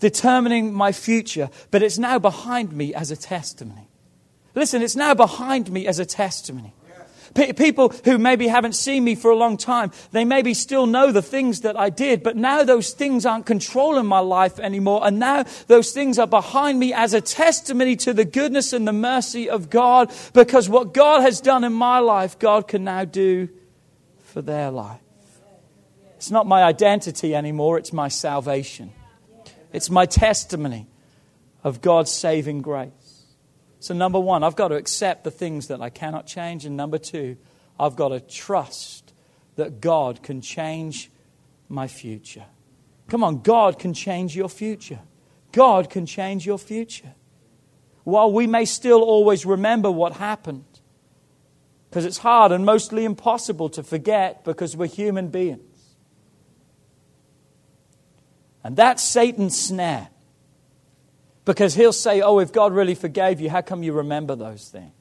determining 0.00 0.74
my 0.74 0.92
future, 0.92 1.48
but 1.70 1.82
it's 1.82 1.96
now 1.96 2.18
behind 2.18 2.74
me 2.74 2.92
as 2.92 3.10
a 3.10 3.16
testimony. 3.16 3.88
Listen, 4.54 4.82
it's 4.82 4.96
now 4.96 5.14
behind 5.14 5.72
me 5.72 5.86
as 5.86 5.98
a 5.98 6.04
testimony. 6.04 6.74
P- 7.34 7.52
people 7.52 7.88
who 8.04 8.18
maybe 8.18 8.48
haven't 8.48 8.74
seen 8.74 9.04
me 9.04 9.14
for 9.14 9.30
a 9.30 9.36
long 9.36 9.56
time, 9.56 9.90
they 10.12 10.24
maybe 10.24 10.54
still 10.54 10.86
know 10.86 11.12
the 11.12 11.22
things 11.22 11.62
that 11.62 11.78
I 11.78 11.90
did, 11.90 12.22
but 12.22 12.36
now 12.36 12.62
those 12.62 12.92
things 12.92 13.26
aren't 13.26 13.46
controlling 13.46 14.06
my 14.06 14.20
life 14.20 14.58
anymore. 14.58 15.00
And 15.04 15.18
now 15.18 15.44
those 15.66 15.92
things 15.92 16.18
are 16.18 16.26
behind 16.26 16.78
me 16.78 16.92
as 16.92 17.14
a 17.14 17.20
testimony 17.20 17.96
to 17.96 18.12
the 18.12 18.24
goodness 18.24 18.72
and 18.72 18.86
the 18.86 18.92
mercy 18.92 19.50
of 19.50 19.70
God 19.70 20.12
because 20.32 20.68
what 20.68 20.94
God 20.94 21.22
has 21.22 21.40
done 21.40 21.64
in 21.64 21.72
my 21.72 21.98
life, 21.98 22.38
God 22.38 22.68
can 22.68 22.84
now 22.84 23.04
do 23.04 23.48
for 24.22 24.42
their 24.42 24.70
life. 24.70 25.00
It's 26.16 26.30
not 26.30 26.46
my 26.46 26.62
identity 26.62 27.34
anymore, 27.34 27.78
it's 27.78 27.92
my 27.92 28.08
salvation. 28.08 28.92
It's 29.72 29.90
my 29.90 30.06
testimony 30.06 30.86
of 31.64 31.80
God's 31.80 32.10
saving 32.10 32.62
grace. 32.62 32.90
So, 33.84 33.92
number 33.92 34.18
one, 34.18 34.42
I've 34.42 34.56
got 34.56 34.68
to 34.68 34.76
accept 34.76 35.24
the 35.24 35.30
things 35.30 35.66
that 35.66 35.82
I 35.82 35.90
cannot 35.90 36.26
change. 36.26 36.64
And 36.64 36.74
number 36.74 36.96
two, 36.96 37.36
I've 37.78 37.96
got 37.96 38.08
to 38.08 38.20
trust 38.20 39.12
that 39.56 39.82
God 39.82 40.22
can 40.22 40.40
change 40.40 41.10
my 41.68 41.86
future. 41.86 42.46
Come 43.08 43.22
on, 43.22 43.42
God 43.42 43.78
can 43.78 43.92
change 43.92 44.34
your 44.34 44.48
future. 44.48 45.00
God 45.52 45.90
can 45.90 46.06
change 46.06 46.46
your 46.46 46.56
future. 46.56 47.12
While 48.04 48.32
we 48.32 48.46
may 48.46 48.64
still 48.64 49.02
always 49.02 49.44
remember 49.44 49.90
what 49.90 50.14
happened, 50.14 50.64
because 51.90 52.06
it's 52.06 52.16
hard 52.16 52.52
and 52.52 52.64
mostly 52.64 53.04
impossible 53.04 53.68
to 53.68 53.82
forget 53.82 54.46
because 54.46 54.74
we're 54.74 54.86
human 54.86 55.28
beings. 55.28 55.94
And 58.62 58.76
that's 58.76 59.02
Satan's 59.02 59.60
snare. 59.60 60.08
Because 61.44 61.74
he'll 61.74 61.92
say, 61.92 62.20
Oh, 62.20 62.38
if 62.38 62.52
God 62.52 62.72
really 62.72 62.94
forgave 62.94 63.40
you, 63.40 63.50
how 63.50 63.60
come 63.60 63.82
you 63.82 63.92
remember 63.92 64.34
those 64.34 64.68
things? 64.68 64.92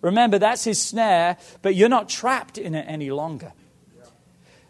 Remember, 0.00 0.38
that's 0.38 0.64
his 0.64 0.80
snare, 0.80 1.36
but 1.62 1.74
you're 1.74 1.88
not 1.88 2.08
trapped 2.08 2.56
in 2.56 2.74
it 2.74 2.86
any 2.88 3.10
longer. 3.10 3.52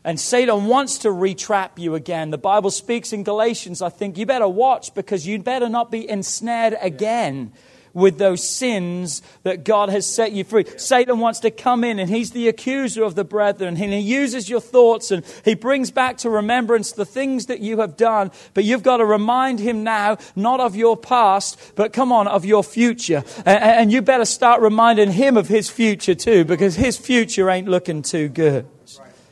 And 0.05 0.19
Satan 0.19 0.67
wants 0.67 0.99
to 0.99 1.09
retrap 1.09 1.73
you 1.77 1.95
again. 1.95 2.31
The 2.31 2.39
Bible 2.39 2.71
speaks 2.71 3.13
in 3.13 3.25
Galatians, 3.25 3.83
I 3.83 3.91
think, 3.91 4.17
you 4.17 4.25
better 4.25 4.49
watch 4.49 4.95
because 4.95 5.27
you'd 5.27 5.45
better 5.45 5.69
not 5.69 5.91
be 5.91 6.09
ensnared 6.09 6.77
again 6.81 7.53
with 7.99 8.19
those 8.19 8.43
sins 8.43 9.21
that 9.43 9.65
God 9.65 9.89
has 9.89 10.07
set 10.07 10.33
you 10.33 10.45
free. 10.45 10.65
Satan 10.77 11.19
wants 11.19 11.41
to 11.41 11.51
come 11.51 11.85
in 11.85 11.99
and 11.99 12.09
he's 12.09 12.31
the 12.31 12.49
accuser 12.49 13.03
of 13.03 13.15
the 13.15 13.25
brethren 13.25 13.77
and 13.77 13.93
he 13.93 13.99
uses 13.99 14.49
your 14.49 14.61
thoughts 14.61 15.11
and 15.11 15.25
he 15.45 15.55
brings 15.55 15.91
back 15.91 16.19
to 16.19 16.31
remembrance 16.31 16.93
the 16.93 17.05
things 17.05 17.47
that 17.47 17.61
you 17.61 17.81
have 17.81 17.97
done. 17.97 18.31
But 18.55 18.65
you've 18.65 18.83
got 18.83 18.99
to 18.99 19.05
remind 19.05 19.61
him 19.61 19.85
now, 19.85 20.19
not 20.35 20.61
of 20.61 20.77
your 20.77 20.97
past, 20.97 21.59
but 21.75 21.93
come 21.93 22.13
on, 22.13 22.29
of 22.29 22.45
your 22.45 22.65
future. 22.65 23.25
And, 23.45 23.89
you 23.89 24.03
better 24.03 24.27
start 24.27 24.61
reminding 24.61 25.13
him 25.13 25.37
of 25.37 25.49
his 25.49 25.71
future 25.71 26.15
too 26.15 26.45
because 26.45 26.77
his 26.77 26.99
future 26.99 27.49
ain't 27.49 27.69
looking 27.69 28.03
too 28.03 28.29
good. 28.29 28.67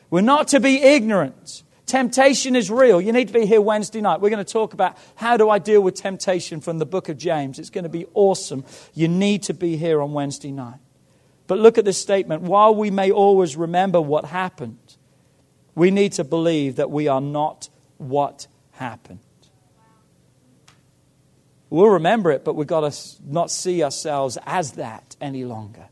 We're 0.09 0.23
not 0.23 0.49
to 0.49 0.61
be 0.61 0.83
ignorant. 0.83 1.63
Temptation 1.87 2.57
is 2.57 2.69
real. 2.69 3.01
You 3.01 3.13
need 3.13 3.29
to 3.29 3.35
be 3.35 3.47
here 3.47 3.61
Wednesday 3.61 4.01
night. 4.01 4.21
We're 4.21 4.31
going 4.31 4.45
to 4.45 4.53
talk 4.53 4.75
about 4.75 4.99
how 5.15 5.37
do 5.37 5.49
I 5.49 5.61
deal 5.61 5.81
with 5.81 5.95
temptation 5.95 6.61
from 6.61 6.79
the 6.79 6.87
book 6.87 7.09
of 7.09 7.17
James. 7.17 7.61
It's 7.61 7.71
going 7.71 7.85
to 7.85 7.91
be 7.91 8.07
awesome. 8.13 8.65
You 8.93 9.07
need 9.07 9.45
to 9.45 9.55
be 9.55 9.77
here 9.77 10.03
on 10.03 10.13
Wednesday 10.13 10.51
night. 10.51 10.81
But 11.47 11.61
look 11.61 11.79
at 11.79 11.85
this 11.85 11.97
statement. 11.99 12.43
While 12.43 12.75
we 12.75 12.91
may 12.91 13.13
always 13.13 13.57
remember 13.57 14.01
what 14.01 14.25
happened, 14.25 14.97
we 15.77 15.93
need 15.93 16.13
to 16.15 16.25
believe 16.25 16.77
that 16.77 16.91
we 16.91 17.07
are 17.07 17.21
not 17.21 17.69
what 17.99 18.49
happened. 18.73 19.21
We'll 21.71 21.91
remember 21.91 22.33
it, 22.33 22.45
but 22.45 22.55
we've 22.55 22.67
got 22.67 22.91
to 22.91 22.99
not 23.25 23.51
see 23.51 23.85
ourselves 23.85 24.39
as 24.45 24.73
that 24.73 25.15
any 25.21 25.45
longer 25.45 25.87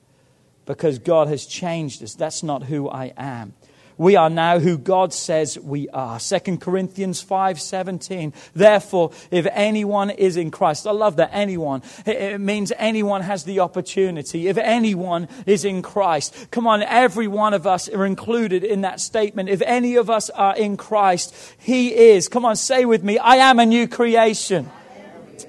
because 0.66 0.98
God 0.98 1.28
has 1.28 1.46
changed 1.46 2.02
us. 2.02 2.14
That's 2.14 2.42
not 2.42 2.64
who 2.64 2.88
I 2.88 3.12
am. 3.16 3.54
We 3.96 4.16
are 4.16 4.30
now 4.30 4.58
who 4.58 4.78
God 4.78 5.12
says 5.12 5.58
we 5.58 5.88
are. 5.90 6.18
2 6.18 6.58
Corinthians 6.58 7.22
5:17. 7.22 8.32
Therefore, 8.54 9.12
if 9.30 9.46
anyone 9.52 10.10
is 10.10 10.36
in 10.36 10.50
Christ, 10.50 10.86
I 10.86 10.92
love 10.92 11.16
that 11.16 11.30
anyone. 11.32 11.82
It 12.06 12.40
means 12.40 12.72
anyone 12.76 13.22
has 13.22 13.44
the 13.44 13.60
opportunity. 13.60 14.48
If 14.48 14.58
anyone 14.58 15.28
is 15.46 15.64
in 15.64 15.82
Christ, 15.82 16.48
come 16.50 16.66
on, 16.66 16.82
every 16.82 17.28
one 17.28 17.54
of 17.54 17.66
us 17.66 17.88
are 17.88 18.06
included 18.06 18.64
in 18.64 18.80
that 18.82 19.00
statement. 19.00 19.48
If 19.48 19.62
any 19.62 19.96
of 19.96 20.10
us 20.10 20.30
are 20.30 20.56
in 20.56 20.76
Christ, 20.76 21.34
he 21.58 21.94
is. 21.94 22.28
Come 22.28 22.44
on, 22.44 22.56
say 22.56 22.84
with 22.84 23.02
me, 23.02 23.18
I 23.18 23.36
am 23.36 23.58
a 23.58 23.66
new 23.66 23.88
creation. 23.88 24.70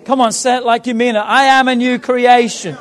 Come 0.06 0.22
on, 0.22 0.32
say 0.32 0.58
it 0.58 0.64
like 0.64 0.88
you 0.88 0.94
mean 0.94 1.16
it. 1.16 1.20
I 1.20 1.46
am 1.46 1.68
a 1.68 1.76
new 1.76 2.00
creation. 2.00 2.78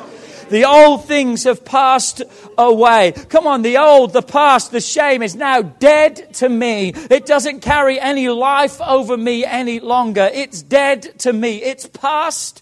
The 0.49 0.65
old 0.65 1.05
things 1.05 1.45
have 1.45 1.65
passed 1.65 2.21
away. 2.57 3.13
Come 3.29 3.47
on, 3.47 3.63
the 3.63 3.77
old, 3.77 4.13
the 4.13 4.21
past, 4.21 4.71
the 4.71 4.81
shame 4.81 5.23
is 5.23 5.35
now 5.35 5.61
dead 5.61 6.33
to 6.35 6.49
me. 6.49 6.93
It 7.09 7.25
doesn't 7.25 7.61
carry 7.61 7.99
any 7.99 8.29
life 8.29 8.79
over 8.81 9.17
me 9.17 9.43
any 9.43 9.79
longer. 9.79 10.29
It's 10.31 10.61
dead 10.61 11.17
to 11.19 11.33
me. 11.33 11.63
It's 11.63 11.87
passed 11.87 12.61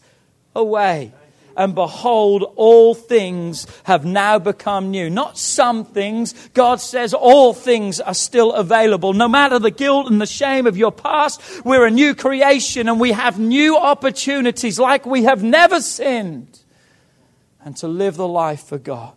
away. 0.55 1.11
And 1.55 1.75
behold, 1.75 2.51
all 2.55 2.95
things 2.95 3.67
have 3.83 4.05
now 4.05 4.39
become 4.39 4.89
new. 4.89 5.09
Not 5.09 5.37
some 5.37 5.85
things. 5.85 6.33
God 6.53 6.79
says 6.79 7.13
all 7.13 7.53
things 7.53 7.99
are 7.99 8.15
still 8.15 8.53
available. 8.53 9.13
No 9.13 9.27
matter 9.27 9.59
the 9.59 9.69
guilt 9.69 10.09
and 10.09 10.19
the 10.19 10.25
shame 10.25 10.65
of 10.65 10.77
your 10.77 10.91
past, 10.91 11.41
we're 11.63 11.85
a 11.85 11.91
new 11.91 12.15
creation 12.15 12.89
and 12.89 12.99
we 12.99 13.11
have 13.11 13.37
new 13.39 13.77
opportunities 13.77 14.79
like 14.79 15.05
we 15.05 15.23
have 15.23 15.43
never 15.43 15.79
sinned 15.79 16.62
and 17.63 17.75
to 17.77 17.87
live 17.87 18.15
the 18.15 18.27
life 18.27 18.63
for 18.63 18.77
God. 18.77 19.15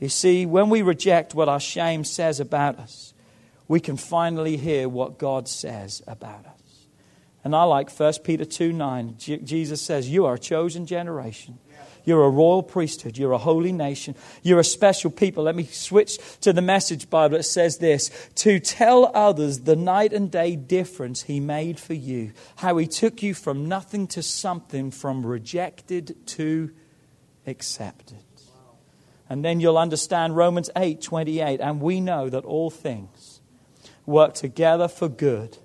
You 0.00 0.08
see, 0.08 0.44
when 0.44 0.68
we 0.68 0.82
reject 0.82 1.34
what 1.34 1.48
our 1.48 1.60
shame 1.60 2.04
says 2.04 2.40
about 2.40 2.78
us, 2.78 3.14
we 3.68 3.80
can 3.80 3.96
finally 3.96 4.56
hear 4.56 4.88
what 4.88 5.18
God 5.18 5.48
says 5.48 6.02
about 6.06 6.46
us. 6.46 6.86
And 7.42 7.54
I 7.54 7.62
like 7.62 7.90
1 7.90 8.12
Peter 8.24 8.44
2 8.44 8.72
9. 8.72 9.14
J- 9.18 9.38
Jesus 9.38 9.80
says, 9.80 10.08
You 10.08 10.26
are 10.26 10.34
a 10.34 10.38
chosen 10.38 10.86
generation. 10.86 11.58
You're 12.04 12.24
a 12.24 12.30
royal 12.30 12.62
priesthood. 12.62 13.18
You're 13.18 13.32
a 13.32 13.38
holy 13.38 13.72
nation. 13.72 14.14
You're 14.42 14.60
a 14.60 14.64
special 14.64 15.10
people. 15.10 15.44
Let 15.44 15.56
me 15.56 15.64
switch 15.64 16.18
to 16.42 16.52
the 16.52 16.62
message 16.62 17.10
Bible. 17.10 17.36
It 17.36 17.42
says 17.42 17.78
this 17.78 18.10
To 18.36 18.60
tell 18.60 19.10
others 19.14 19.60
the 19.60 19.76
night 19.76 20.12
and 20.12 20.30
day 20.30 20.54
difference 20.54 21.22
He 21.22 21.40
made 21.40 21.80
for 21.80 21.94
you, 21.94 22.32
how 22.56 22.76
He 22.76 22.86
took 22.86 23.22
you 23.22 23.34
from 23.34 23.66
nothing 23.66 24.06
to 24.08 24.22
something, 24.22 24.90
from 24.90 25.26
rejected 25.26 26.26
to 26.26 26.70
accepted. 27.46 28.18
And 29.28 29.44
then 29.44 29.60
you'll 29.60 29.78
understand 29.78 30.36
Romans 30.36 30.70
8 30.76 31.02
28. 31.02 31.60
And 31.60 31.80
we 31.80 32.00
know 32.00 32.28
that 32.28 32.44
all 32.44 32.70
things 32.70 33.40
work 34.04 34.34
together 34.34 34.88
for 34.88 35.08
good 35.08 35.58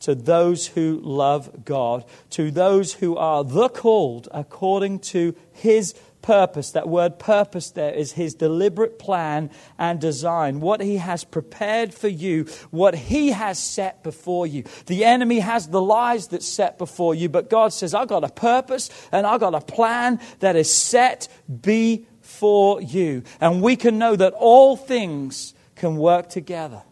to 0.00 0.14
those 0.14 0.68
who 0.68 1.00
love 1.02 1.64
God, 1.64 2.04
to 2.30 2.50
those 2.50 2.94
who 2.94 3.16
are 3.16 3.42
the 3.42 3.68
called 3.68 4.28
according 4.30 5.00
to 5.00 5.34
his 5.52 5.94
purpose. 6.22 6.72
That 6.72 6.88
word 6.88 7.18
purpose 7.18 7.70
there 7.70 7.92
is 7.92 8.12
his 8.12 8.34
deliberate 8.34 8.98
plan 8.98 9.50
and 9.78 10.00
design. 10.00 10.60
What 10.60 10.80
he 10.80 10.96
has 10.96 11.24
prepared 11.24 11.94
for 11.94 12.08
you, 12.08 12.44
what 12.70 12.94
he 12.94 13.30
has 13.30 13.58
set 13.58 14.02
before 14.02 14.46
you. 14.46 14.64
The 14.86 15.04
enemy 15.04 15.40
has 15.40 15.68
the 15.68 15.82
lies 15.82 16.28
that 16.28 16.42
set 16.42 16.78
before 16.78 17.14
you, 17.14 17.28
but 17.28 17.50
God 17.50 17.72
says, 17.72 17.94
I've 17.94 18.08
got 18.08 18.24
a 18.24 18.28
purpose 18.28 18.90
and 19.12 19.26
I've 19.26 19.40
got 19.40 19.54
a 19.54 19.60
plan 19.60 20.20
that 20.40 20.56
is 20.56 20.72
set 20.72 21.28
before 21.60 22.82
you. 22.82 23.22
And 23.40 23.62
we 23.62 23.76
can 23.76 23.98
know 23.98 24.16
that 24.16 24.34
all 24.34 24.76
things 24.76 25.54
can 25.76 25.96
work 25.96 26.28
together 26.28 26.82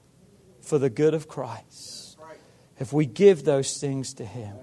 for 0.60 0.78
the 0.78 0.90
good 0.90 1.14
of 1.14 1.28
Christ 1.28 1.96
if 2.78 2.92
we 2.92 3.06
give 3.06 3.44
those 3.44 3.78
things 3.78 4.14
to 4.14 4.24
Him. 4.24 4.56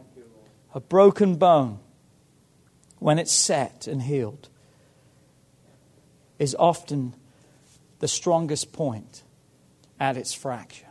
A 0.73 0.79
broken 0.79 1.35
bone, 1.35 1.79
when 2.99 3.19
it's 3.19 3.31
set 3.31 3.87
and 3.87 4.01
healed, 4.01 4.49
is 6.43 6.55
often 6.59 7.15
the 7.99 8.07
strongest 8.07 8.73
point 8.73 9.23
at 9.99 10.17
its 10.17 10.33
fracture. 10.33 10.87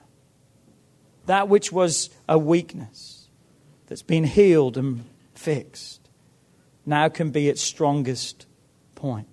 That 1.27 1.49
which 1.49 1.71
was 1.71 2.09
a 2.27 2.39
weakness 2.39 3.29
that's 3.87 4.03
been 4.03 4.25
healed 4.25 4.79
and 4.79 5.05
fixed 5.35 6.09
now 6.87 7.09
can 7.09 7.31
be 7.31 7.49
its 7.49 7.63
strongest 7.63 8.47
point. 8.95 9.29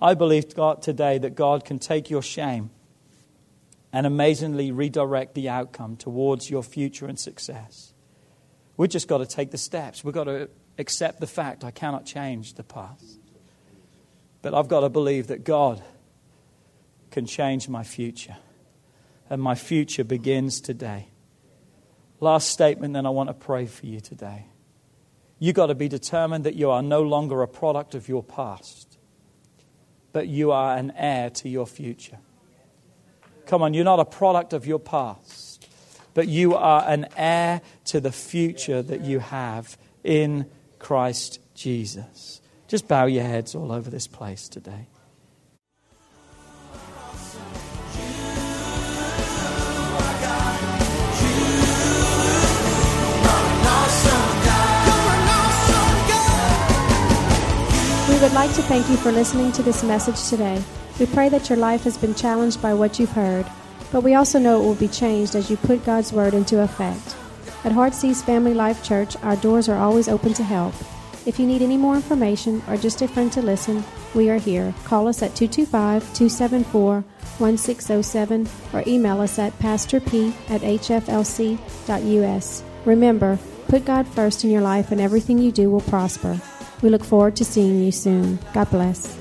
I 0.00 0.14
believe 0.14 0.54
God 0.54 0.82
today 0.82 1.16
that 1.18 1.34
God 1.34 1.64
can 1.64 1.78
take 1.78 2.10
your 2.10 2.22
shame 2.22 2.70
and 3.92 4.06
amazingly 4.06 4.70
redirect 4.70 5.34
the 5.34 5.48
outcome 5.48 5.96
towards 5.96 6.50
your 6.50 6.62
future 6.62 7.06
and 7.06 7.18
success. 7.18 7.94
We've 8.76 8.90
just 8.90 9.08
got 9.08 9.18
to 9.18 9.26
take 9.26 9.50
the 9.50 9.58
steps. 9.58 10.04
We've 10.04 10.14
got 10.14 10.24
to 10.24 10.50
accept 10.78 11.20
the 11.20 11.26
fact 11.26 11.64
I 11.64 11.70
cannot 11.70 12.04
change 12.04 12.54
the 12.54 12.62
past. 12.62 13.18
But 14.42 14.54
I've 14.54 14.68
got 14.68 14.80
to 14.80 14.88
believe 14.88 15.28
that 15.28 15.44
God 15.44 15.82
can 17.10 17.26
change 17.26 17.68
my 17.68 17.84
future. 17.84 18.36
And 19.30 19.40
my 19.40 19.54
future 19.54 20.04
begins 20.04 20.60
today. 20.60 21.08
Last 22.20 22.50
statement, 22.50 22.94
then 22.94 23.06
I 23.06 23.10
want 23.10 23.28
to 23.30 23.34
pray 23.34 23.66
for 23.66 23.86
you 23.86 24.00
today. 24.00 24.46
You've 25.38 25.56
got 25.56 25.66
to 25.66 25.74
be 25.74 25.88
determined 25.88 26.44
that 26.44 26.54
you 26.54 26.70
are 26.70 26.82
no 26.82 27.02
longer 27.02 27.42
a 27.42 27.48
product 27.48 27.94
of 27.94 28.08
your 28.08 28.22
past, 28.22 28.98
but 30.12 30.28
you 30.28 30.52
are 30.52 30.76
an 30.76 30.92
heir 30.96 31.30
to 31.30 31.48
your 31.48 31.66
future. 31.66 32.18
Come 33.46 33.62
on, 33.62 33.74
you're 33.74 33.84
not 33.84 34.00
a 34.00 34.04
product 34.04 34.52
of 34.52 34.66
your 34.66 34.78
past, 34.78 35.68
but 36.14 36.28
you 36.28 36.54
are 36.54 36.84
an 36.86 37.08
heir 37.16 37.60
to 37.86 38.00
the 38.00 38.12
future 38.12 38.82
that 38.82 39.00
you 39.00 39.18
have 39.18 39.76
in 40.04 40.46
Christ 40.78 41.40
Jesus. 41.54 42.41
Just 42.72 42.88
bow 42.88 43.04
your 43.04 43.22
heads 43.22 43.54
all 43.54 43.70
over 43.70 43.90
this 43.90 44.06
place 44.06 44.48
today. 44.48 44.86
We 58.08 58.18
would 58.18 58.32
like 58.32 58.54
to 58.54 58.62
thank 58.62 58.88
you 58.88 58.96
for 58.96 59.12
listening 59.12 59.52
to 59.52 59.62
this 59.62 59.84
message 59.84 60.30
today. 60.30 60.64
We 60.98 61.04
pray 61.04 61.28
that 61.28 61.50
your 61.50 61.58
life 61.58 61.84
has 61.84 61.98
been 61.98 62.14
challenged 62.14 62.62
by 62.62 62.72
what 62.72 62.98
you've 62.98 63.12
heard, 63.12 63.44
but 63.92 64.02
we 64.02 64.14
also 64.14 64.38
know 64.38 64.62
it 64.62 64.64
will 64.64 64.76
be 64.76 64.88
changed 64.88 65.34
as 65.34 65.50
you 65.50 65.58
put 65.58 65.84
God's 65.84 66.10
Word 66.10 66.32
into 66.32 66.62
effect. 66.62 67.16
At 67.64 67.72
Heartsease 67.72 68.22
Family 68.22 68.54
Life 68.54 68.82
Church, 68.82 69.14
our 69.22 69.36
doors 69.36 69.68
are 69.68 69.76
always 69.76 70.08
open 70.08 70.32
to 70.32 70.42
help. 70.42 70.72
If 71.24 71.38
you 71.38 71.46
need 71.46 71.62
any 71.62 71.76
more 71.76 71.94
information 71.94 72.62
or 72.68 72.76
just 72.76 73.00
a 73.02 73.08
friend 73.08 73.30
to 73.32 73.42
listen, 73.42 73.84
we 74.14 74.28
are 74.28 74.38
here. 74.38 74.74
Call 74.84 75.06
us 75.06 75.22
at 75.22 75.36
225 75.36 76.02
274 76.14 77.04
1607 77.38 78.48
or 78.72 78.82
email 78.86 79.20
us 79.20 79.38
at 79.38 79.56
pastorp 79.58 80.06
at 80.50 80.60
hflc.us. 80.62 81.54
Remember, 82.84 83.38
put 83.68 83.84
God 83.84 84.08
first 84.08 84.42
in 84.44 84.50
your 84.50 84.62
life 84.62 84.90
and 84.90 85.00
everything 85.00 85.38
you 85.38 85.52
do 85.52 85.70
will 85.70 85.80
prosper. 85.82 86.40
We 86.82 86.90
look 86.90 87.04
forward 87.04 87.36
to 87.36 87.44
seeing 87.44 87.80
you 87.80 87.92
soon. 87.92 88.40
God 88.52 88.70
bless. 88.70 89.18